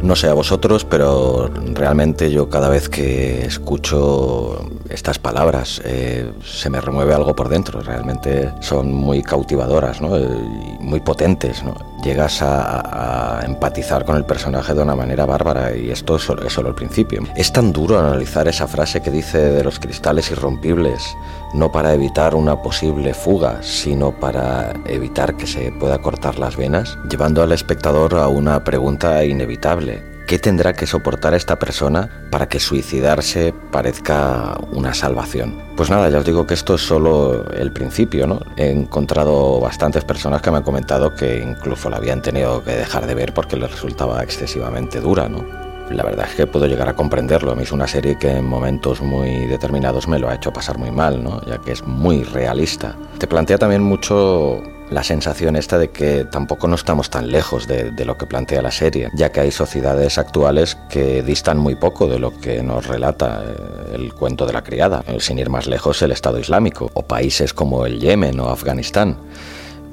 No 0.03 0.17
sé 0.17 0.27
a 0.27 0.33
vosotros, 0.33 0.83
pero 0.83 1.49
realmente 1.73 2.29
yo 2.29 2.49
cada 2.49 2.67
vez 2.67 2.89
que 2.89 3.45
escucho 3.45 4.67
estas 4.89 5.17
palabras 5.17 5.81
eh, 5.85 6.29
se 6.43 6.69
me 6.69 6.81
remueve 6.81 7.13
algo 7.13 7.33
por 7.33 7.47
dentro. 7.47 7.79
Realmente 7.79 8.51
son 8.59 8.91
muy 8.91 9.23
cautivadoras, 9.23 10.01
¿no? 10.01 10.19
y 10.19 10.77
muy 10.81 10.99
potentes. 10.99 11.63
¿no? 11.63 11.92
Llegas 12.03 12.41
a, 12.41 13.41
empatizar 13.45 14.05
con 14.05 14.17
el 14.17 14.25
personaje 14.25 14.73
de 14.73 14.81
una 14.81 14.95
manera 14.95 15.25
bárbara 15.25 15.75
y 15.75 15.89
esto 15.89 16.17
es 16.17 16.23
solo, 16.23 16.45
es 16.45 16.53
solo 16.53 16.69
el 16.69 16.75
principio. 16.75 17.23
Es 17.35 17.51
tan 17.51 17.71
duro 17.71 17.97
analizar 17.99 18.47
esa 18.47 18.67
frase 18.67 19.01
que 19.01 19.11
dice 19.11 19.37
de 19.37 19.63
los 19.63 19.79
cristales 19.79 20.29
irrompibles, 20.31 21.15
no 21.53 21.71
para 21.71 21.93
evitar 21.93 22.35
una 22.35 22.61
posible 22.61 23.13
fuga, 23.13 23.63
sino 23.63 24.11
para 24.19 24.73
evitar 24.85 25.37
que 25.37 25.47
se 25.47 25.71
pueda 25.71 25.99
cortar 25.99 26.39
las 26.39 26.57
venas, 26.57 26.97
llevando 27.09 27.41
al 27.41 27.51
espectador 27.51 28.15
a 28.15 28.27
una 28.27 28.63
pregunta 28.63 29.23
inevitable. 29.23 30.12
¿Qué 30.33 30.39
tendrá 30.39 30.73
que 30.73 30.87
soportar 30.87 31.35
esta 31.35 31.59
persona 31.59 32.09
para 32.31 32.49
que 32.49 32.59
suicidarse 32.59 33.53
parezca 33.71 34.57
una 34.71 34.95
salvación? 34.95 35.61
Pues 35.77 35.91
nada, 35.91 36.09
ya 36.09 36.17
os 36.17 36.25
digo 36.25 36.47
que 36.47 36.55
esto 36.55 36.73
es 36.73 36.81
solo 36.81 37.47
el 37.51 37.71
principio, 37.71 38.25
¿no? 38.25 38.39
He 38.57 38.71
encontrado 38.71 39.59
bastantes 39.59 40.03
personas 40.03 40.41
que 40.41 40.49
me 40.49 40.57
han 40.57 40.63
comentado 40.63 41.13
que 41.13 41.37
incluso 41.37 41.87
la 41.87 41.97
habían 41.97 42.23
tenido 42.23 42.63
que 42.63 42.71
dejar 42.71 43.05
de 43.05 43.13
ver 43.13 43.35
porque 43.35 43.57
les 43.57 43.69
resultaba 43.69 44.23
excesivamente 44.23 44.99
dura, 44.99 45.29
¿no? 45.29 45.45
La 45.91 46.01
verdad 46.01 46.25
es 46.27 46.33
que 46.33 46.47
puedo 46.47 46.65
llegar 46.65 46.89
a 46.89 46.95
comprenderlo. 46.95 47.51
A 47.51 47.55
mí 47.55 47.61
es 47.61 47.71
una 47.71 47.87
serie 47.87 48.17
que 48.17 48.31
en 48.31 48.45
momentos 48.45 49.01
muy 49.01 49.45
determinados 49.45 50.07
me 50.07 50.17
lo 50.17 50.29
ha 50.29 50.33
hecho 50.33 50.51
pasar 50.51 50.79
muy 50.79 50.89
mal, 50.89 51.23
¿no? 51.23 51.45
Ya 51.45 51.59
que 51.59 51.73
es 51.73 51.85
muy 51.85 52.23
realista. 52.23 52.95
Te 53.19 53.27
plantea 53.27 53.59
también 53.59 53.83
mucho 53.83 54.63
la 54.93 55.03
sensación 55.03 55.55
esta 55.55 55.77
de 55.77 55.89
que 55.89 56.25
tampoco 56.25 56.67
no 56.67 56.75
estamos 56.75 57.09
tan 57.09 57.31
lejos 57.31 57.67
de, 57.67 57.91
lo 58.05 58.17
que 58.17 58.25
plantea 58.25 58.61
la 58.61 58.71
serie, 58.71 59.09
ya 59.13 59.31
que 59.31 59.39
hay 59.39 59.51
sociedades 59.51 60.17
actuales 60.17 60.77
que 60.89 61.23
distan 61.23 61.57
muy 61.57 61.75
poco 61.75 62.07
de 62.07 62.19
lo 62.19 62.37
que 62.39 62.61
nos 62.61 62.87
relata 62.87 63.43
eh, 63.43 63.95
el 63.95 64.13
cuento 64.13 64.45
de 64.45 64.53
la 64.53 64.63
criada, 64.63 65.03
sin 65.19 65.39
ir 65.39 65.49
más 65.49 65.67
lejos 65.67 66.01
el 66.01 66.11
Estado 66.11 66.39
Islámico, 66.39 66.91
o 66.93 67.03
países 67.03 67.53
como 67.53 67.85
el 67.85 67.99
Yemen 67.99 68.39
o 68.39 68.49
Afganistán. 68.49 69.17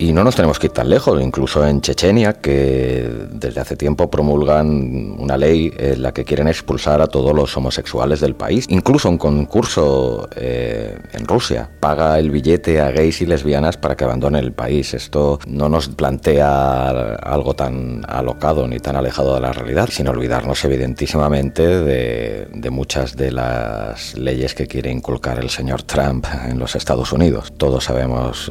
Y 0.01 0.15
no 0.15 0.25
nos 0.25 0.35
tenemos 0.35 0.59
que 0.59 0.69
ir 0.69 0.73
tan 0.73 0.89
lejos, 0.89 1.21
incluso 1.21 1.67
en 1.67 1.83
Chechenia, 1.83 2.33
que 2.33 3.07
desde 3.33 3.61
hace 3.61 3.77
tiempo 3.77 4.09
promulgan 4.11 5.15
una 5.19 5.37
ley 5.37 5.71
en 5.77 6.01
la 6.01 6.13
que 6.13 6.25
quieren 6.25 6.49
expulsar 6.49 7.03
a 7.03 7.07
todos 7.07 7.35
los 7.35 7.55
homosexuales 7.55 8.21
del 8.21 8.35
país. 8.35 8.65
Incluso 8.71 9.11
un 9.11 9.19
concurso 9.19 10.27
eh, 10.35 10.99
en 11.13 11.27
Rusia 11.27 11.69
paga 11.81 12.19
el 12.19 12.31
billete 12.31 12.81
a 12.81 12.91
gays 12.93 13.21
y 13.21 13.27
lesbianas 13.27 13.77
para 13.77 13.95
que 13.95 14.05
abandonen 14.05 14.43
el 14.43 14.53
país. 14.53 14.95
Esto 14.95 15.39
no 15.47 15.69
nos 15.69 15.89
plantea 15.89 17.17
algo 17.17 17.53
tan 17.53 18.03
alocado 18.09 18.67
ni 18.67 18.79
tan 18.79 18.97
alejado 18.97 19.35
de 19.35 19.43
la 19.43 19.53
realidad, 19.53 19.91
sin 19.91 20.09
olvidarnos 20.09 20.65
evidentísimamente 20.65 21.67
de, 21.67 22.49
de 22.51 22.71
muchas 22.71 23.17
de 23.17 23.33
las 23.33 24.17
leyes 24.17 24.55
que 24.55 24.67
quiere 24.67 24.91
inculcar 24.91 25.39
el 25.41 25.51
señor 25.51 25.83
Trump 25.83 26.25
en 26.49 26.59
los 26.59 26.75
Estados 26.75 27.13
Unidos. 27.13 27.53
Todos 27.59 27.85
sabemos, 27.85 28.51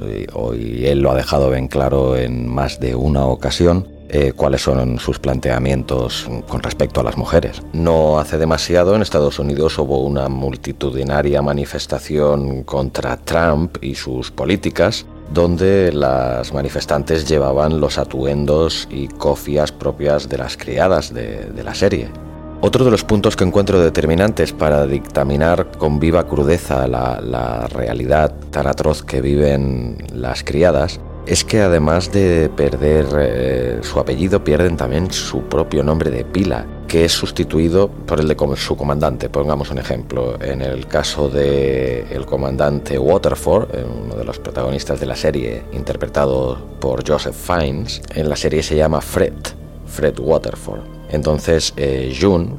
y 0.56 0.86
él 0.86 1.00
lo 1.00 1.10
ha 1.10 1.16
dejado 1.16 1.39
ven 1.48 1.70
claro 1.70 2.18
en 2.18 2.48
más 2.48 2.80
de 2.80 2.96
una 2.96 3.26
ocasión 3.26 3.88
eh, 4.12 4.34
cuáles 4.36 4.64
son 4.64 4.98
sus 4.98 5.20
planteamientos 5.20 6.28
con 6.48 6.64
respecto 6.64 7.00
a 7.00 7.04
las 7.04 7.16
mujeres. 7.16 7.62
No 7.74 8.18
hace 8.18 8.40
demasiado 8.40 8.96
en 8.96 9.04
Estados 9.04 9.38
Unidos 9.38 9.78
hubo 9.78 10.00
una 10.00 10.30
multitudinaria 10.30 11.44
manifestación 11.44 12.64
contra 12.64 13.18
Trump 13.18 13.78
y 13.82 13.94
sus 13.94 14.32
políticas, 14.32 15.06
donde 15.32 15.92
las 15.92 16.52
manifestantes 16.54 17.30
llevaban 17.30 17.80
los 17.80 18.00
atuendos 18.00 18.88
y 18.90 19.10
cofias 19.10 19.72
propias 19.72 20.28
de 20.28 20.40
las 20.40 20.58
criadas 20.58 21.14
de, 21.14 21.52
la 21.64 21.76
serie. 21.76 22.10
Otro 22.62 22.84
de 22.84 22.90
los 22.90 23.04
puntos 23.04 23.36
que 23.36 23.44
encuentro 23.44 23.80
determinantes 23.80 24.54
para 24.54 24.88
dictaminar 24.88 25.70
con 25.78 26.00
viva 26.00 26.26
crudeza 26.28 26.88
la, 26.88 27.22
la 27.22 27.68
realidad 27.68 28.34
tan 28.50 28.66
atroz 28.66 29.04
que 29.04 29.22
viven 29.22 30.00
las 30.14 30.44
criadas 30.44 31.00
es 31.26 31.44
que 31.44 31.62
además 31.62 32.12
de 32.12 32.50
perder 32.50 33.08
eh, 33.20 33.80
su 33.84 34.00
apellido, 34.00 34.44
pierden 34.44 34.78
también 34.78 35.12
su 35.12 35.44
propio 35.44 35.84
nombre 35.84 36.10
de 36.10 36.26
pila, 36.26 36.66
que 36.88 37.06
es 37.06 37.12
sustituido 37.12 37.88
por 37.90 38.20
el 38.20 38.28
de 38.28 38.36
su 38.56 38.76
comandante. 38.76 39.30
Pongamos 39.30 39.70
un 39.70 39.78
ejemplo. 39.78 40.42
En 40.42 40.62
el 40.62 40.88
caso 40.88 41.30
del 41.30 42.06
el 42.10 42.26
comandante 42.26 42.98
Waterford, 42.98 43.76
eh, 43.76 43.86
uno 43.86 44.16
de 44.16 44.24
los 44.24 44.40
protagonistas 44.40 45.00
de 45.00 45.06
la 45.06 45.16
serie, 45.16 45.64
interpretado 45.74 46.58
por 46.80 47.08
Joseph 47.08 47.36
Fiennes, 47.36 48.02
en 48.16 48.28
la 48.28 48.36
serie 48.36 48.64
se 48.64 48.76
llama 48.76 49.02
Fred, 49.02 49.34
Fred 49.86 50.20
Waterford. 50.20 50.82
Entonces, 51.12 51.74
eh, 51.76 52.16
June, 52.20 52.50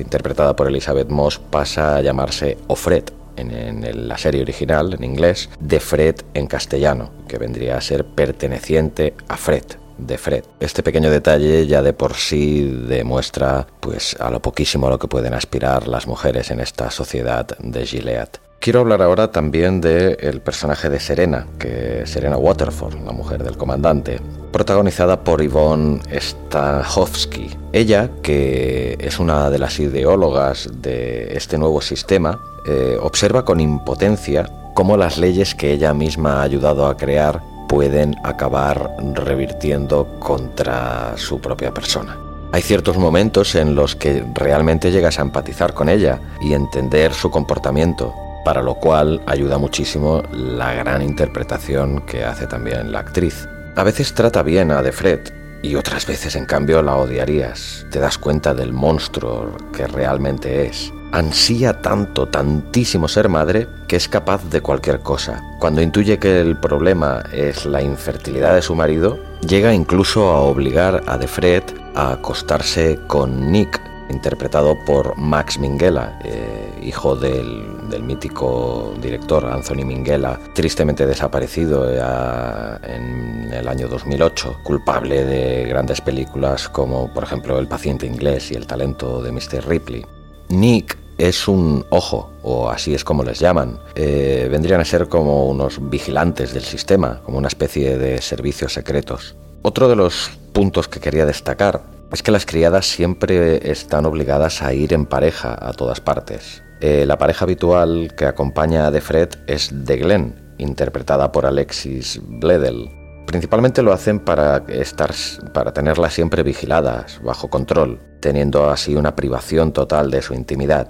interpretada 0.00 0.56
por 0.56 0.66
Elizabeth 0.66 1.08
Moss, 1.08 1.38
pasa 1.38 1.96
a 1.96 2.00
llamarse 2.00 2.56
Ofred 2.68 3.17
en, 3.38 4.08
la 4.08 4.18
serie 4.18 4.42
original, 4.42 4.94
en 4.94 5.04
inglés, 5.04 5.48
de 5.60 5.80
Fred 5.80 6.16
en 6.34 6.46
castellano, 6.46 7.10
que 7.26 7.38
vendría 7.38 7.76
a 7.76 7.80
ser 7.80 8.04
perteneciente 8.04 9.14
a 9.28 9.36
Fred 9.36 9.64
de 9.98 10.16
Fred. 10.16 10.44
Este 10.60 10.82
pequeño 10.82 11.10
detalle 11.10 11.66
ya 11.66 11.82
de 11.82 11.92
por 11.92 12.14
sí 12.14 12.62
demuestra 12.62 13.66
pues 13.80 14.16
a 14.20 14.30
lo 14.30 14.40
poquísimo 14.40 14.86
a 14.86 14.90
lo 14.90 14.98
que 14.98 15.08
pueden 15.08 15.34
aspirar 15.34 15.88
las 15.88 16.06
mujeres 16.06 16.50
en 16.50 16.60
esta 16.60 16.90
sociedad 16.90 17.46
de 17.58 17.84
Gilead. 17.84 18.28
Quiero 18.68 18.80
hablar 18.80 19.00
ahora 19.00 19.32
también 19.32 19.80
del 19.80 20.42
personaje 20.42 20.90
de 20.90 21.00
Serena, 21.00 21.46
que 21.58 22.02
Serena 22.04 22.36
Waterford, 22.36 23.02
la 23.02 23.12
mujer 23.12 23.42
del 23.42 23.56
comandante, 23.56 24.20
protagonizada 24.52 25.24
por 25.24 25.42
Yvonne 25.42 26.02
Stahovsky. 26.12 27.48
Ella, 27.72 28.10
que 28.22 28.98
es 29.00 29.18
una 29.18 29.48
de 29.48 29.58
las 29.58 29.80
ideólogas 29.80 30.68
de 30.82 31.34
este 31.34 31.56
nuevo 31.56 31.80
sistema, 31.80 32.38
eh, 32.66 32.98
observa 33.00 33.42
con 33.46 33.58
impotencia 33.58 34.46
cómo 34.74 34.98
las 34.98 35.16
leyes 35.16 35.54
que 35.54 35.72
ella 35.72 35.94
misma 35.94 36.40
ha 36.40 36.42
ayudado 36.42 36.88
a 36.88 36.98
crear 36.98 37.40
pueden 37.70 38.16
acabar 38.22 38.94
revirtiendo 39.14 40.06
contra 40.18 41.14
su 41.16 41.40
propia 41.40 41.72
persona. 41.72 42.18
Hay 42.52 42.60
ciertos 42.60 42.98
momentos 42.98 43.54
en 43.54 43.74
los 43.74 43.96
que 43.96 44.22
realmente 44.34 44.90
llegas 44.90 45.18
a 45.18 45.22
empatizar 45.22 45.72
con 45.72 45.88
ella 45.88 46.20
y 46.42 46.52
entender 46.52 47.14
su 47.14 47.30
comportamiento, 47.30 48.14
para 48.48 48.62
lo 48.62 48.76
cual 48.76 49.20
ayuda 49.26 49.58
muchísimo 49.58 50.22
la 50.32 50.72
gran 50.72 51.02
interpretación 51.02 52.00
que 52.06 52.24
hace 52.24 52.46
también 52.46 52.92
la 52.92 53.00
actriz. 53.00 53.46
A 53.76 53.82
veces 53.82 54.14
trata 54.14 54.42
bien 54.42 54.70
a 54.70 54.80
Defred 54.80 55.20
y 55.60 55.74
otras 55.74 56.06
veces 56.06 56.34
en 56.34 56.46
cambio 56.46 56.80
la 56.80 56.96
odiarías. 56.96 57.84
Te 57.90 57.98
das 57.98 58.16
cuenta 58.16 58.54
del 58.54 58.72
monstruo 58.72 59.54
que 59.76 59.86
realmente 59.86 60.64
es. 60.64 60.90
Ansía 61.12 61.82
tanto, 61.82 62.26
tantísimo 62.28 63.06
ser 63.06 63.28
madre 63.28 63.68
que 63.86 63.96
es 63.96 64.08
capaz 64.08 64.42
de 64.48 64.62
cualquier 64.62 65.00
cosa. 65.00 65.42
Cuando 65.60 65.82
intuye 65.82 66.18
que 66.18 66.40
el 66.40 66.58
problema 66.58 67.24
es 67.30 67.66
la 67.66 67.82
infertilidad 67.82 68.54
de 68.54 68.62
su 68.62 68.74
marido, 68.74 69.18
llega 69.46 69.74
incluso 69.74 70.30
a 70.30 70.40
obligar 70.40 71.02
a 71.06 71.18
Defred 71.18 71.64
a 71.94 72.12
acostarse 72.12 72.98
con 73.08 73.52
Nick, 73.52 73.78
interpretado 74.10 74.76
por 74.84 75.16
Max 75.16 75.58
Minghella, 75.58 76.18
eh, 76.24 76.80
hijo 76.82 77.16
del, 77.16 77.76
mítico 78.02 78.94
director 79.02 79.44
Anthony 79.44 79.84
Minghella, 79.84 80.38
tristemente 80.54 81.06
desaparecido 81.06 81.90
en 81.90 83.52
el 83.52 83.68
año 83.68 83.88
2008, 83.88 84.58
culpable 84.62 85.24
de 85.24 85.66
grandes 85.66 86.00
películas 86.00 86.68
como 86.68 87.12
por 87.12 87.24
ejemplo 87.24 87.58
El 87.58 87.68
paciente 87.68 88.06
inglés 88.06 88.50
y 88.50 88.54
El 88.54 88.66
talento 88.66 89.22
de 89.22 89.32
Mr. 89.32 89.66
Ripley. 89.68 90.06
Nick 90.48 90.96
es 91.18 91.48
un 91.48 91.84
ojo, 91.90 92.30
o 92.42 92.70
así 92.70 92.94
es 92.94 93.04
como 93.04 93.24
les 93.24 93.40
llaman. 93.40 93.78
Eh, 93.94 94.48
vendrían 94.50 94.80
a 94.80 94.84
ser 94.84 95.08
como 95.08 95.46
unos 95.48 95.90
vigilantes 95.90 96.54
del 96.54 96.62
sistema, 96.62 97.20
como 97.24 97.38
una 97.38 97.48
especie 97.48 97.98
de 97.98 98.22
servicios 98.22 98.72
secretos. 98.72 99.34
Otro 99.62 99.88
de 99.88 99.96
los 99.96 100.30
puntos 100.52 100.88
que 100.88 101.00
quería 101.00 101.26
destacar 101.26 101.97
es 102.12 102.22
que 102.22 102.30
las 102.30 102.46
criadas 102.46 102.86
siempre 102.86 103.70
están 103.70 104.06
obligadas 104.06 104.62
a 104.62 104.72
ir 104.72 104.92
en 104.92 105.06
pareja 105.06 105.56
a 105.60 105.72
todas 105.72 106.00
partes. 106.00 106.62
Eh, 106.80 107.04
la 107.06 107.18
pareja 107.18 107.44
habitual 107.44 108.14
que 108.16 108.24
acompaña 108.24 108.86
a 108.86 108.90
Defred 108.90 109.30
es 109.46 109.70
de 109.72 109.96
Glenn, 109.96 110.54
interpretada 110.58 111.32
por 111.32 111.44
Alexis 111.44 112.20
Bledel. 112.22 112.88
Principalmente 113.26 113.82
lo 113.82 113.92
hacen 113.92 114.20
para 114.20 114.64
estar, 114.68 115.12
para 115.52 115.72
tenerlas 115.72 116.14
siempre 116.14 116.42
vigiladas, 116.42 117.20
bajo 117.22 117.50
control, 117.50 117.98
teniendo 118.20 118.70
así 118.70 118.94
una 118.94 119.14
privación 119.14 119.72
total 119.72 120.10
de 120.10 120.22
su 120.22 120.34
intimidad. 120.34 120.88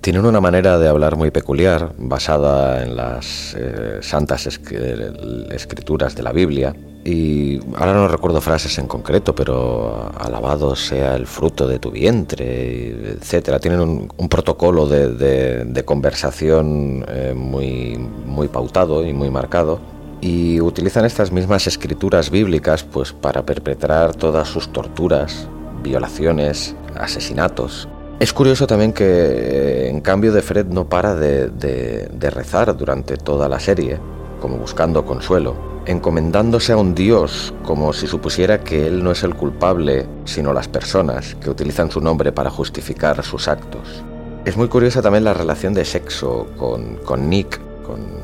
Tienen 0.00 0.26
una 0.26 0.40
manera 0.40 0.78
de 0.78 0.88
hablar 0.88 1.16
muy 1.16 1.30
peculiar, 1.30 1.94
basada 1.98 2.82
en 2.82 2.96
las 2.96 3.54
eh, 3.58 3.98
santas 4.00 4.46
escrituras 4.46 6.14
de 6.14 6.22
la 6.22 6.32
Biblia. 6.32 6.74
Y 7.08 7.58
ahora 7.74 7.94
no 7.94 8.06
recuerdo 8.06 8.38
frases 8.42 8.76
en 8.76 8.86
concreto, 8.86 9.34
pero 9.34 10.12
alabado 10.14 10.76
sea 10.76 11.16
el 11.16 11.26
fruto 11.26 11.66
de 11.66 11.78
tu 11.78 11.90
vientre, 11.90 13.14
etcétera. 13.14 13.58
Tienen 13.58 13.80
un, 13.80 14.28
protocolo 14.28 14.86
de, 14.86 15.82
conversación 15.86 17.06
eh, 17.08 17.32
muy, 17.34 17.96
muy 17.96 18.48
pautado 18.48 19.06
y 19.06 19.14
muy 19.14 19.30
marcado. 19.30 19.80
Y 20.20 20.60
utilizan 20.60 21.06
estas 21.06 21.32
mismas 21.32 21.66
escrituras 21.66 22.28
bíblicas 22.28 22.84
pues 22.84 23.14
para 23.14 23.42
perpetrar 23.46 24.14
todas 24.14 24.46
sus 24.46 24.70
torturas, 24.70 25.48
violaciones, 25.82 26.76
asesinatos. 26.94 27.88
Es 28.20 28.34
curioso 28.34 28.66
también 28.66 28.92
que 28.92 29.04
eh, 29.06 29.88
en 29.88 30.02
cambio 30.02 30.30
de 30.34 30.42
Fred 30.42 30.66
no 30.66 30.90
para 30.90 31.14
de, 31.14 32.30
rezar 32.30 32.76
durante 32.76 33.16
toda 33.16 33.48
la 33.48 33.60
serie, 33.60 33.98
como 34.40 34.56
buscando 34.56 35.04
consuelo, 35.04 35.54
encomendándose 35.86 36.72
a 36.72 36.76
un 36.76 36.94
Dios 36.94 37.54
como 37.64 37.92
si 37.92 38.06
supusiera 38.06 38.60
que 38.60 38.86
Él 38.86 39.02
no 39.02 39.10
es 39.10 39.22
el 39.22 39.34
culpable, 39.34 40.06
sino 40.24 40.52
las 40.52 40.68
personas 40.68 41.34
que 41.36 41.50
utilizan 41.50 41.90
su 41.90 42.00
nombre 42.00 42.32
para 42.32 42.50
justificar 42.50 43.22
sus 43.24 43.48
actos. 43.48 44.02
Es 44.44 44.56
muy 44.56 44.68
curiosa 44.68 45.02
también 45.02 45.24
la 45.24 45.34
relación 45.34 45.74
de 45.74 45.84
sexo 45.84 46.46
con, 46.56 46.96
con 46.96 47.28
Nick, 47.28 47.60
con 47.84 48.17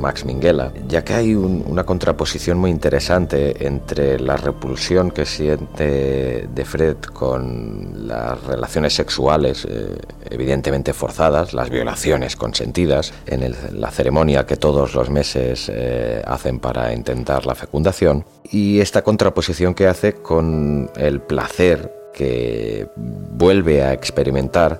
Max 0.00 0.24
Minghella, 0.24 0.72
ya 0.88 1.04
que 1.04 1.14
hay 1.14 1.34
una 1.34 1.84
contraposición 1.84 2.58
muy 2.58 2.70
interesante 2.70 3.66
entre 3.66 4.18
la 4.18 4.36
repulsión 4.36 5.10
que 5.10 5.26
siente 5.26 6.48
de 6.52 6.64
Fred 6.64 6.96
con 7.12 8.08
las 8.08 8.42
relaciones 8.44 8.94
sexuales 8.94 9.66
eh, 9.68 9.96
evidentemente 10.30 10.92
forzadas, 10.92 11.52
las 11.54 11.70
violaciones 11.70 12.36
consentidas 12.36 13.12
en 13.26 13.54
la 13.80 13.90
ceremonia 13.90 14.46
que 14.46 14.56
todos 14.56 14.94
los 14.94 15.10
meses 15.10 15.70
eh, 15.72 16.22
hacen 16.26 16.58
para 16.58 16.92
intentar 16.92 17.46
la 17.46 17.54
fecundación, 17.54 18.24
y 18.50 18.80
esta 18.80 19.02
contraposición 19.02 19.74
que 19.74 19.86
hace 19.86 20.14
con 20.14 20.90
el 20.96 21.20
placer 21.20 21.92
que 22.12 22.88
vuelve 22.96 23.82
a 23.82 23.92
experimentar 23.92 24.78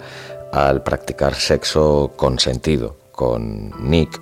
al 0.53 0.83
practicar 0.83 1.35
sexo 1.35 2.13
consentido 2.17 2.97
con 3.13 3.71
Nick 3.89 4.21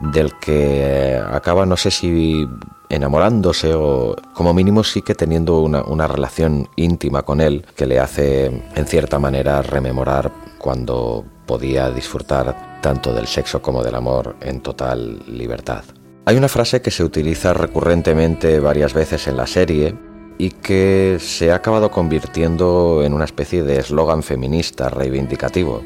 del 0.00 0.34
que 0.38 1.20
acaba 1.30 1.66
no 1.66 1.76
sé 1.76 1.90
si 1.90 2.46
enamorándose 2.88 3.74
o 3.74 4.16
como 4.34 4.54
mínimo 4.54 4.82
sí 4.84 5.02
que 5.02 5.14
teniendo 5.14 5.60
una, 5.60 6.06
relación 6.06 6.68
íntima 6.76 7.22
con 7.22 7.40
él 7.40 7.66
que 7.76 7.86
le 7.86 7.98
hace 7.98 8.46
en 8.46 8.86
cierta 8.86 9.18
manera 9.18 9.62
rememorar 9.62 10.32
cuando 10.58 11.24
podía 11.46 11.90
disfrutar 11.90 12.80
tanto 12.80 13.12
del 13.12 13.26
sexo 13.26 13.60
como 13.60 13.82
del 13.82 13.94
amor 13.94 14.36
en 14.40 14.60
total 14.60 15.20
libertad. 15.26 15.84
Hay 16.24 16.36
una 16.36 16.48
frase 16.48 16.82
que 16.82 16.90
se 16.90 17.04
utiliza 17.04 17.52
recurrentemente 17.52 18.60
varias 18.60 18.92
veces 18.92 19.26
en 19.28 19.36
la 19.36 19.46
serie 19.46 19.94
y 20.36 20.50
que 20.50 21.16
se 21.20 21.50
ha 21.50 21.56
acabado 21.56 21.90
convirtiendo 21.90 23.02
en 23.02 23.12
una 23.12 23.24
especie 23.24 23.62
de 23.62 23.78
eslogan 23.78 24.22
feminista 24.22 24.88
reivindicativo, 24.88 25.82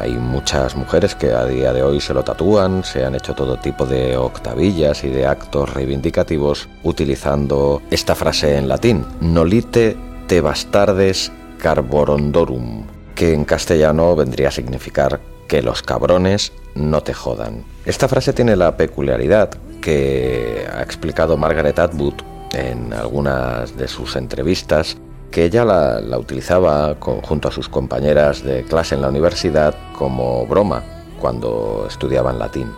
hay 0.00 0.12
muchas 0.12 0.76
mujeres 0.76 1.14
que 1.14 1.32
a 1.32 1.44
día 1.44 1.72
de 1.72 1.82
hoy 1.82 2.00
se 2.00 2.14
lo 2.14 2.22
tatúan, 2.22 2.84
se 2.84 3.04
han 3.04 3.14
hecho 3.14 3.34
todo 3.34 3.56
tipo 3.58 3.86
de 3.86 4.16
octavillas 4.16 5.04
y 5.04 5.08
de 5.08 5.26
actos 5.26 5.72
reivindicativos 5.72 6.68
utilizando 6.82 7.82
esta 7.90 8.14
frase 8.14 8.56
en 8.56 8.68
latín, 8.68 9.04
nolite 9.20 9.96
te 10.26 10.40
bastardes 10.40 11.32
carborondorum, 11.60 12.84
que 13.14 13.34
en 13.34 13.44
castellano 13.44 14.16
vendría 14.16 14.48
a 14.48 14.52
significar 14.52 15.20
que 15.48 15.62
los 15.62 15.82
cabrones 15.82 16.52
no 16.74 17.02
te 17.02 17.12
jodan. 17.12 17.64
Esta 17.84 18.08
frase 18.08 18.32
tiene 18.32 18.56
la 18.56 18.76
peculiaridad 18.76 19.50
que 19.80 20.66
ha 20.72 20.82
explicado 20.82 21.36
Margaret 21.36 21.78
Atwood 21.78 22.14
en 22.52 22.92
algunas 22.92 23.76
de 23.76 23.88
sus 23.88 24.16
entrevistas 24.16 24.96
que 25.30 25.44
ella 25.44 25.64
la, 25.64 26.18
utilizaba 26.18 26.96
junto 27.00 27.48
a 27.48 27.52
sus 27.52 27.68
compañeras 27.68 28.42
de 28.42 28.64
clase 28.64 28.94
en 28.94 29.02
la 29.02 29.08
universidad 29.08 29.74
como 29.96 30.46
broma 30.46 30.82
cuando 31.20 31.86
estudiaban 31.88 32.38
latín. 32.38 32.72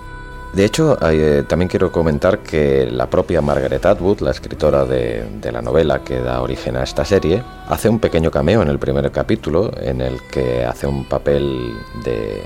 De 0.52 0.66
hecho, 0.66 0.98
eh, 1.10 1.44
también 1.48 1.70
quiero 1.70 1.90
comentar 1.90 2.40
que 2.40 2.86
la 2.90 3.08
propia 3.08 3.40
Margaret 3.40 3.86
Atwood, 3.86 4.20
la 4.20 4.32
escritora 4.32 4.84
de, 4.84 5.24
la 5.50 5.62
novela 5.62 6.04
que 6.04 6.20
da 6.20 6.42
origen 6.42 6.76
a 6.76 6.82
esta 6.82 7.06
serie, 7.06 7.42
hace 7.68 7.88
un 7.88 7.98
pequeño 7.98 8.30
cameo 8.30 8.60
en 8.60 8.68
el 8.68 8.78
primer 8.78 9.10
capítulo 9.10 9.70
en 9.80 10.02
el 10.02 10.20
que 10.30 10.66
hace 10.66 10.86
un 10.86 11.06
papel 11.06 11.74
de, 12.04 12.42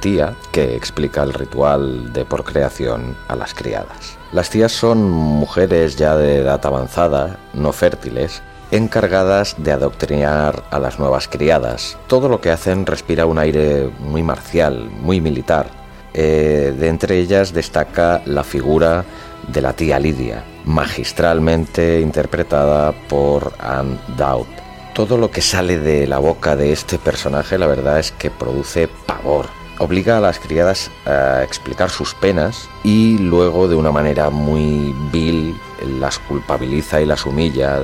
tía 0.00 0.34
que 0.50 0.74
explica 0.74 1.22
el 1.22 1.32
ritual 1.32 2.12
de 2.12 2.24
procreación 2.24 3.16
a 3.28 3.36
las 3.36 3.54
criadas. 3.54 4.18
Las 4.32 4.50
tías 4.50 4.72
son 4.72 5.08
mujeres 5.08 5.94
ya 5.94 6.16
de 6.16 6.38
edad 6.38 6.60
avanzada, 6.66 7.38
no 7.52 7.70
fértiles, 7.70 8.42
encargadas 8.74 9.54
de 9.58 9.70
adoctrinar 9.70 10.64
a 10.70 10.80
las 10.80 10.98
nuevas 10.98 11.28
criadas. 11.28 11.96
Todo 12.08 12.28
lo 12.28 12.40
que 12.40 12.50
hacen 12.50 12.86
respira 12.86 13.24
un 13.24 13.38
aire 13.38 13.88
muy 14.00 14.24
marcial, 14.24 14.90
muy 15.00 15.20
militar. 15.20 15.68
Eh, 16.12 16.74
de 16.76 16.88
entre 16.88 17.18
ellas 17.18 17.52
destaca 17.52 18.20
la 18.26 18.42
figura 18.42 19.04
de 19.46 19.60
la 19.60 19.74
tía 19.74 20.00
Lidia, 20.00 20.42
magistralmente 20.64 22.00
interpretada 22.00 22.92
por 23.08 23.52
Anne 23.60 23.96
Dowd. 24.16 24.46
Todo 24.92 25.18
lo 25.18 25.30
que 25.30 25.40
sale 25.40 25.78
de 25.78 26.08
la 26.08 26.18
boca 26.18 26.56
de 26.56 26.72
este 26.72 26.98
personaje 26.98 27.58
la 27.58 27.68
verdad 27.68 28.00
es 28.00 28.10
que 28.10 28.30
produce 28.30 28.88
pavor. 29.06 29.46
Obliga 29.78 30.18
a 30.18 30.20
las 30.20 30.38
criadas 30.38 30.90
a 31.04 31.42
explicar 31.44 31.90
sus 31.90 32.14
penas 32.14 32.68
y 32.84 33.18
luego 33.18 33.68
de 33.68 33.74
una 33.74 33.90
manera 33.90 34.30
muy 34.30 34.94
vil 35.12 35.56
las 36.00 36.18
culpabiliza 36.20 37.00
y 37.00 37.06
las 37.06 37.26
humilla 37.26 37.80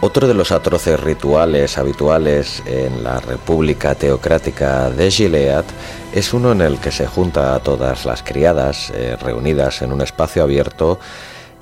otro 0.00 0.26
de 0.26 0.34
los 0.34 0.50
atroces 0.50 0.98
rituales 0.98 1.76
habituales 1.76 2.62
en 2.66 3.04
la 3.04 3.20
República 3.20 3.94
Teocrática 3.94 4.90
de 4.90 5.10
Gilead 5.10 5.64
es 6.14 6.32
uno 6.32 6.52
en 6.52 6.62
el 6.62 6.78
que 6.78 6.90
se 6.90 7.06
junta 7.06 7.54
a 7.54 7.60
todas 7.60 8.06
las 8.06 8.22
criadas 8.22 8.90
eh, 8.94 9.16
reunidas 9.20 9.82
en 9.82 9.92
un 9.92 10.00
espacio 10.00 10.42
abierto 10.42 10.98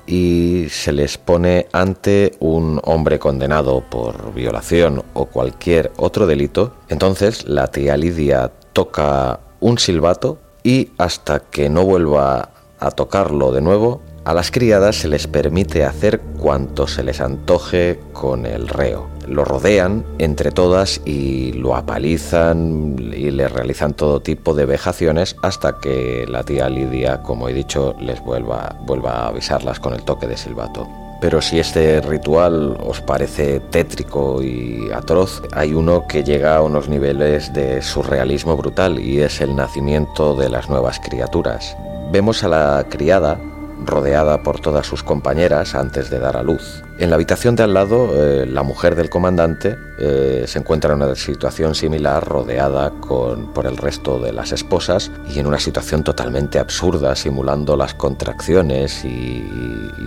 y 0.07 0.67
se 0.69 0.93
les 0.93 1.17
pone 1.17 1.67
ante 1.71 2.31
un 2.39 2.79
hombre 2.85 3.19
condenado 3.19 3.81
por 3.81 4.33
violación 4.33 5.03
o 5.13 5.25
cualquier 5.25 5.91
otro 5.97 6.25
delito. 6.25 6.73
Entonces 6.87 7.45
la 7.45 7.67
tía 7.67 7.97
Lidia 7.97 8.51
toca 8.73 9.39
un 9.59 9.77
silbato 9.77 10.39
y 10.63 10.91
hasta 10.97 11.39
que 11.39 11.69
no 11.69 11.83
vuelva 11.83 12.49
a 12.79 12.91
tocarlo 12.91 13.51
de 13.51 13.61
nuevo, 13.61 14.01
A 14.25 14.33
las 14.33 14.51
criadas 14.51 14.97
se 14.97 15.07
les 15.07 15.27
permite 15.27 15.85
hacer 15.85 16.19
cuanto 16.19 16.87
se 16.87 17.03
les 17.03 17.21
antoje 17.21 17.99
con 18.13 18.45
el 18.45 18.67
reo. 18.67 19.07
Lo 19.27 19.45
rodean 19.45 20.05
entre 20.17 20.51
todas 20.51 21.01
y 21.05 21.53
lo 21.53 21.75
apalizan 21.75 22.95
y 22.99 23.31
le 23.31 23.47
realizan 23.47 23.93
todo 23.93 24.21
tipo 24.21 24.53
de 24.53 24.65
vejaciones 24.65 25.35
hasta 25.41 25.79
que 25.79 26.25
la 26.27 26.43
tía 26.43 26.69
Lidia, 26.69 27.21
como 27.23 27.47
he 27.47 27.53
dicho, 27.53 27.95
les 27.99 28.19
vuelva, 28.21 28.75
vuelva 28.85 29.11
a 29.11 29.27
avisarlas 29.27 29.79
con 29.79 29.93
el 29.93 30.03
toque 30.03 30.27
de 30.27 30.37
silbato. 30.37 30.87
Pero 31.21 31.41
si 31.41 31.59
este 31.59 31.99
ritual 32.01 32.77
os 32.81 33.01
parece 33.01 33.59
tétrico 33.59 34.41
y 34.41 34.89
atroz, 34.93 35.41
hay 35.51 35.73
uno 35.73 36.07
que 36.07 36.23
llega 36.23 36.55
a 36.55 36.61
unos 36.61 36.87
niveles 36.87 37.53
de 37.53 37.81
surrealismo 37.81 38.55
brutal 38.55 38.99
y 38.99 39.21
es 39.21 39.41
el 39.41 39.55
nacimiento 39.55 40.33
de 40.35 40.49
las 40.49 40.69
nuevas 40.69 40.99
criaturas. 40.99 41.75
Vemos 42.11 42.43
a 42.43 42.47
la 42.47 42.85
criada 42.89 43.37
rodeada 43.85 44.43
por 44.43 44.59
todas 44.59 44.87
sus 44.87 45.03
compañeras 45.03 45.75
antes 45.75 46.09
de 46.09 46.19
dar 46.19 46.37
a 46.37 46.43
luz. 46.43 46.83
En 46.99 47.09
la 47.09 47.15
habitación 47.15 47.55
de 47.55 47.63
al 47.63 47.73
lado, 47.73 48.11
eh, 48.13 48.45
la 48.45 48.61
mujer 48.61 48.93
del 48.93 49.09
comandante 49.09 49.77
eh, 49.99 50.43
se 50.47 50.59
encuentra 50.59 50.93
en 50.93 51.01
una 51.01 51.15
situación 51.15 51.73
similar, 51.73 52.27
rodeada 52.27 52.91
por 52.91 53.65
el 53.65 53.77
resto 53.77 54.19
de 54.19 54.33
las 54.33 54.51
esposas 54.51 55.09
y 55.33 55.39
en 55.39 55.47
una 55.47 55.59
situación 55.59 56.03
totalmente 56.03 56.59
absurda, 56.59 57.15
simulando 57.15 57.77
las 57.77 57.93
contracciones 57.93 59.05
y, 59.05 59.45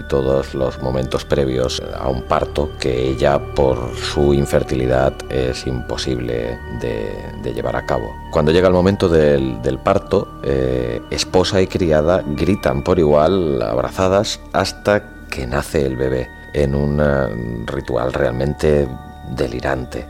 todos 0.09 0.55
los 0.55 0.83
momentos 0.83 1.25
previos 1.25 1.81
a 1.99 2.09
un 2.09 2.23
parto 2.23 2.73
que 2.79 3.09
ella, 3.09 3.39
por 3.55 3.97
su 3.97 4.35
infertilidad, 4.35 5.15
es 5.31 5.67
imposible 5.67 6.59
de, 6.81 7.55
llevar 7.55 7.77
a 7.77 7.87
cabo. 7.87 8.13
Cuando 8.31 8.53
llega 8.53 8.69
el 8.69 8.75
momento 8.75 9.09
del, 9.09 9.79
parto, 9.83 10.41
eh, 10.43 11.01
esposa 11.11 11.63
y 11.63 11.67
criada 11.67 12.23
gritan 12.27 12.83
por 12.83 12.99
igual, 12.99 13.63
abrazadas, 13.63 14.41
hasta 14.53 15.05
que 15.31 15.47
nace 15.47 15.87
el 15.87 15.97
bebé 15.97 16.42
en 16.53 16.75
un 16.75 17.01
eh, 17.01 17.65
ritual 17.67 18.13
realmente 18.13 18.89
delirante. 19.31 20.07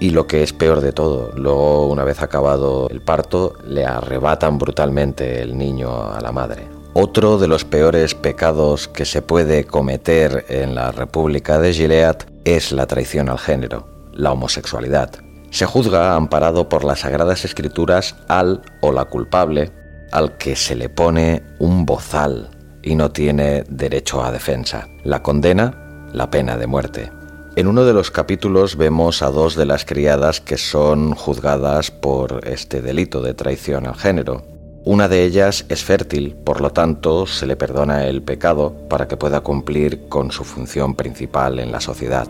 Y 0.00 0.10
lo 0.10 0.26
que 0.26 0.42
es 0.42 0.52
peor 0.52 0.80
de 0.80 0.92
todo, 0.92 1.32
luego 1.36 1.88
una 1.88 2.04
vez 2.04 2.22
acabado 2.22 2.88
el 2.88 3.02
parto, 3.02 3.54
le 3.66 3.84
arrebatan 3.84 4.58
brutalmente 4.58 5.42
el 5.42 5.58
niño 5.58 6.10
a 6.10 6.20
la 6.20 6.32
madre. 6.32 6.68
Otro 6.94 7.38
de 7.38 7.46
los 7.46 7.64
peores 7.64 8.14
pecados 8.14 8.88
que 8.88 9.04
se 9.04 9.22
puede 9.22 9.64
cometer 9.64 10.46
en 10.48 10.74
la 10.74 10.90
República 10.90 11.60
de 11.60 11.72
Gilead 11.72 12.16
es 12.44 12.72
la 12.72 12.86
traición 12.86 13.28
al 13.28 13.38
género, 13.38 13.86
la 14.12 14.32
homosexualidad. 14.32 15.10
Se 15.50 15.66
juzga 15.66 16.14
amparado 16.14 16.68
por 16.68 16.82
las 16.84 17.00
sagradas 17.00 17.44
escrituras 17.44 18.16
al 18.28 18.62
o 18.80 18.92
la 18.92 19.04
culpable 19.04 19.70
al 20.12 20.36
que 20.38 20.56
se 20.56 20.74
le 20.74 20.88
pone 20.88 21.42
un 21.58 21.86
bozal 21.86 22.50
y 22.82 22.94
no 22.94 23.10
tiene 23.10 23.64
derecho 23.68 24.22
a 24.22 24.32
defensa. 24.32 24.88
La 25.04 25.22
condena, 25.22 26.08
la 26.12 26.30
pena 26.30 26.56
de 26.56 26.66
muerte. 26.66 27.10
En 27.56 27.66
uno 27.66 27.84
de 27.84 27.92
los 27.92 28.10
capítulos 28.10 28.76
vemos 28.76 29.22
a 29.22 29.30
dos 29.30 29.56
de 29.56 29.66
las 29.66 29.84
criadas 29.84 30.40
que 30.40 30.56
son 30.56 31.14
juzgadas 31.14 31.90
por 31.90 32.46
este 32.46 32.80
delito 32.80 33.22
de 33.22 33.34
traición 33.34 33.86
al 33.86 33.96
género. 33.96 34.44
Una 34.84 35.08
de 35.08 35.24
ellas 35.24 35.66
es 35.68 35.84
fértil, 35.84 36.36
por 36.44 36.60
lo 36.60 36.70
tanto 36.70 37.26
se 37.26 37.46
le 37.46 37.56
perdona 37.56 38.06
el 38.06 38.22
pecado 38.22 38.74
para 38.88 39.08
que 39.08 39.16
pueda 39.16 39.40
cumplir 39.40 40.08
con 40.08 40.30
su 40.30 40.44
función 40.44 40.94
principal 40.94 41.58
en 41.58 41.70
la 41.70 41.80
sociedad, 41.80 42.28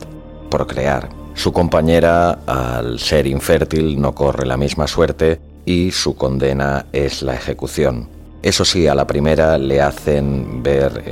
procrear. 0.50 1.10
Su 1.34 1.52
compañera, 1.52 2.40
al 2.46 2.98
ser 2.98 3.26
infértil, 3.26 4.00
no 4.00 4.14
corre 4.14 4.46
la 4.46 4.56
misma 4.56 4.88
suerte 4.88 5.40
y 5.64 5.92
su 5.92 6.16
condena 6.16 6.86
es 6.92 7.22
la 7.22 7.34
ejecución. 7.34 8.19
Eso 8.42 8.64
sí, 8.64 8.86
a 8.86 8.94
la 8.94 9.06
primera 9.06 9.58
le 9.58 9.82
hacen 9.82 10.62
ver 10.62 11.04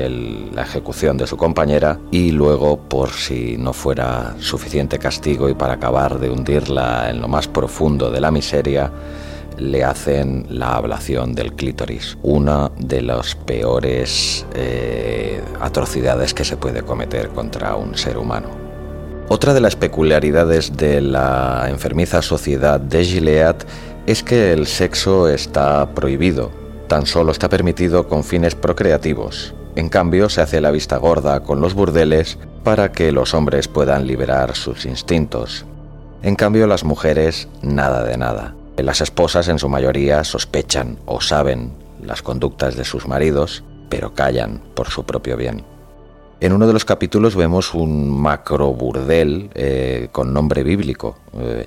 la 0.55 0.63
ejecución 0.63 1.19
de 1.19 1.27
su 1.27 1.37
compañera 1.37 2.01
y 2.11 2.31
luego, 2.31 2.79
por 2.79 3.11
si 3.11 3.59
no 3.59 3.75
fuera 3.75 4.35
suficiente 4.39 4.99
castigo 4.99 5.51
y 5.51 5.55
para 5.55 5.75
acabar 5.75 6.19
de 6.19 6.31
hundirla 6.31 7.11
en 7.11 7.21
lo 7.21 7.29
más 7.29 7.47
profundo 7.47 8.11
de 8.11 8.23
la 8.23 8.31
miseria, 8.31 8.91
le 9.59 9.85
hacen 9.85 10.47
la 10.49 10.77
ablación 10.77 11.35
del 11.35 11.53
clítoris, 11.53 12.17
una 12.23 12.71
de 12.79 13.03
las 13.03 13.35
peores 13.35 14.47
eh, 14.55 15.43
atrocidades 15.61 16.33
que 16.33 16.45
se 16.45 16.57
puede 16.57 16.81
cometer 16.81 17.29
contra 17.29 17.75
un 17.75 17.95
ser 17.99 18.17
humano. 18.17 18.49
Otra 19.29 19.53
de 19.53 19.61
las 19.61 19.77
peculiaridades 19.77 20.75
de 20.75 21.03
la 21.03 21.67
enfermiza 21.69 22.23
sociedad 22.23 22.81
de 22.81 23.05
Gilead 23.05 23.57
es 24.07 24.23
que 24.23 24.53
el 24.55 24.67
sexo 24.67 25.29
está 25.29 25.91
prohibido 25.91 26.68
tan 26.89 27.07
solo 27.07 27.33
está 27.33 27.49
permitido 27.49 28.09
con 28.09 28.25
fines 28.25 28.55
procreativos. 28.55 29.55
En 29.77 29.89
cambio, 29.89 30.29
se 30.29 30.41
hace 30.41 30.61
la 30.61 30.73
vista 30.73 30.97
gorda 30.97 31.41
con 31.41 31.61
los 31.61 31.75
burdeles 31.75 32.39
para 32.65 32.91
que 32.91 33.13
los 33.13 33.35
hombres 33.35 33.69
puedan 33.69 34.07
liberar 34.07 34.57
sus 34.57 34.87
instintos. 34.87 35.65
En 36.23 36.35
cambio, 36.35 36.67
las 36.67 36.83
mujeres, 36.83 37.49
nada 37.63 38.03
de 38.03 38.17
nada. 38.17 38.55
Las 38.77 39.01
esposas 39.01 39.49
en 39.49 39.59
su 39.59 39.69
mayoría 39.69 40.25
sospechan 40.25 40.99
o 41.07 41.21
saben 41.21 41.73
las 42.03 42.23
conductas 42.23 42.77
de 42.77 42.85
sus 42.85 43.07
maridos, 43.07 43.63
pero 43.89 44.15
callan 44.15 44.63
por 44.75 44.89
su 44.89 45.05
propio 45.05 45.37
bien. 45.37 45.65
En 46.41 46.53
uno 46.53 46.67
de 46.67 46.73
los 46.73 46.85
capítulos 46.85 47.35
vemos 47.35 47.75
un 47.75 48.11
macro 48.11 48.73
burdel 48.73 49.51
eh, 49.55 50.09
con 50.13 50.33
nombre 50.33 50.63
bíblico, 50.63 51.17
eh, 51.37 51.67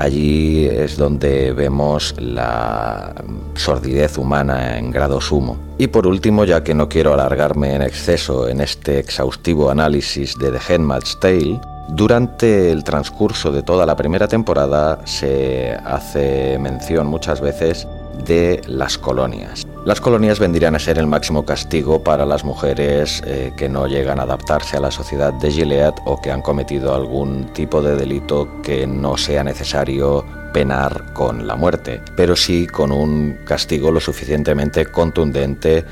Allí 0.00 0.64
es 0.64 0.96
donde 0.96 1.52
vemos 1.52 2.14
la 2.18 3.14
sordidez 3.54 4.16
humana 4.16 4.78
en 4.78 4.90
grado 4.90 5.20
sumo. 5.20 5.58
Y 5.76 5.88
por 5.88 6.06
último, 6.06 6.46
ya 6.46 6.64
que 6.64 6.72
no 6.72 6.88
quiero 6.88 7.12
alargarme 7.12 7.74
en 7.74 7.82
exceso 7.82 8.48
en 8.48 8.62
este 8.62 8.98
exhaustivo 8.98 9.70
análisis 9.70 10.38
de 10.38 10.52
The 10.52 10.72
Handmaid's 10.74 11.20
Tale, 11.20 11.60
durante 11.90 12.72
el 12.72 12.82
transcurso 12.82 13.52
de 13.52 13.62
toda 13.62 13.84
la 13.84 13.94
primera 13.94 14.26
temporada 14.26 15.00
se 15.04 15.76
hace 15.84 16.58
mención 16.58 17.06
muchas 17.06 17.42
veces 17.42 17.86
de 18.20 18.60
las 18.66 18.98
colonias. 18.98 19.66
Las 19.84 20.00
colonias 20.00 20.38
vendrían 20.38 20.74
a 20.74 20.78
ser 20.78 20.98
el 20.98 21.06
máximo 21.06 21.44
castigo 21.46 22.04
para 22.04 22.26
las 22.26 22.44
mujeres 22.44 23.22
eh, 23.24 23.52
que 23.56 23.68
no 23.68 23.86
llegan 23.86 24.20
a 24.20 24.24
adaptarse 24.24 24.76
a 24.76 24.80
la 24.80 24.90
sociedad 24.90 25.32
de 25.32 25.50
Gilead 25.50 25.94
o 26.04 26.20
que 26.20 26.30
han 26.30 26.42
cometido 26.42 26.94
algún 26.94 27.46
tipo 27.54 27.80
de 27.80 27.96
delito 27.96 28.60
que 28.62 28.86
no 28.86 29.16
sea 29.16 29.42
necesario 29.42 30.24
penar 30.52 31.14
con 31.14 31.46
la 31.46 31.56
muerte, 31.56 32.02
pero 32.14 32.36
sí 32.36 32.66
con 32.66 32.92
un 32.92 33.38
castigo 33.46 33.90
lo 33.90 34.00
suficientemente 34.00 34.86
contundente 34.86 35.84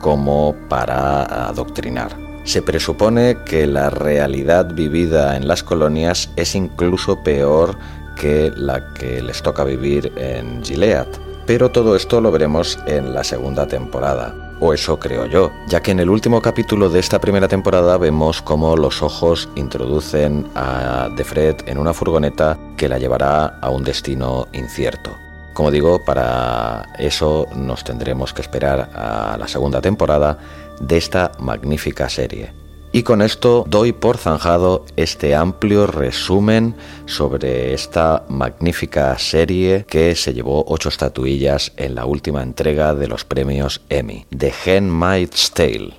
como 0.00 0.54
para 0.68 1.48
adoctrinar. 1.48 2.14
Se 2.44 2.62
presupone 2.62 3.38
que 3.46 3.66
la 3.66 3.90
realidad 3.90 4.74
vivida 4.74 5.36
en 5.36 5.48
las 5.48 5.62
colonias 5.62 6.30
es 6.36 6.54
incluso 6.54 7.22
peor 7.22 7.78
que 8.16 8.52
la 8.54 8.92
que 8.92 9.22
les 9.22 9.42
toca 9.42 9.64
vivir 9.64 10.12
en 10.16 10.62
Gilead 10.62 11.29
pero 11.50 11.68
todo 11.68 11.96
esto 11.96 12.20
lo 12.20 12.30
veremos 12.30 12.78
en 12.86 13.12
la 13.12 13.24
segunda 13.24 13.66
temporada. 13.66 14.54
O 14.60 14.72
eso 14.72 15.00
creo 15.00 15.26
yo, 15.26 15.50
ya 15.66 15.80
que 15.82 15.90
en 15.90 15.98
el 15.98 16.08
último 16.08 16.40
capítulo 16.40 16.88
de 16.88 17.00
esta 17.00 17.20
primera 17.20 17.48
temporada 17.48 17.98
vemos 17.98 18.40
cómo 18.40 18.76
los 18.76 19.02
ojos 19.02 19.48
introducen 19.56 20.46
a 20.54 21.08
Defred 21.16 21.56
en 21.66 21.78
una 21.78 21.92
furgoneta 21.92 22.56
que 22.76 22.88
la 22.88 22.98
llevará 22.98 23.58
a 23.60 23.68
un 23.68 23.82
destino 23.82 24.46
incierto. 24.52 25.10
Como 25.52 25.72
digo, 25.72 26.04
para 26.04 26.86
eso 27.00 27.48
nos 27.56 27.82
tendremos 27.82 28.32
que 28.32 28.42
esperar 28.42 28.88
a 28.94 29.36
la 29.36 29.48
segunda 29.48 29.80
temporada 29.80 30.38
de 30.78 30.98
esta 30.98 31.32
magnífica 31.40 32.08
serie. 32.08 32.59
Y 32.92 33.04
con 33.04 33.22
esto 33.22 33.64
doy 33.68 33.92
por 33.92 34.18
zanjado 34.18 34.84
este 34.96 35.36
amplio 35.36 35.86
resumen 35.86 36.74
sobre 37.06 37.72
esta 37.72 38.24
magnífica 38.28 39.16
serie 39.16 39.84
que 39.88 40.16
se 40.16 40.34
llevó 40.34 40.64
ocho 40.66 40.88
estatuillas 40.88 41.72
en 41.76 41.94
la 41.94 42.04
última 42.04 42.42
entrega 42.42 42.94
de 42.96 43.06
los 43.06 43.24
premios 43.24 43.80
Emmy, 43.90 44.26
The 44.36 44.52
Handmaid's 44.66 45.52
Tale. 45.52 45.94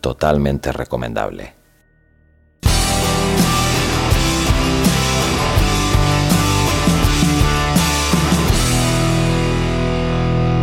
Totalmente 0.00 0.70
recomendable. 0.70 1.54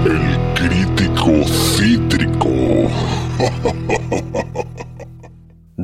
El 0.06 0.38
crítico 0.56 1.44
cítrico. 1.46 2.50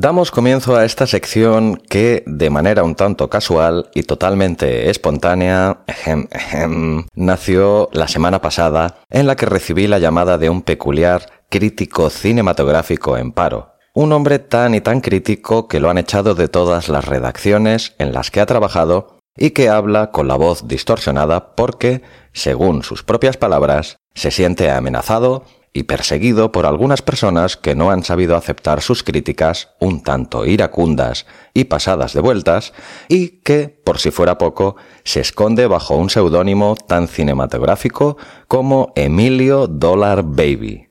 Damos 0.02 0.30
comienzo 0.30 0.76
a 0.76 0.86
esta 0.86 1.06
sección 1.06 1.76
que, 1.76 2.24
de 2.26 2.48
manera 2.48 2.84
un 2.84 2.94
tanto 2.94 3.28
casual 3.28 3.90
y 3.94 4.04
totalmente 4.04 4.88
espontánea, 4.88 5.80
nació 7.14 7.90
la 7.92 8.08
semana 8.08 8.40
pasada, 8.40 8.96
en 9.10 9.26
la 9.26 9.36
que 9.36 9.44
recibí 9.44 9.86
la 9.86 9.98
llamada 9.98 10.38
de 10.38 10.48
un 10.48 10.62
peculiar 10.62 11.26
crítico 11.50 12.08
cinematográfico 12.08 13.18
en 13.18 13.32
paro. 13.32 13.74
Un 13.92 14.12
hombre 14.12 14.38
tan 14.38 14.74
y 14.74 14.80
tan 14.80 15.02
crítico 15.02 15.68
que 15.68 15.80
lo 15.80 15.90
han 15.90 15.98
echado 15.98 16.34
de 16.34 16.48
todas 16.48 16.88
las 16.88 17.04
redacciones 17.04 17.94
en 17.98 18.14
las 18.14 18.30
que 18.30 18.40
ha 18.40 18.46
trabajado 18.46 19.18
y 19.36 19.50
que 19.50 19.68
habla 19.68 20.12
con 20.12 20.28
la 20.28 20.36
voz 20.36 20.66
distorsionada 20.66 21.54
porque, 21.54 22.00
según 22.32 22.84
sus 22.84 23.02
propias 23.02 23.36
palabras, 23.36 23.98
se 24.14 24.30
siente 24.30 24.70
amenazado 24.70 25.44
y 25.72 25.84
perseguido 25.84 26.50
por 26.50 26.66
algunas 26.66 27.02
personas 27.02 27.56
que 27.56 27.74
no 27.74 27.90
han 27.90 28.02
sabido 28.02 28.36
aceptar 28.36 28.80
sus 28.80 29.02
críticas 29.02 29.70
un 29.78 30.02
tanto 30.02 30.44
iracundas 30.44 31.26
y 31.54 31.64
pasadas 31.64 32.12
de 32.12 32.20
vueltas, 32.20 32.72
y 33.08 33.40
que, 33.42 33.68
por 33.68 33.98
si 33.98 34.10
fuera 34.10 34.38
poco, 34.38 34.76
se 35.04 35.20
esconde 35.20 35.66
bajo 35.66 35.96
un 35.96 36.10
seudónimo 36.10 36.74
tan 36.74 37.06
cinematográfico 37.06 38.16
como 38.48 38.92
Emilio 38.96 39.66
Dollar 39.68 40.22
Baby. 40.24 40.88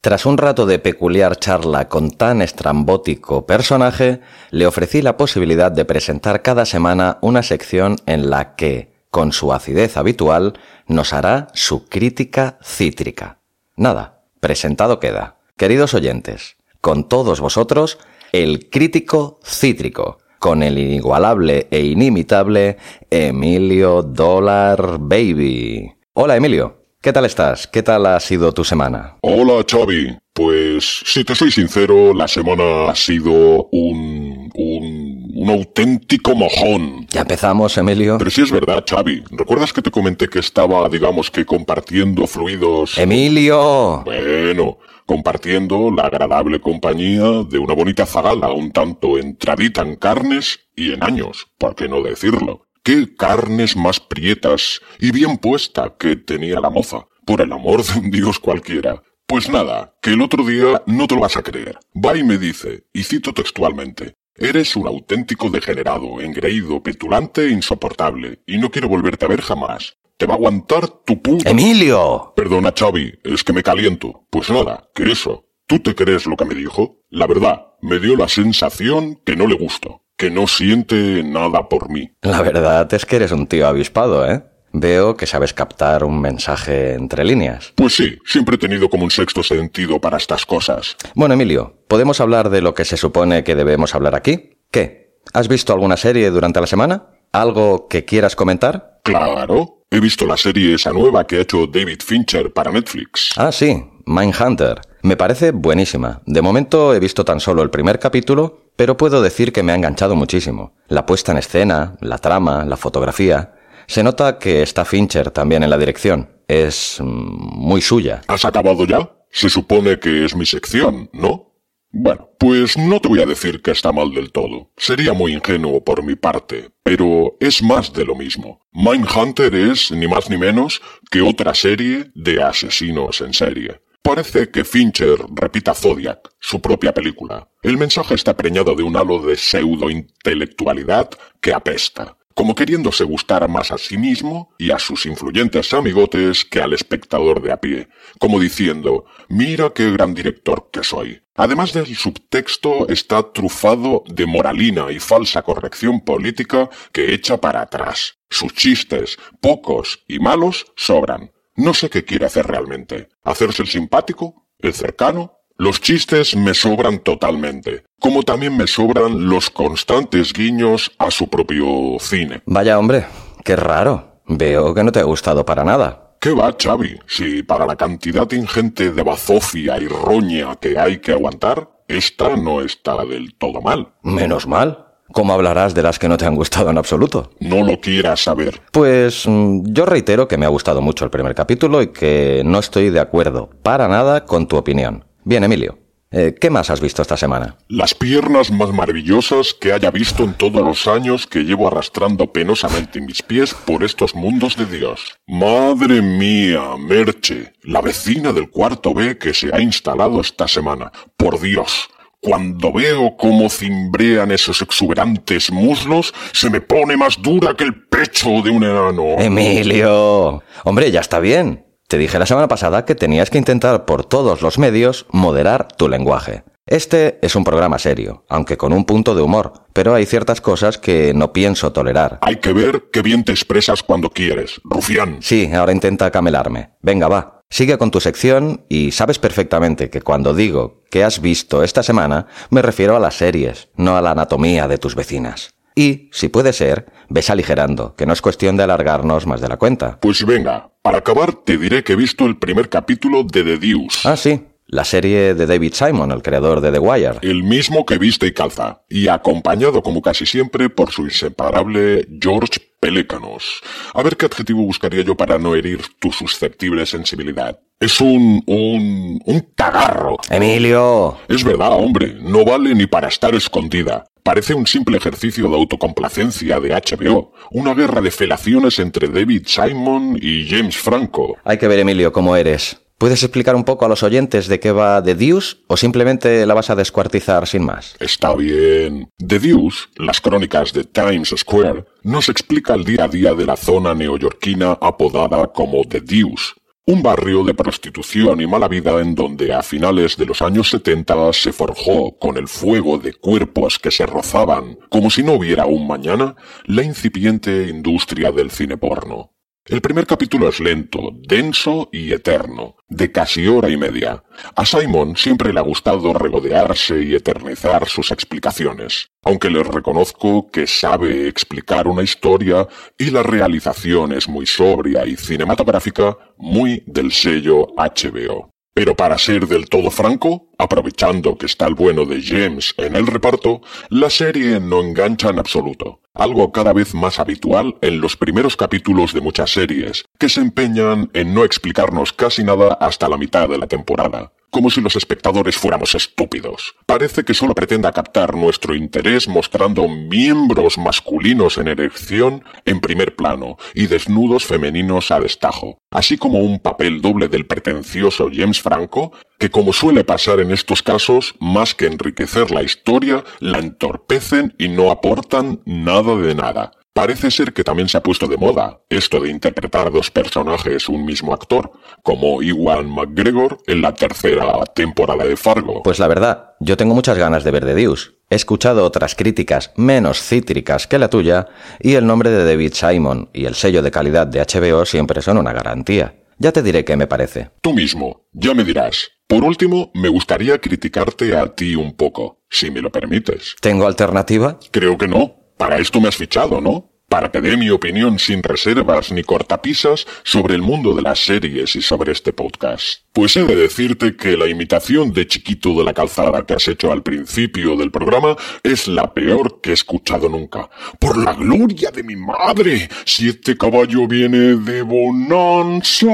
Tras 0.00 0.26
un 0.26 0.36
rato 0.36 0.66
de 0.66 0.78
peculiar 0.78 1.36
charla 1.36 1.88
con 1.88 2.10
tan 2.10 2.42
estrambótico 2.42 3.46
personaje, 3.46 4.20
le 4.50 4.66
ofrecí 4.66 5.00
la 5.00 5.16
posibilidad 5.16 5.72
de 5.72 5.86
presentar 5.86 6.42
cada 6.42 6.66
semana 6.66 7.16
una 7.22 7.42
sección 7.42 7.96
en 8.04 8.28
la 8.28 8.54
que, 8.54 8.92
con 9.10 9.32
su 9.32 9.52
acidez 9.52 9.96
habitual, 9.96 10.58
nos 10.86 11.14
hará 11.14 11.48
su 11.54 11.86
crítica 11.88 12.58
cítrica. 12.62 13.38
Nada, 13.76 14.13
presentado 14.44 15.00
queda. 15.00 15.38
Queridos 15.56 15.94
oyentes, 15.94 16.58
con 16.82 17.08
todos 17.08 17.40
vosotros, 17.40 17.98
el 18.30 18.68
crítico 18.68 19.40
cítrico, 19.42 20.18
con 20.38 20.62
el 20.62 20.76
inigualable 20.76 21.66
e 21.70 21.80
inimitable 21.80 22.76
Emilio 23.08 24.02
Dollar 24.02 24.98
Baby. 25.00 25.94
Hola 26.12 26.36
Emilio. 26.36 26.84
¿Qué 27.00 27.10
tal 27.14 27.24
estás? 27.24 27.66
¿Qué 27.66 27.82
tal 27.82 28.04
ha 28.04 28.20
sido 28.20 28.52
tu 28.52 28.64
semana? 28.64 29.16
Hola, 29.22 29.64
Xavi. 29.66 30.14
Pues, 30.34 31.02
si 31.04 31.24
te 31.24 31.34
soy 31.34 31.50
sincero, 31.50 32.12
la 32.12 32.28
semana 32.28 32.90
ha 32.90 32.94
sido 32.94 33.68
un, 33.72 34.50
un, 34.54 35.03
un 35.44 35.50
auténtico 35.50 36.34
mojón. 36.34 37.06
Ya 37.10 37.20
empezamos, 37.20 37.76
Emilio. 37.76 38.16
Pero 38.16 38.30
sí 38.30 38.40
es 38.40 38.50
verdad, 38.50 38.82
Xavi. 38.88 39.24
¿Recuerdas 39.30 39.74
que 39.74 39.82
te 39.82 39.90
comenté 39.90 40.28
que 40.28 40.38
estaba, 40.38 40.88
digamos 40.88 41.30
que 41.30 41.44
compartiendo 41.44 42.26
fluidos? 42.26 42.96
Emilio. 42.96 44.02
Bueno, 44.04 44.78
compartiendo 45.04 45.90
la 45.90 46.04
agradable 46.04 46.60
compañía 46.60 47.44
de 47.48 47.58
una 47.58 47.74
bonita 47.74 48.06
zagala 48.06 48.52
un 48.52 48.72
tanto 48.72 49.18
entradita 49.18 49.82
en 49.82 49.96
carnes 49.96 50.60
y 50.74 50.94
en 50.94 51.04
años, 51.04 51.48
¿por 51.58 51.74
qué 51.74 51.88
no 51.88 52.02
decirlo? 52.02 52.62
qué 52.82 53.16
carnes 53.16 53.76
más 53.76 53.98
prietas 53.98 54.82
y 55.00 55.10
bien 55.10 55.38
puesta 55.38 55.94
que 55.98 56.16
tenía 56.16 56.60
la 56.60 56.68
moza, 56.68 57.06
por 57.24 57.40
el 57.40 57.50
amor 57.50 57.82
de 57.82 57.98
un 57.98 58.10
dios 58.10 58.38
cualquiera. 58.38 59.02
Pues 59.26 59.48
nada, 59.48 59.94
que 60.02 60.10
el 60.10 60.20
otro 60.20 60.44
día 60.44 60.82
no 60.86 61.06
te 61.06 61.14
lo 61.14 61.22
vas 61.22 61.38
a 61.38 61.42
creer. 61.42 61.78
Va 61.96 62.14
y 62.14 62.22
me 62.22 62.36
dice, 62.36 62.84
y 62.92 63.04
cito 63.04 63.32
textualmente, 63.32 64.16
Eres 64.36 64.74
un 64.76 64.86
auténtico 64.86 65.48
degenerado, 65.50 66.20
engreído, 66.20 66.82
petulante 66.82 67.46
e 67.46 67.50
insoportable, 67.50 68.42
y 68.46 68.58
no 68.58 68.70
quiero 68.70 68.88
volverte 68.88 69.24
a 69.24 69.28
ver 69.28 69.42
jamás. 69.42 69.96
Te 70.16 70.26
va 70.26 70.34
a 70.34 70.36
aguantar 70.36 70.88
tu 71.04 71.20
puta... 71.20 71.50
¡Emilio! 71.50 72.32
Perdona, 72.36 72.72
Xavi, 72.76 73.20
es 73.24 73.44
que 73.44 73.52
me 73.52 73.62
caliento. 73.62 74.26
Pues 74.30 74.50
nada, 74.50 74.88
que 74.94 75.10
eso. 75.10 75.46
¿Tú 75.66 75.78
te 75.78 75.94
crees 75.94 76.26
lo 76.26 76.36
que 76.36 76.44
me 76.44 76.54
dijo? 76.54 77.00
La 77.10 77.26
verdad, 77.26 77.74
me 77.80 77.98
dio 77.98 78.16
la 78.16 78.28
sensación 78.28 79.20
que 79.24 79.36
no 79.36 79.46
le 79.46 79.56
gustó 79.56 80.04
que 80.16 80.30
no 80.30 80.46
siente 80.46 81.22
nada 81.24 81.68
por 81.68 81.90
mí. 81.90 82.12
La 82.22 82.42
verdad 82.42 82.92
es 82.94 83.04
que 83.04 83.16
eres 83.16 83.32
un 83.32 83.46
tío 83.46 83.66
avispado, 83.66 84.30
¿eh? 84.30 84.44
Veo 84.76 85.16
que 85.16 85.26
sabes 85.26 85.54
captar 85.54 86.02
un 86.02 86.20
mensaje 86.20 86.94
entre 86.94 87.24
líneas. 87.24 87.72
Pues 87.76 87.94
sí, 87.94 88.18
siempre 88.26 88.56
he 88.56 88.58
tenido 88.58 88.90
como 88.90 89.04
un 89.04 89.10
sexto 89.12 89.44
sentido 89.44 90.00
para 90.00 90.16
estas 90.16 90.44
cosas. 90.44 90.96
Bueno, 91.14 91.34
Emilio, 91.34 91.78
¿podemos 91.86 92.20
hablar 92.20 92.50
de 92.50 92.60
lo 92.60 92.74
que 92.74 92.84
se 92.84 92.96
supone 92.96 93.44
que 93.44 93.54
debemos 93.54 93.94
hablar 93.94 94.16
aquí? 94.16 94.58
¿Qué? 94.72 95.20
¿Has 95.32 95.46
visto 95.46 95.72
alguna 95.72 95.96
serie 95.96 96.28
durante 96.30 96.60
la 96.60 96.66
semana? 96.66 97.06
¿Algo 97.30 97.86
que 97.86 98.04
quieras 98.04 98.34
comentar? 98.34 98.98
Claro. 99.04 99.84
He 99.92 100.00
visto 100.00 100.26
la 100.26 100.36
serie 100.36 100.74
esa 100.74 100.92
nueva 100.92 101.24
que 101.24 101.36
ha 101.36 101.42
hecho 101.42 101.68
David 101.68 102.00
Fincher 102.04 102.52
para 102.52 102.72
Netflix. 102.72 103.30
Ah, 103.36 103.52
sí, 103.52 103.80
Mindhunter. 104.06 104.80
Me 105.02 105.16
parece 105.16 105.52
buenísima. 105.52 106.20
De 106.26 106.42
momento 106.42 106.94
he 106.94 106.98
visto 106.98 107.24
tan 107.24 107.38
solo 107.38 107.62
el 107.62 107.70
primer 107.70 108.00
capítulo, 108.00 108.70
pero 108.74 108.96
puedo 108.96 109.22
decir 109.22 109.52
que 109.52 109.62
me 109.62 109.70
ha 109.70 109.76
enganchado 109.76 110.16
muchísimo. 110.16 110.74
La 110.88 111.06
puesta 111.06 111.30
en 111.30 111.38
escena, 111.38 111.96
la 112.00 112.18
trama, 112.18 112.64
la 112.64 112.76
fotografía. 112.76 113.54
Se 113.86 114.02
nota 114.02 114.38
que 114.38 114.62
está 114.62 114.84
Fincher 114.84 115.30
también 115.30 115.62
en 115.62 115.70
la 115.70 115.78
dirección. 115.78 116.30
Es 116.48 116.98
mm, 117.00 117.04
muy 117.04 117.80
suya. 117.80 118.22
¿Has 118.26 118.44
acabado 118.44 118.86
ya? 118.86 119.10
Se 119.30 119.48
supone 119.48 119.98
que 119.98 120.24
es 120.24 120.36
mi 120.36 120.46
sección, 120.46 121.10
¿no? 121.12 121.54
Bueno, 121.96 122.28
pues 122.40 122.76
no 122.76 123.00
te 123.00 123.08
voy 123.08 123.22
a 123.22 123.26
decir 123.26 123.62
que 123.62 123.70
está 123.70 123.92
mal 123.92 124.12
del 124.12 124.32
todo. 124.32 124.72
Sería 124.76 125.12
muy 125.12 125.32
ingenuo 125.32 125.84
por 125.84 126.02
mi 126.02 126.16
parte, 126.16 126.70
pero 126.82 127.36
es 127.38 127.62
más 127.62 127.92
de 127.92 128.04
lo 128.04 128.16
mismo. 128.16 128.60
Mindhunter 128.72 129.54
es, 129.54 129.92
ni 129.92 130.08
más 130.08 130.28
ni 130.28 130.36
menos, 130.36 130.82
que 131.08 131.22
otra 131.22 131.54
serie 131.54 132.10
de 132.16 132.42
asesinos 132.42 133.20
en 133.20 133.32
serie. 133.32 133.80
Parece 134.02 134.50
que 134.50 134.64
Fincher 134.64 135.18
repita 135.34 135.72
Zodiac, 135.72 136.30
su 136.40 136.60
propia 136.60 136.92
película. 136.92 137.48
El 137.62 137.78
mensaje 137.78 138.14
está 138.16 138.36
preñado 138.36 138.74
de 138.74 138.82
un 138.82 138.96
halo 138.96 139.20
de 139.20 139.36
pseudo-intelectualidad 139.36 141.10
que 141.40 141.54
apesta, 141.54 142.18
como 142.34 142.54
queriéndose 142.54 143.04
gustar 143.04 143.48
más 143.48 143.70
a 143.70 143.78
sí 143.78 143.96
mismo 143.96 144.54
y 144.58 144.70
a 144.70 144.78
sus 144.78 145.06
influyentes 145.06 145.72
amigotes 145.72 146.44
que 146.44 146.60
al 146.60 146.72
espectador 146.72 147.40
de 147.40 147.52
a 147.52 147.60
pie, 147.60 147.88
como 148.18 148.40
diciendo, 148.40 149.06
mira 149.28 149.70
qué 149.70 149.90
gran 149.90 150.14
director 150.14 150.68
que 150.72 150.82
soy. 150.84 151.22
Además 151.36 151.72
del 151.72 151.96
subtexto 151.96 152.88
está 152.88 153.32
trufado 153.32 154.04
de 154.06 154.26
moralina 154.26 154.92
y 154.92 155.00
falsa 155.00 155.42
corrección 155.42 156.00
política 156.00 156.68
que 156.92 157.14
echa 157.14 157.40
para 157.40 157.62
atrás. 157.62 158.18
Sus 158.30 158.52
chistes, 158.54 159.16
pocos 159.40 160.04
y 160.06 160.18
malos, 160.18 160.66
sobran. 160.76 161.32
No 161.56 161.74
sé 161.74 161.88
qué 161.88 162.04
quiere 162.04 162.26
hacer 162.26 162.46
realmente. 162.46 163.08
¿Hacerse 163.22 163.62
el 163.62 163.68
simpático? 163.68 164.46
¿El 164.58 164.74
cercano? 164.74 165.38
Los 165.56 165.80
chistes 165.80 166.34
me 166.34 166.52
sobran 166.52 166.98
totalmente, 166.98 167.84
como 168.00 168.24
también 168.24 168.56
me 168.56 168.66
sobran 168.66 169.28
los 169.28 169.50
constantes 169.50 170.32
guiños 170.32 170.90
a 170.98 171.12
su 171.12 171.28
propio 171.28 171.96
cine. 172.00 172.42
Vaya 172.46 172.76
hombre, 172.76 173.06
qué 173.44 173.54
raro. 173.54 174.20
Veo 174.26 174.74
que 174.74 174.82
no 174.82 174.90
te 174.90 174.98
ha 174.98 175.04
gustado 175.04 175.46
para 175.46 175.62
nada. 175.62 176.16
¿Qué 176.20 176.32
va, 176.32 176.56
Xavi? 176.60 176.98
Si 177.06 177.44
para 177.44 177.66
la 177.66 177.76
cantidad 177.76 178.28
ingente 178.32 178.90
de 178.90 179.02
bazofia 179.04 179.78
y 179.78 179.86
roña 179.86 180.56
que 180.56 180.76
hay 180.76 180.98
que 180.98 181.12
aguantar, 181.12 181.70
esta 181.86 182.34
no 182.34 182.60
está 182.60 183.04
del 183.04 183.36
todo 183.36 183.60
mal. 183.60 183.92
Menos 184.02 184.48
mal. 184.48 184.86
¿Cómo 185.12 185.34
hablarás 185.34 185.74
de 185.74 185.82
las 185.82 186.00
que 186.00 186.08
no 186.08 186.16
te 186.16 186.26
han 186.26 186.34
gustado 186.34 186.70
en 186.70 186.78
absoluto? 186.78 187.30
No 187.38 187.62
lo 187.62 187.78
quieras 187.78 188.24
saber. 188.24 188.60
Pues 188.72 189.28
mm, 189.28 189.66
yo 189.66 189.86
reitero 189.86 190.26
que 190.26 190.36
me 190.36 190.46
ha 190.46 190.48
gustado 190.48 190.80
mucho 190.80 191.04
el 191.04 191.12
primer 191.12 191.36
capítulo 191.36 191.80
y 191.80 191.88
que 191.88 192.42
no 192.44 192.58
estoy 192.58 192.90
de 192.90 192.98
acuerdo 192.98 193.50
para 193.62 193.86
nada 193.86 194.24
con 194.24 194.48
tu 194.48 194.56
opinión. 194.56 195.04
Bien, 195.24 195.42
Emilio. 195.42 195.78
Eh, 196.10 196.34
¿Qué 196.40 196.48
más 196.48 196.70
has 196.70 196.80
visto 196.80 197.02
esta 197.02 197.16
semana? 197.16 197.56
Las 197.66 197.92
piernas 197.94 198.52
más 198.52 198.70
maravillosas 198.70 199.52
que 199.52 199.72
haya 199.72 199.90
visto 199.90 200.22
en 200.22 200.34
todos 200.34 200.62
los 200.62 200.86
años 200.86 201.26
que 201.26 201.40
llevo 201.40 201.66
arrastrando 201.66 202.30
penosamente 202.32 203.00
mis 203.00 203.20
pies 203.20 203.52
por 203.52 203.82
estos 203.82 204.14
mundos 204.14 204.56
de 204.56 204.66
Dios. 204.66 205.18
Madre 205.26 206.02
mía, 206.02 206.76
Merche, 206.78 207.54
la 207.62 207.80
vecina 207.80 208.32
del 208.32 208.48
cuarto 208.48 208.94
B 208.94 209.18
que 209.18 209.34
se 209.34 209.52
ha 209.52 209.60
instalado 209.60 210.20
esta 210.20 210.46
semana. 210.46 210.92
Por 211.16 211.40
Dios, 211.40 211.88
cuando 212.20 212.72
veo 212.72 213.16
cómo 213.16 213.50
cimbrean 213.50 214.30
esos 214.30 214.62
exuberantes 214.62 215.50
muslos, 215.50 216.14
se 216.32 216.48
me 216.48 216.60
pone 216.60 216.96
más 216.96 217.20
dura 217.20 217.54
que 217.54 217.64
el 217.64 217.86
pecho 217.86 218.40
de 218.42 218.50
un 218.50 218.62
enano. 218.62 219.16
Emilio. 219.18 220.44
Hombre, 220.62 220.92
ya 220.92 221.00
está 221.00 221.18
bien. 221.18 221.63
Te 221.88 221.98
dije 221.98 222.18
la 222.18 222.26
semana 222.26 222.48
pasada 222.48 222.84
que 222.84 222.94
tenías 222.94 223.30
que 223.30 223.38
intentar 223.38 223.84
por 223.84 224.04
todos 224.04 224.42
los 224.42 224.58
medios 224.58 225.06
moderar 225.10 225.68
tu 225.68 225.88
lenguaje. 225.88 226.44
Este 226.66 227.18
es 227.20 227.36
un 227.36 227.44
programa 227.44 227.78
serio, 227.78 228.24
aunque 228.30 228.56
con 228.56 228.72
un 228.72 228.86
punto 228.86 229.14
de 229.14 229.20
humor, 229.20 229.52
pero 229.74 229.94
hay 229.94 230.06
ciertas 230.06 230.40
cosas 230.40 230.78
que 230.78 231.12
no 231.12 231.34
pienso 231.34 231.72
tolerar. 231.72 232.18
Hay 232.22 232.36
que 232.36 232.54
ver 232.54 232.84
qué 232.90 233.02
bien 233.02 233.22
te 233.22 233.32
expresas 233.32 233.82
cuando 233.82 234.08
quieres, 234.08 234.62
rufián. 234.64 235.18
Sí, 235.20 235.50
ahora 235.52 235.72
intenta 235.72 236.10
camelarme. 236.10 236.70
Venga, 236.80 237.06
va. 237.06 237.42
Sigue 237.50 237.76
con 237.76 237.90
tu 237.90 238.00
sección 238.00 238.64
y 238.70 238.92
sabes 238.92 239.18
perfectamente 239.18 239.90
que 239.90 240.00
cuando 240.00 240.32
digo 240.32 240.84
que 240.90 241.04
has 241.04 241.20
visto 241.20 241.62
esta 241.62 241.82
semana, 241.82 242.28
me 242.48 242.62
refiero 242.62 242.96
a 242.96 243.00
las 243.00 243.16
series, 243.16 243.68
no 243.76 243.98
a 243.98 244.00
la 244.00 244.12
anatomía 244.12 244.66
de 244.66 244.78
tus 244.78 244.94
vecinas. 244.94 245.54
Y, 245.76 246.08
si 246.12 246.28
puede 246.28 246.54
ser, 246.54 246.86
ves 247.10 247.28
aligerando, 247.28 247.94
que 247.94 248.06
no 248.06 248.14
es 248.14 248.22
cuestión 248.22 248.56
de 248.56 248.62
alargarnos 248.62 249.26
más 249.26 249.40
de 249.40 249.48
la 249.48 249.58
cuenta. 249.58 249.98
Pues 250.00 250.24
venga, 250.24 250.70
para 250.84 250.98
acabar 250.98 251.32
te 251.32 251.56
diré 251.56 251.82
que 251.82 251.94
he 251.94 251.96
visto 251.96 252.26
el 252.26 252.36
primer 252.36 252.68
capítulo 252.68 253.24
de 253.24 253.42
The 253.42 253.56
Deuce. 253.56 254.06
Ah, 254.06 254.18
sí, 254.18 254.42
la 254.66 254.84
serie 254.84 255.34
de 255.34 255.46
David 255.46 255.72
Simon, 255.72 256.12
el 256.12 256.20
creador 256.20 256.60
de 256.60 256.70
The 256.70 256.78
Wire. 256.78 257.14
El 257.22 257.42
mismo 257.42 257.86
que 257.86 257.96
viste 257.96 258.26
y 258.26 258.34
calza, 258.34 258.82
y 258.90 259.08
acompañado 259.08 259.82
como 259.82 260.02
casi 260.02 260.26
siempre 260.26 260.68
por 260.68 260.90
su 260.90 261.04
inseparable 261.04 262.06
George 262.20 262.60
Pelécanos. 262.80 263.62
A 263.94 264.02
ver 264.02 264.18
qué 264.18 264.26
adjetivo 264.26 264.62
buscaría 264.62 265.00
yo 265.00 265.16
para 265.16 265.38
no 265.38 265.54
herir 265.54 265.80
tu 265.98 266.12
susceptible 266.12 266.84
sensibilidad. 266.84 267.58
Es 267.80 268.02
un... 268.02 268.42
un... 268.44 269.22
un 269.24 269.40
cagarro. 269.54 270.18
Emilio. 270.28 271.16
Es 271.28 271.44
verdad, 271.44 271.72
hombre, 271.72 272.14
no 272.20 272.44
vale 272.44 272.74
ni 272.74 272.86
para 272.86 273.08
estar 273.08 273.34
escondida. 273.34 274.04
Parece 274.24 274.54
un 274.54 274.66
simple 274.66 274.96
ejercicio 274.96 275.50
de 275.50 275.54
autocomplacencia 275.54 276.58
de 276.58 276.70
HBO, 276.70 277.34
una 277.50 277.74
guerra 277.74 278.00
de 278.00 278.10
felaciones 278.10 278.78
entre 278.78 279.08
David 279.08 279.42
Simon 279.44 280.16
y 280.18 280.48
James 280.48 280.78
Franco. 280.78 281.36
Hay 281.44 281.58
que 281.58 281.68
ver, 281.68 281.80
Emilio, 281.80 282.10
cómo 282.10 282.34
eres. 282.34 282.80
¿Puedes 282.96 283.22
explicar 283.22 283.54
un 283.54 283.64
poco 283.64 283.84
a 283.84 283.88
los 283.88 284.02
oyentes 284.02 284.48
de 284.48 284.60
qué 284.60 284.72
va 284.72 285.02
The 285.02 285.14
Deuce 285.14 285.56
o 285.66 285.76
simplemente 285.76 286.46
la 286.46 286.54
vas 286.54 286.70
a 286.70 286.74
descuartizar 286.74 287.46
sin 287.46 287.64
más? 287.66 287.96
Está 288.00 288.34
bien. 288.34 289.10
The 289.18 289.38
Deuce, 289.38 289.88
las 289.96 290.22
crónicas 290.22 290.72
de 290.72 290.84
Times 290.84 291.34
Square, 291.36 291.84
nos 292.02 292.30
explica 292.30 292.72
el 292.72 292.84
día 292.84 293.04
a 293.04 293.08
día 293.08 293.34
de 293.34 293.44
la 293.44 293.58
zona 293.58 293.94
neoyorquina 293.94 294.78
apodada 294.80 295.48
como 295.48 295.84
The 295.84 296.00
Deuce, 296.00 296.54
un 296.86 297.02
barrio 297.02 297.42
de 297.44 297.54
prostitución 297.54 298.42
y 298.42 298.46
mala 298.46 298.68
vida 298.68 299.00
en 299.00 299.14
donde 299.14 299.54
a 299.54 299.62
finales 299.62 300.18
de 300.18 300.26
los 300.26 300.42
años 300.42 300.68
70 300.68 301.32
se 301.32 301.52
forjó 301.52 302.18
con 302.18 302.36
el 302.36 302.46
fuego 302.46 302.98
de 302.98 303.14
cuerpos 303.14 303.78
que 303.78 303.90
se 303.90 304.04
rozaban 304.04 304.78
como 304.90 305.08
si 305.08 305.22
no 305.22 305.32
hubiera 305.32 305.64
un 305.64 305.86
mañana 305.86 306.36
la 306.66 306.82
incipiente 306.82 307.68
industria 307.68 308.32
del 308.32 308.50
cine 308.50 308.76
porno. 308.76 309.33
El 309.66 309.80
primer 309.80 310.06
capítulo 310.06 310.50
es 310.50 310.60
lento, 310.60 311.12
denso 311.26 311.88
y 311.90 312.12
eterno, 312.12 312.76
de 312.86 313.10
casi 313.10 313.46
hora 313.46 313.70
y 313.70 313.78
media. 313.78 314.22
A 314.54 314.66
Simon 314.66 315.16
siempre 315.16 315.54
le 315.54 315.58
ha 315.58 315.62
gustado 315.62 316.12
regodearse 316.12 317.02
y 317.02 317.14
eternizar 317.14 317.88
sus 317.88 318.10
explicaciones, 318.10 319.08
aunque 319.22 319.48
le 319.48 319.62
reconozco 319.62 320.50
que 320.50 320.66
sabe 320.66 321.28
explicar 321.28 321.88
una 321.88 322.02
historia 322.02 322.68
y 322.98 323.10
la 323.10 323.22
realización 323.22 324.12
es 324.12 324.28
muy 324.28 324.44
sobria 324.44 325.06
y 325.06 325.16
cinematográfica, 325.16 326.18
muy 326.36 326.82
del 326.86 327.10
sello 327.10 327.68
HBO. 327.74 328.53
Pero 328.74 328.96
para 328.96 329.16
ser 329.18 329.46
del 329.46 329.68
todo 329.68 329.90
franco, 329.90 330.48
aprovechando 330.58 331.38
que 331.38 331.46
está 331.46 331.66
el 331.66 331.74
bueno 331.74 332.04
de 332.04 332.20
James 332.20 332.74
en 332.76 332.96
el 332.96 333.06
reparto, 333.06 333.62
la 333.88 334.10
serie 334.10 334.58
no 334.58 334.80
engancha 334.82 335.30
en 335.30 335.38
absoluto. 335.38 336.00
Algo 336.12 336.50
cada 336.50 336.72
vez 336.72 336.92
más 336.92 337.20
habitual 337.20 337.76
en 337.80 338.00
los 338.00 338.16
primeros 338.16 338.56
capítulos 338.56 339.14
de 339.14 339.20
muchas 339.20 339.50
series, 339.50 340.04
que 340.18 340.28
se 340.28 340.40
empeñan 340.40 341.08
en 341.14 341.34
no 341.34 341.44
explicarnos 341.44 342.12
casi 342.12 342.42
nada 342.42 342.76
hasta 342.80 343.08
la 343.08 343.16
mitad 343.16 343.48
de 343.48 343.58
la 343.58 343.68
temporada 343.68 344.32
como 344.54 344.70
si 344.70 344.80
los 344.80 344.94
espectadores 344.94 345.56
fuéramos 345.56 345.96
estúpidos. 345.96 346.76
Parece 346.86 347.24
que 347.24 347.34
solo 347.34 347.56
pretenda 347.56 347.90
captar 347.90 348.36
nuestro 348.36 348.76
interés 348.76 349.26
mostrando 349.26 349.88
miembros 349.88 350.78
masculinos 350.78 351.58
en 351.58 351.66
erección 351.66 352.44
en 352.64 352.80
primer 352.80 353.16
plano 353.16 353.56
y 353.74 353.88
desnudos 353.88 354.44
femeninos 354.44 355.10
a 355.10 355.18
destajo, 355.18 355.78
así 355.90 356.16
como 356.16 356.38
un 356.38 356.60
papel 356.60 357.02
doble 357.02 357.26
del 357.26 357.46
pretencioso 357.46 358.30
James 358.32 358.62
Franco, 358.62 359.10
que 359.40 359.50
como 359.50 359.72
suele 359.72 360.04
pasar 360.04 360.38
en 360.38 360.52
estos 360.52 360.84
casos, 360.84 361.34
más 361.40 361.74
que 361.74 361.86
enriquecer 361.86 362.52
la 362.52 362.62
historia, 362.62 363.24
la 363.40 363.58
entorpecen 363.58 364.54
y 364.56 364.68
no 364.68 364.92
aportan 364.92 365.62
nada 365.66 366.14
de 366.14 366.36
nada. 366.36 366.70
Parece 366.94 367.32
ser 367.32 367.52
que 367.52 367.64
también 367.64 367.88
se 367.88 367.98
ha 367.98 368.04
puesto 368.04 368.28
de 368.28 368.36
moda 368.36 368.80
esto 368.88 369.18
de 369.18 369.28
interpretar 369.28 369.90
dos 369.90 370.12
personajes 370.12 370.88
un 370.88 371.04
mismo 371.04 371.34
actor, 371.34 371.72
como 372.04 372.40
Iwan 372.40 372.88
McGregor 372.88 373.58
en 373.66 373.82
la 373.82 373.92
tercera 373.92 374.64
temporada 374.76 375.24
de 375.24 375.36
Fargo. 375.36 375.82
Pues 375.82 375.98
la 375.98 376.06
verdad, 376.06 376.52
yo 376.60 376.76
tengo 376.76 376.94
muchas 376.94 377.18
ganas 377.18 377.42
de 377.42 377.50
ver 377.50 377.64
The 377.64 377.74
Deuce. 377.74 378.12
He 378.30 378.36
escuchado 378.36 378.84
otras 378.84 379.16
críticas 379.16 379.72
menos 379.74 380.22
cítricas 380.22 380.86
que 380.86 381.00
la 381.00 381.10
tuya, 381.10 381.48
y 381.80 381.94
el 381.94 382.06
nombre 382.06 382.30
de 382.30 382.44
David 382.44 382.74
Simon 382.74 383.28
y 383.32 383.46
el 383.46 383.56
sello 383.56 383.82
de 383.82 383.90
calidad 383.90 384.28
de 384.28 384.40
HBO 384.40 384.86
siempre 384.86 385.20
son 385.20 385.38
una 385.38 385.52
garantía. 385.52 386.14
Ya 386.38 386.52
te 386.52 386.62
diré 386.62 386.84
qué 386.84 386.96
me 386.96 387.08
parece. 387.08 387.50
Tú 387.60 387.72
mismo, 387.72 388.28
ya 388.32 388.54
me 388.54 388.62
dirás. 388.62 389.10
Por 389.26 389.42
último, 389.42 389.90
me 389.94 390.08
gustaría 390.08 390.60
criticarte 390.60 391.36
a 391.36 391.52
ti 391.56 391.74
un 391.74 391.96
poco, 391.96 392.44
si 392.48 392.70
me 392.70 392.80
lo 392.80 392.92
permites. 392.92 393.56
¿Tengo 393.60 393.88
alternativa? 393.88 394.60
Creo 394.70 394.96
que 394.96 395.08
no. 395.08 395.43
Para 395.56 395.78
esto 395.78 396.00
me 396.00 396.08
has 396.08 396.16
fichado, 396.16 396.60
¿no? 396.60 396.90
Para 397.08 397.30
que 397.30 397.40
dé 397.40 397.56
mi 397.56 397.70
opinión 397.70 398.18
sin 398.18 398.42
reservas 398.42 399.12
ni 399.12 399.22
cortapisas 399.22 400.04
sobre 400.24 400.54
el 400.54 400.62
mundo 400.62 400.94
de 400.94 401.02
las 401.02 401.24
series 401.24 401.76
y 401.76 401.82
sobre 401.82 402.10
este 402.10 402.32
podcast. 402.32 403.02
Pues 403.12 403.36
he 403.36 403.44
de 403.44 403.54
decirte 403.54 404.16
que 404.16 404.36
la 404.36 404.48
imitación 404.48 405.12
de 405.12 405.28
chiquito 405.28 405.74
de 405.74 405.84
la 405.84 405.94
calzada 405.94 406.44
que 406.44 406.54
has 406.54 406.66
hecho 406.66 406.90
al 406.90 407.04
principio 407.04 407.76
del 407.76 407.92
programa 407.92 408.34
es 408.64 408.88
la 408.88 409.14
peor 409.14 409.60
que 409.60 409.70
he 409.70 409.74
escuchado 409.74 410.28
nunca. 410.28 410.68
Por 410.98 411.16
la 411.18 411.34
gloria 411.34 411.92
de 411.92 412.02
mi 412.02 412.16
madre, 412.16 412.88
si 413.04 413.28
este 413.28 413.56
caballo 413.56 414.08
viene 414.08 414.56
de 414.56 414.82
Bonanza, 414.82 416.08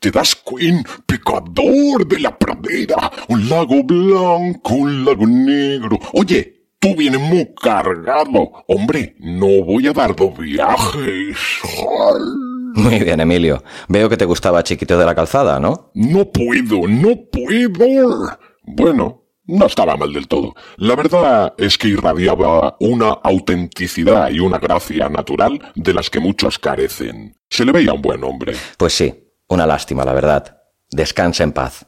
te 0.00 0.10
das 0.10 0.34
Queen, 0.36 0.82
pecador 1.04 2.06
de 2.06 2.20
la 2.20 2.38
pradera, 2.38 3.12
un 3.28 3.46
lago 3.46 3.82
blanco, 3.82 4.72
un 4.72 5.04
lago 5.04 5.26
negro. 5.26 5.98
Oye, 6.14 6.55
Tú 6.78 6.94
vienes 6.94 7.20
muy 7.20 7.54
cargado. 7.54 8.64
Hombre, 8.68 9.16
no 9.18 9.64
voy 9.64 9.86
a 9.86 9.92
dar 9.92 10.14
dos 10.14 10.36
viajes. 10.38 11.36
Muy 12.74 12.98
bien, 13.00 13.20
Emilio. 13.20 13.62
Veo 13.88 14.08
que 14.08 14.16
te 14.16 14.26
gustaba 14.26 14.62
Chiquito 14.62 14.98
de 14.98 15.06
la 15.06 15.14
Calzada, 15.14 15.58
¿no? 15.58 15.90
No 15.94 16.30
puedo, 16.30 16.86
no 16.86 17.16
puedo. 17.32 18.38
Bueno, 18.64 19.24
no 19.46 19.66
estaba 19.66 19.96
mal 19.96 20.12
del 20.12 20.28
todo. 20.28 20.54
La 20.76 20.94
verdad 20.94 21.54
es 21.56 21.78
que 21.78 21.88
irradiaba 21.88 22.76
una 22.80 23.10
autenticidad 23.10 24.30
y 24.30 24.40
una 24.40 24.58
gracia 24.58 25.08
natural 25.08 25.72
de 25.74 25.94
las 25.94 26.10
que 26.10 26.20
muchos 26.20 26.58
carecen. 26.58 27.34
Se 27.48 27.64
le 27.64 27.72
veía 27.72 27.94
un 27.94 28.02
buen 28.02 28.22
hombre. 28.24 28.54
Pues 28.76 28.92
sí, 28.92 29.14
una 29.48 29.66
lástima, 29.66 30.04
la 30.04 30.12
verdad. 30.12 30.58
Descansa 30.90 31.44
en 31.44 31.52
paz. 31.52 31.86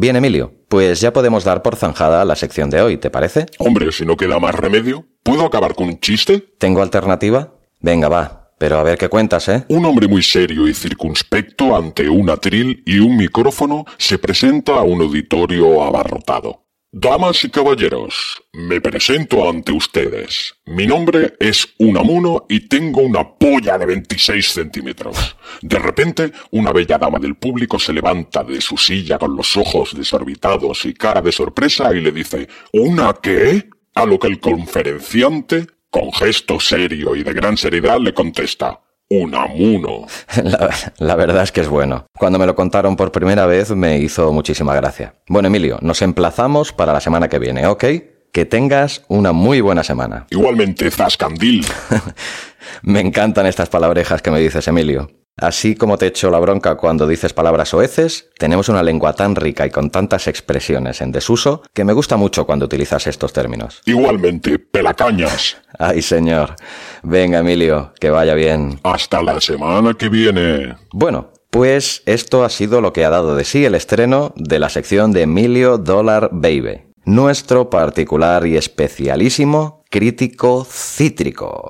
Bien, 0.00 0.14
Emilio, 0.14 0.54
pues 0.68 1.00
ya 1.00 1.12
podemos 1.12 1.42
dar 1.42 1.60
por 1.60 1.74
zanjada 1.74 2.24
la 2.24 2.36
sección 2.36 2.70
de 2.70 2.80
hoy, 2.80 2.98
¿te 2.98 3.10
parece? 3.10 3.46
Hombre, 3.58 3.90
si 3.90 4.06
no 4.06 4.16
queda 4.16 4.38
más 4.38 4.54
remedio, 4.54 5.04
¿puedo 5.24 5.44
acabar 5.44 5.74
con 5.74 5.88
un 5.88 5.98
chiste? 5.98 6.38
¿Tengo 6.56 6.82
alternativa? 6.82 7.52
Venga, 7.80 8.08
va. 8.08 8.52
Pero 8.58 8.78
a 8.78 8.84
ver 8.84 8.96
qué 8.96 9.08
cuentas, 9.08 9.48
¿eh? 9.48 9.64
Un 9.66 9.84
hombre 9.86 10.06
muy 10.06 10.22
serio 10.22 10.68
y 10.68 10.74
circunspecto 10.74 11.74
ante 11.74 12.08
un 12.08 12.30
atril 12.30 12.84
y 12.86 13.00
un 13.00 13.16
micrófono 13.16 13.86
se 13.96 14.18
presenta 14.18 14.74
a 14.74 14.82
un 14.82 15.02
auditorio 15.02 15.82
abarrotado. 15.82 16.67
Damas 16.90 17.44
y 17.44 17.50
caballeros, 17.50 18.42
me 18.54 18.80
presento 18.80 19.46
ante 19.46 19.72
ustedes. 19.72 20.54
Mi 20.64 20.86
nombre 20.86 21.34
es 21.38 21.68
Unamuno 21.78 22.46
y 22.48 22.60
tengo 22.60 23.02
una 23.02 23.36
polla 23.36 23.76
de 23.76 23.84
26 23.84 24.48
centímetros. 24.50 25.36
De 25.60 25.78
repente, 25.78 26.32
una 26.50 26.72
bella 26.72 26.96
dama 26.96 27.18
del 27.18 27.36
público 27.36 27.78
se 27.78 27.92
levanta 27.92 28.42
de 28.42 28.62
su 28.62 28.78
silla 28.78 29.18
con 29.18 29.36
los 29.36 29.54
ojos 29.58 29.94
desorbitados 29.94 30.86
y 30.86 30.94
cara 30.94 31.20
de 31.20 31.30
sorpresa 31.30 31.94
y 31.94 32.00
le 32.00 32.10
dice, 32.10 32.48
¿Una 32.72 33.12
qué? 33.22 33.68
A 33.94 34.06
lo 34.06 34.18
que 34.18 34.28
el 34.28 34.40
conferenciante, 34.40 35.66
con 35.90 36.10
gesto 36.10 36.58
serio 36.58 37.14
y 37.14 37.22
de 37.22 37.34
gran 37.34 37.58
seriedad, 37.58 38.00
le 38.00 38.14
contesta, 38.14 38.80
Unamuno. 39.10 40.06
La, 40.42 40.70
la, 40.98 41.16
verdad 41.16 41.42
es 41.42 41.52
que 41.52 41.62
es 41.62 41.68
bueno. 41.68 42.06
Cuando 42.16 42.38
me 42.38 42.46
lo 42.46 42.54
contaron 42.54 42.96
por 42.96 43.10
primera 43.10 43.46
vez 43.46 43.70
me 43.70 43.98
hizo 43.98 44.32
muchísima 44.32 44.74
gracia. 44.74 45.14
Bueno, 45.28 45.48
Emilio, 45.48 45.78
nos 45.80 46.02
emplazamos 46.02 46.72
para 46.72 46.92
la 46.92 47.00
semana 47.00 47.28
que 47.28 47.38
viene, 47.38 47.66
¿ok? 47.66 47.84
Que 48.32 48.44
tengas 48.44 49.04
una 49.08 49.32
muy 49.32 49.60
buena 49.60 49.82
semana. 49.82 50.26
Igualmente, 50.30 50.90
Zascandil. 50.90 51.66
me 52.82 53.00
encantan 53.00 53.46
estas 53.46 53.70
palabrejas 53.70 54.20
que 54.20 54.30
me 54.30 54.40
dices, 54.40 54.68
Emilio. 54.68 55.10
Así 55.38 55.76
como 55.76 55.98
te 55.98 56.06
echo 56.06 56.30
la 56.30 56.40
bronca 56.40 56.74
cuando 56.76 57.06
dices 57.06 57.32
palabras 57.32 57.72
oeces, 57.72 58.28
tenemos 58.38 58.68
una 58.68 58.82
lengua 58.82 59.12
tan 59.12 59.36
rica 59.36 59.66
y 59.66 59.70
con 59.70 59.90
tantas 59.90 60.26
expresiones 60.26 61.00
en 61.00 61.12
desuso 61.12 61.62
que 61.72 61.84
me 61.84 61.92
gusta 61.92 62.16
mucho 62.16 62.44
cuando 62.44 62.66
utilizas 62.66 63.06
estos 63.06 63.32
términos. 63.32 63.80
Igualmente, 63.84 64.58
pelacañas. 64.58 65.56
Ay, 65.78 66.02
señor. 66.02 66.56
Venga, 67.02 67.38
Emilio, 67.38 67.92
que 68.00 68.10
vaya 68.10 68.34
bien. 68.34 68.80
Hasta 68.82 69.22
la 69.22 69.40
semana 69.40 69.94
que 69.94 70.08
viene. 70.08 70.76
Bueno, 70.92 71.32
pues 71.50 72.02
esto 72.06 72.44
ha 72.44 72.50
sido 72.50 72.80
lo 72.80 72.92
que 72.92 73.04
ha 73.04 73.10
dado 73.10 73.36
de 73.36 73.44
sí 73.44 73.64
el 73.64 73.74
estreno 73.74 74.32
de 74.36 74.58
la 74.58 74.68
sección 74.68 75.12
de 75.12 75.22
Emilio 75.22 75.78
Dollar 75.78 76.30
Baby, 76.32 76.82
nuestro 77.04 77.70
particular 77.70 78.46
y 78.46 78.56
especialísimo 78.56 79.84
crítico 79.88 80.66
cítrico. 80.68 81.68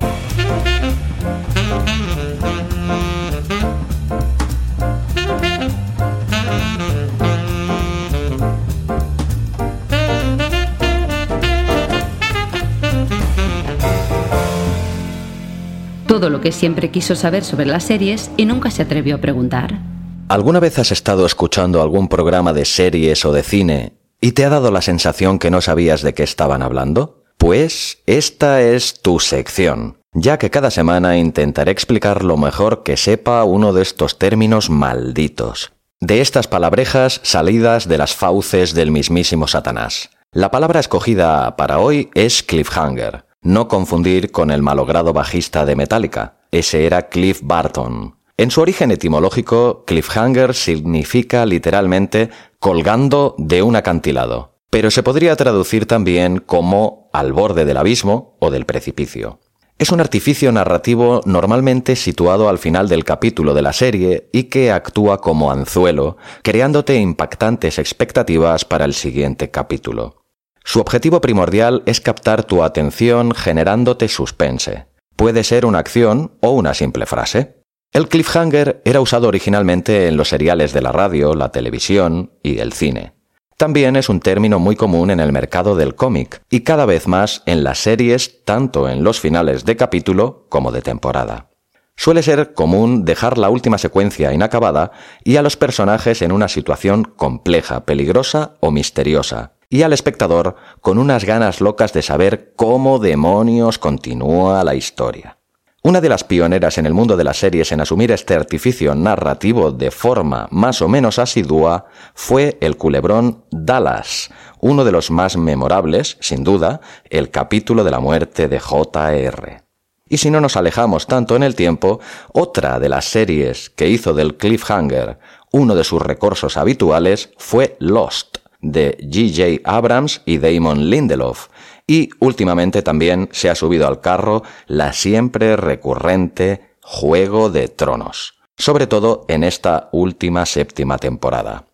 Todo 16.09 16.31
lo 16.31 16.41
que 16.41 16.51
siempre 16.51 16.89
quiso 16.89 17.15
saber 17.15 17.43
sobre 17.43 17.67
las 17.67 17.83
series 17.83 18.31
y 18.35 18.45
nunca 18.45 18.71
se 18.71 18.81
atrevió 18.81 19.17
a 19.17 19.19
preguntar. 19.19 19.79
¿Alguna 20.27 20.59
vez 20.59 20.79
has 20.79 20.91
estado 20.91 21.23
escuchando 21.23 21.83
algún 21.83 22.07
programa 22.07 22.51
de 22.51 22.65
series 22.65 23.23
o 23.25 23.31
de 23.31 23.43
cine 23.43 23.93
y 24.19 24.31
te 24.31 24.43
ha 24.43 24.49
dado 24.49 24.71
la 24.71 24.81
sensación 24.81 25.37
que 25.37 25.51
no 25.51 25.61
sabías 25.61 26.01
de 26.01 26.15
qué 26.15 26.23
estaban 26.23 26.63
hablando? 26.63 27.25
Pues 27.37 27.99
esta 28.07 28.59
es 28.63 29.03
tu 29.03 29.19
sección, 29.19 29.99
ya 30.11 30.39
que 30.39 30.49
cada 30.49 30.71
semana 30.71 31.15
intentaré 31.15 31.71
explicar 31.71 32.23
lo 32.23 32.37
mejor 32.37 32.81
que 32.81 32.97
sepa 32.97 33.43
uno 33.43 33.71
de 33.71 33.83
estos 33.83 34.17
términos 34.17 34.71
malditos, 34.71 35.73
de 35.99 36.21
estas 36.21 36.47
palabrejas 36.47 37.21
salidas 37.21 37.87
de 37.87 37.99
las 37.99 38.15
fauces 38.15 38.73
del 38.73 38.89
mismísimo 38.89 39.47
Satanás. 39.47 40.09
La 40.31 40.49
palabra 40.49 40.79
escogida 40.79 41.55
para 41.55 41.77
hoy 41.77 42.09
es 42.15 42.41
cliffhanger, 42.41 43.28
no 43.41 43.67
confundir 43.67 44.31
con 44.31 44.51
el 44.51 44.61
malogrado 44.61 45.13
bajista 45.13 45.65
de 45.65 45.75
Metallica. 45.75 46.39
Ese 46.51 46.85
era 46.85 47.09
Cliff 47.09 47.41
Barton. 47.43 48.15
En 48.37 48.51
su 48.51 48.61
origen 48.61 48.91
etimológico, 48.91 49.83
cliffhanger 49.85 50.53
significa 50.53 51.45
literalmente 51.45 52.29
colgando 52.59 53.35
de 53.37 53.61
un 53.61 53.75
acantilado, 53.75 54.55
pero 54.69 54.91
se 54.91 55.03
podría 55.03 55.35
traducir 55.35 55.85
también 55.85 56.39
como 56.39 57.09
al 57.11 57.33
borde 57.33 57.65
del 57.65 57.77
abismo 57.77 58.37
o 58.39 58.49
del 58.49 58.65
precipicio. 58.65 59.39
Es 59.77 59.91
un 59.91 60.01
artificio 60.01 60.51
narrativo 60.51 61.21
normalmente 61.25 61.95
situado 61.95 62.49
al 62.49 62.57
final 62.57 62.89
del 62.89 63.05
capítulo 63.05 63.53
de 63.53 63.61
la 63.61 63.71
serie 63.71 64.29
y 64.33 64.43
que 64.43 64.71
actúa 64.71 65.19
como 65.21 65.51
anzuelo, 65.51 66.17
creándote 66.43 66.97
impactantes 66.97 67.79
expectativas 67.79 68.65
para 68.65 68.83
el 68.83 68.93
siguiente 68.93 69.51
capítulo. 69.51 70.18
Su 70.63 70.79
objetivo 70.79 71.21
primordial 71.21 71.83
es 71.85 72.01
captar 72.01 72.43
tu 72.43 72.63
atención 72.63 73.33
generándote 73.33 74.07
suspense. 74.07 74.87
Puede 75.15 75.43
ser 75.43 75.65
una 75.65 75.79
acción 75.79 76.33
o 76.41 76.51
una 76.51 76.73
simple 76.73 77.05
frase. 77.05 77.59
El 77.91 78.07
cliffhanger 78.07 78.81
era 78.85 79.01
usado 79.01 79.27
originalmente 79.27 80.07
en 80.07 80.15
los 80.15 80.29
seriales 80.29 80.73
de 80.73 80.81
la 80.81 80.91
radio, 80.91 81.33
la 81.33 81.51
televisión 81.51 82.33
y 82.43 82.59
el 82.59 82.73
cine. 82.73 83.13
También 83.57 83.95
es 83.95 84.07
un 84.07 84.21
término 84.21 84.59
muy 84.59 84.75
común 84.75 85.11
en 85.11 85.19
el 85.19 85.33
mercado 85.33 85.75
del 85.75 85.95
cómic 85.95 86.41
y 86.49 86.61
cada 86.61 86.85
vez 86.85 87.07
más 87.07 87.43
en 87.45 87.63
las 87.63 87.79
series, 87.79 88.45
tanto 88.45 88.87
en 88.87 89.03
los 89.03 89.19
finales 89.19 89.65
de 89.65 89.75
capítulo 89.75 90.45
como 90.49 90.71
de 90.71 90.81
temporada. 90.81 91.49
Suele 91.97 92.23
ser 92.23 92.53
común 92.53 93.03
dejar 93.03 93.37
la 93.37 93.49
última 93.49 93.77
secuencia 93.77 94.31
inacabada 94.31 94.91
y 95.25 95.35
a 95.35 95.41
los 95.41 95.57
personajes 95.57 96.21
en 96.21 96.31
una 96.31 96.47
situación 96.47 97.03
compleja, 97.03 97.83
peligrosa 97.83 98.55
o 98.61 98.71
misteriosa, 98.71 99.55
y 99.69 99.83
al 99.83 99.93
espectador 99.93 100.55
con 100.81 100.97
unas 100.97 101.23
ganas 101.23 101.61
locas 101.61 101.93
de 101.93 102.01
saber 102.01 102.53
cómo 102.55 102.99
demonios 102.99 103.77
continúa 103.77 104.63
la 104.63 104.75
historia. 104.75 105.37
Una 105.81 106.01
de 106.01 106.09
las 106.09 106.25
pioneras 106.25 106.77
en 106.77 106.85
el 106.85 106.93
mundo 106.93 107.15
de 107.15 107.23
las 107.23 107.37
series 107.37 107.71
en 107.71 107.79
asumir 107.79 108.11
este 108.11 108.33
artificio 108.33 108.95
narrativo 108.95 109.71
de 109.71 109.91
forma 109.91 110.47
más 110.51 110.81
o 110.81 110.89
menos 110.89 111.19
asidua 111.19 111.85
fue 112.13 112.57
el 112.59 112.75
culebrón 112.75 113.45
Dallas, 113.49 114.29
uno 114.59 114.83
de 114.83 114.91
los 114.91 115.09
más 115.09 115.37
memorables, 115.37 116.17
sin 116.19 116.43
duda, 116.43 116.81
el 117.09 117.29
capítulo 117.29 117.85
de 117.85 117.91
la 117.91 118.01
muerte 118.01 118.49
de 118.49 118.59
J.R. 118.59 119.63
Y 120.09 120.17
si 120.17 120.29
no 120.29 120.41
nos 120.41 120.57
alejamos 120.57 121.07
tanto 121.07 121.37
en 121.37 121.43
el 121.43 121.55
tiempo, 121.55 122.01
otra 122.33 122.77
de 122.79 122.89
las 122.89 123.05
series 123.05 123.69
que 123.69 123.87
hizo 123.87 124.13
del 124.13 124.35
cliffhanger 124.35 125.17
uno 125.51 125.75
de 125.75 125.83
sus 125.83 126.01
recursos 126.01 126.57
habituales 126.57 127.31
fue 127.37 127.77
Lost, 127.79 128.38
de 128.61 128.97
G.J. 128.97 129.61
Abrams 129.69 130.21
y 130.25 130.37
Damon 130.37 130.89
Lindelof, 130.89 131.47
y 131.87 132.09
últimamente 132.19 132.81
también 132.81 133.29
se 133.31 133.49
ha 133.49 133.55
subido 133.55 133.87
al 133.87 134.01
carro 134.01 134.43
la 134.67 134.93
siempre 134.93 135.55
recurrente 135.55 136.75
Juego 136.81 137.49
de 137.49 137.67
Tronos, 137.67 138.35
sobre 138.57 138.87
todo 138.87 139.25
en 139.27 139.43
esta 139.43 139.89
última 139.91 140.45
séptima 140.45 140.97
temporada. 140.97 141.65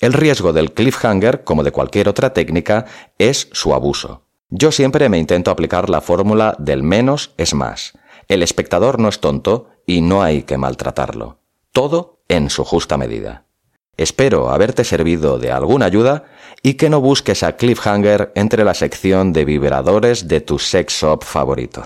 El 0.00 0.12
riesgo 0.12 0.52
del 0.52 0.72
cliffhanger, 0.72 1.44
como 1.44 1.62
de 1.62 1.72
cualquier 1.72 2.08
otra 2.08 2.32
técnica, 2.32 2.86
es 3.18 3.48
su 3.52 3.74
abuso. 3.74 4.22
Yo 4.50 4.70
siempre 4.72 5.08
me 5.08 5.18
intento 5.18 5.50
aplicar 5.50 5.88
la 5.88 6.00
fórmula 6.00 6.56
del 6.58 6.82
menos 6.82 7.32
es 7.36 7.54
más. 7.54 7.94
El 8.28 8.42
espectador 8.42 8.98
no 8.98 9.08
es 9.08 9.20
tonto 9.20 9.68
y 9.86 10.00
no 10.00 10.22
hay 10.22 10.42
que 10.42 10.58
maltratarlo. 10.58 11.38
Todo 11.72 12.20
en 12.28 12.50
su 12.50 12.64
justa 12.64 12.96
medida. 12.96 13.44
Espero 13.96 14.50
haberte 14.50 14.82
servido 14.82 15.38
de 15.38 15.52
alguna 15.52 15.86
ayuda 15.86 16.24
y 16.62 16.74
que 16.74 16.90
no 16.90 17.00
busques 17.00 17.42
a 17.42 17.56
Cliffhanger 17.56 18.32
entre 18.34 18.64
la 18.64 18.74
sección 18.74 19.32
de 19.32 19.44
vibradores 19.44 20.26
de 20.26 20.40
tu 20.40 20.58
sex 20.58 20.94
shop 20.94 21.22
favorito. 21.22 21.84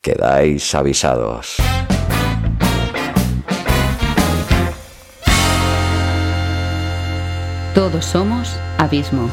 Quedáis 0.00 0.74
avisados. 0.74 1.56
Todos 7.74 8.04
somos 8.04 8.56
Abismo. 8.78 9.30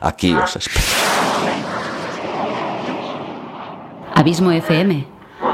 Aquí 0.00 0.32
os 0.32 0.56
espero. 0.56 0.86
Abismo 4.14 4.52
FM, 4.52 5.06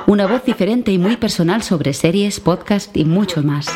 una 0.07 0.27
voz 0.27 0.45
diferente 0.45 0.91
y 0.91 0.99
muy 0.99 1.17
personal 1.17 1.63
sobre 1.63 1.95
series, 1.95 2.41
podcast 2.41 2.95
y 2.97 3.05
mucho 3.05 3.43
más. 3.43 3.69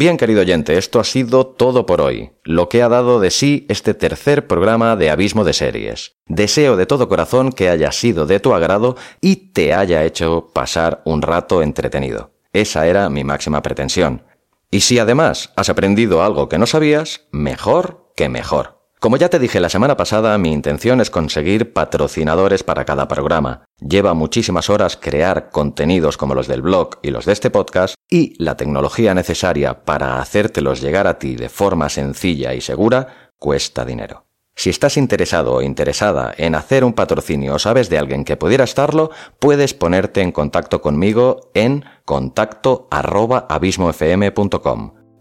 Bien, 0.00 0.16
querido 0.16 0.40
oyente, 0.40 0.78
esto 0.78 0.98
ha 0.98 1.04
sido 1.04 1.46
todo 1.46 1.84
por 1.84 2.00
hoy, 2.00 2.30
lo 2.42 2.70
que 2.70 2.82
ha 2.82 2.88
dado 2.88 3.20
de 3.20 3.30
sí 3.30 3.66
este 3.68 3.92
tercer 3.92 4.46
programa 4.46 4.96
de 4.96 5.10
Abismo 5.10 5.44
de 5.44 5.52
Series. 5.52 6.14
Deseo 6.24 6.78
de 6.78 6.86
todo 6.86 7.06
corazón 7.06 7.52
que 7.52 7.68
haya 7.68 7.92
sido 7.92 8.24
de 8.24 8.40
tu 8.40 8.54
agrado 8.54 8.96
y 9.20 9.52
te 9.52 9.74
haya 9.74 10.02
hecho 10.04 10.52
pasar 10.54 11.02
un 11.04 11.20
rato 11.20 11.60
entretenido. 11.60 12.30
Esa 12.54 12.86
era 12.86 13.10
mi 13.10 13.24
máxima 13.24 13.60
pretensión. 13.60 14.22
Y 14.70 14.80
si 14.80 14.98
además 14.98 15.52
has 15.54 15.68
aprendido 15.68 16.22
algo 16.22 16.48
que 16.48 16.56
no 16.56 16.64
sabías, 16.64 17.26
mejor 17.30 18.10
que 18.16 18.30
mejor. 18.30 18.80
Como 19.00 19.18
ya 19.18 19.28
te 19.28 19.38
dije 19.38 19.60
la 19.60 19.68
semana 19.68 19.98
pasada, 19.98 20.38
mi 20.38 20.50
intención 20.50 21.02
es 21.02 21.10
conseguir 21.10 21.74
patrocinadores 21.74 22.62
para 22.62 22.86
cada 22.86 23.06
programa. 23.06 23.64
Lleva 23.80 24.14
muchísimas 24.14 24.68
horas 24.68 24.96
crear 24.96 25.50
contenidos 25.50 26.16
como 26.16 26.34
los 26.34 26.46
del 26.46 26.62
blog 26.62 26.98
y 27.02 27.10
los 27.10 27.24
de 27.24 27.32
este 27.32 27.50
podcast 27.50 27.94
y 28.08 28.34
la 28.42 28.56
tecnología 28.56 29.14
necesaria 29.14 29.84
para 29.84 30.20
hacértelos 30.20 30.80
llegar 30.80 31.06
a 31.06 31.18
ti 31.18 31.36
de 31.36 31.48
forma 31.48 31.88
sencilla 31.88 32.52
y 32.54 32.60
segura 32.60 33.32
cuesta 33.38 33.84
dinero. 33.84 34.26
Si 34.54 34.68
estás 34.68 34.98
interesado 34.98 35.54
o 35.54 35.62
interesada 35.62 36.34
en 36.36 36.54
hacer 36.54 36.84
un 36.84 36.92
patrocinio 36.92 37.54
o 37.54 37.58
sabes 37.58 37.88
de 37.88 37.96
alguien 37.96 38.24
que 38.24 38.36
pudiera 38.36 38.64
estarlo, 38.64 39.10
puedes 39.38 39.72
ponerte 39.72 40.20
en 40.20 40.32
contacto 40.32 40.82
conmigo 40.82 41.50
en 41.54 41.84
contacto 42.04 42.86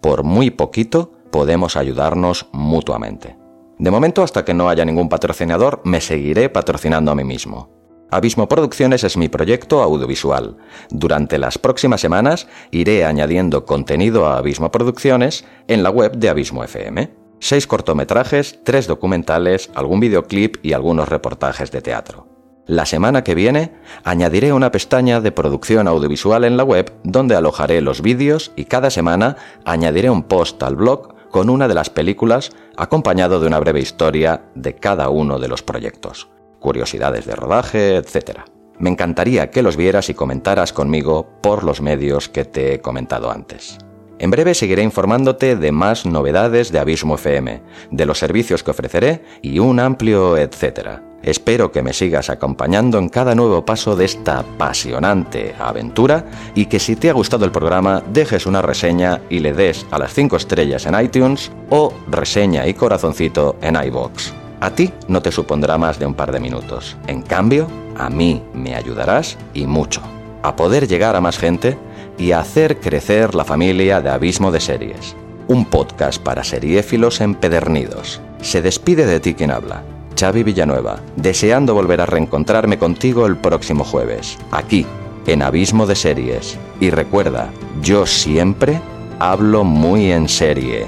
Por 0.02 0.24
muy 0.24 0.50
poquito 0.50 1.14
podemos 1.32 1.78
ayudarnos 1.78 2.48
mutuamente. 2.52 3.38
De 3.78 3.92
momento, 3.92 4.24
hasta 4.24 4.44
que 4.44 4.54
no 4.54 4.68
haya 4.68 4.84
ningún 4.84 5.08
patrocinador, 5.08 5.82
me 5.86 6.02
seguiré 6.02 6.50
patrocinando 6.50 7.12
a 7.12 7.16
mí 7.16 7.24
mismo. 7.24 7.79
Abismo 8.12 8.48
Producciones 8.48 9.04
es 9.04 9.18
mi 9.18 9.30
proyecto 9.30 9.84
audiovisual. 9.84 10.58
Durante 10.90 11.38
las 11.38 11.60
próximas 11.60 12.02
semanas 12.02 12.48
iré 12.72 13.06
añadiendo 13.06 13.66
contenido 13.66 14.26
a 14.26 14.38
Abismo 14.38 14.72
Producciones 14.72 15.46
en 15.68 15.84
la 15.84 15.92
web 15.92 16.18
de 16.18 16.30
Abismo 16.30 16.64
FM. 16.64 17.12
Seis 17.40 17.68
cortometrajes, 17.68 18.60
tres 18.64 18.88
documentales, 18.88 19.70
algún 19.76 20.00
videoclip 20.00 20.58
y 20.64 20.74
algunos 20.74 21.08
reportajes 21.08 21.72
de 21.72 21.82
teatro. 21.82 22.28
La 22.66 22.86
semana 22.86 23.24
que 23.24 23.36
viene 23.36 23.74
añadiré 24.04 24.54
una 24.54 24.72
pestaña 24.72 25.22
de 25.22 25.32
producción 25.32 25.88
audiovisual 25.88 26.44
en 26.46 26.58
la 26.58 26.64
web 26.64 26.92
donde 27.04 27.36
alojaré 27.36 27.82
los 27.82 28.02
vídeos 28.02 28.52
y 28.56 28.66
cada 28.66 28.90
semana 28.90 29.38
añadiré 29.66 30.10
un 30.10 30.24
post 30.24 30.62
al 30.64 30.76
blog 30.76 31.16
con 31.30 31.50
una 31.50 31.68
de 31.68 31.76
las 31.76 31.90
películas 31.90 32.52
acompañado 32.76 33.40
de 33.40 33.48
una 33.48 33.60
breve 33.60 33.80
historia 33.80 34.46
de 34.56 34.76
cada 34.76 35.10
uno 35.10 35.40
de 35.40 35.48
los 35.48 35.64
proyectos, 35.64 36.30
curiosidades 36.60 37.26
de 37.26 37.36
rodaje, 37.36 37.96
etc. 37.96 38.42
Me 38.78 38.90
encantaría 38.90 39.50
que 39.50 39.62
los 39.62 39.76
vieras 39.76 40.10
y 40.10 40.14
comentaras 40.14 40.74
conmigo 40.74 41.28
por 41.42 41.64
los 41.64 41.82
medios 41.82 42.30
que 42.30 42.46
te 42.46 42.74
he 42.74 42.82
comentado 42.82 43.32
antes. 43.32 43.78
En 44.20 44.32
breve 44.32 44.54
seguiré 44.54 44.84
informándote 44.84 45.56
de 45.56 45.72
más 45.72 46.06
novedades 46.06 46.72
de 46.72 46.80
Abismo 46.80 47.16
FM, 47.16 47.62
de 47.90 48.06
los 48.06 48.20
servicios 48.20 48.64
que 48.64 48.72
ofreceré 48.72 49.24
y 49.42 49.60
un 49.60 49.80
amplio 49.80 50.38
etcétera. 50.38 51.04
Espero 51.24 51.72
que 51.72 51.82
me 51.82 51.94
sigas 51.94 52.30
acompañando 52.30 52.98
en 52.98 53.10
cada 53.10 53.36
nuevo 53.36 53.66
paso 53.66 53.96
de 53.96 54.06
esta 54.06 54.40
apasionante 54.40 55.54
aventura 55.60 56.26
y 56.56 56.68
que 56.68 56.80
si 56.80 56.96
te 56.96 57.10
ha 57.10 57.14
gustado 57.14 57.46
el 57.46 57.52
programa 57.52 58.02
dejes 58.12 58.46
una 58.46 58.62
reseña 58.62 59.22
y 59.30 59.40
le 59.40 59.54
des 59.54 59.86
a 59.92 60.00
las 60.00 60.14
5 60.14 60.38
estrellas 60.38 60.86
en 60.86 61.00
iTunes 61.00 61.52
o 61.70 61.94
reseña 62.10 62.68
y 62.68 62.74
corazoncito 62.74 63.58
en 63.62 63.76
iBox. 63.76 64.39
A 64.60 64.72
ti 64.72 64.92
no 65.08 65.22
te 65.22 65.32
supondrá 65.32 65.78
más 65.78 66.00
de 66.00 66.06
un 66.06 66.14
par 66.14 66.32
de 66.32 66.40
minutos. 66.40 66.98
En 67.08 67.22
cambio, 67.22 67.68
a 67.98 68.10
mí 68.10 68.44
me 68.54 68.76
ayudarás 68.76 69.38
y 69.54 69.66
mucho 69.66 70.02
a 70.44 70.56
poder 70.56 70.88
llegar 70.88 71.16
a 71.16 71.22
más 71.22 71.38
gente 71.38 71.78
y 72.18 72.32
a 72.32 72.40
hacer 72.40 72.80
crecer 72.80 73.36
la 73.36 73.46
familia 73.46 74.02
de 74.02 74.10
Abismo 74.10 74.52
de 74.52 74.60
Series. 74.60 75.16
Un 75.48 75.66
podcast 75.66 76.22
para 76.22 76.44
seriéfilos 76.44 77.22
empedernidos. 77.22 78.22
Se 78.42 78.62
despide 78.62 79.06
de 79.06 79.20
ti 79.20 79.34
quien 79.34 79.52
habla 79.52 79.84
Xavi 80.20 80.44
Villanueva, 80.44 81.00
deseando 81.16 81.74
volver 81.74 82.02
a 82.02 82.06
reencontrarme 82.06 82.78
contigo 82.78 83.26
el 83.26 83.38
próximo 83.38 83.86
jueves, 83.86 84.38
aquí, 84.52 84.86
en 85.26 85.42
Abismo 85.42 85.86
de 85.86 85.96
Series. 85.96 86.58
Y 86.82 86.90
recuerda, 86.90 87.52
yo 87.82 88.06
siempre 88.06 88.82
hablo 89.20 89.64
muy 89.64 90.12
en 90.12 90.28
serie. 90.28 90.88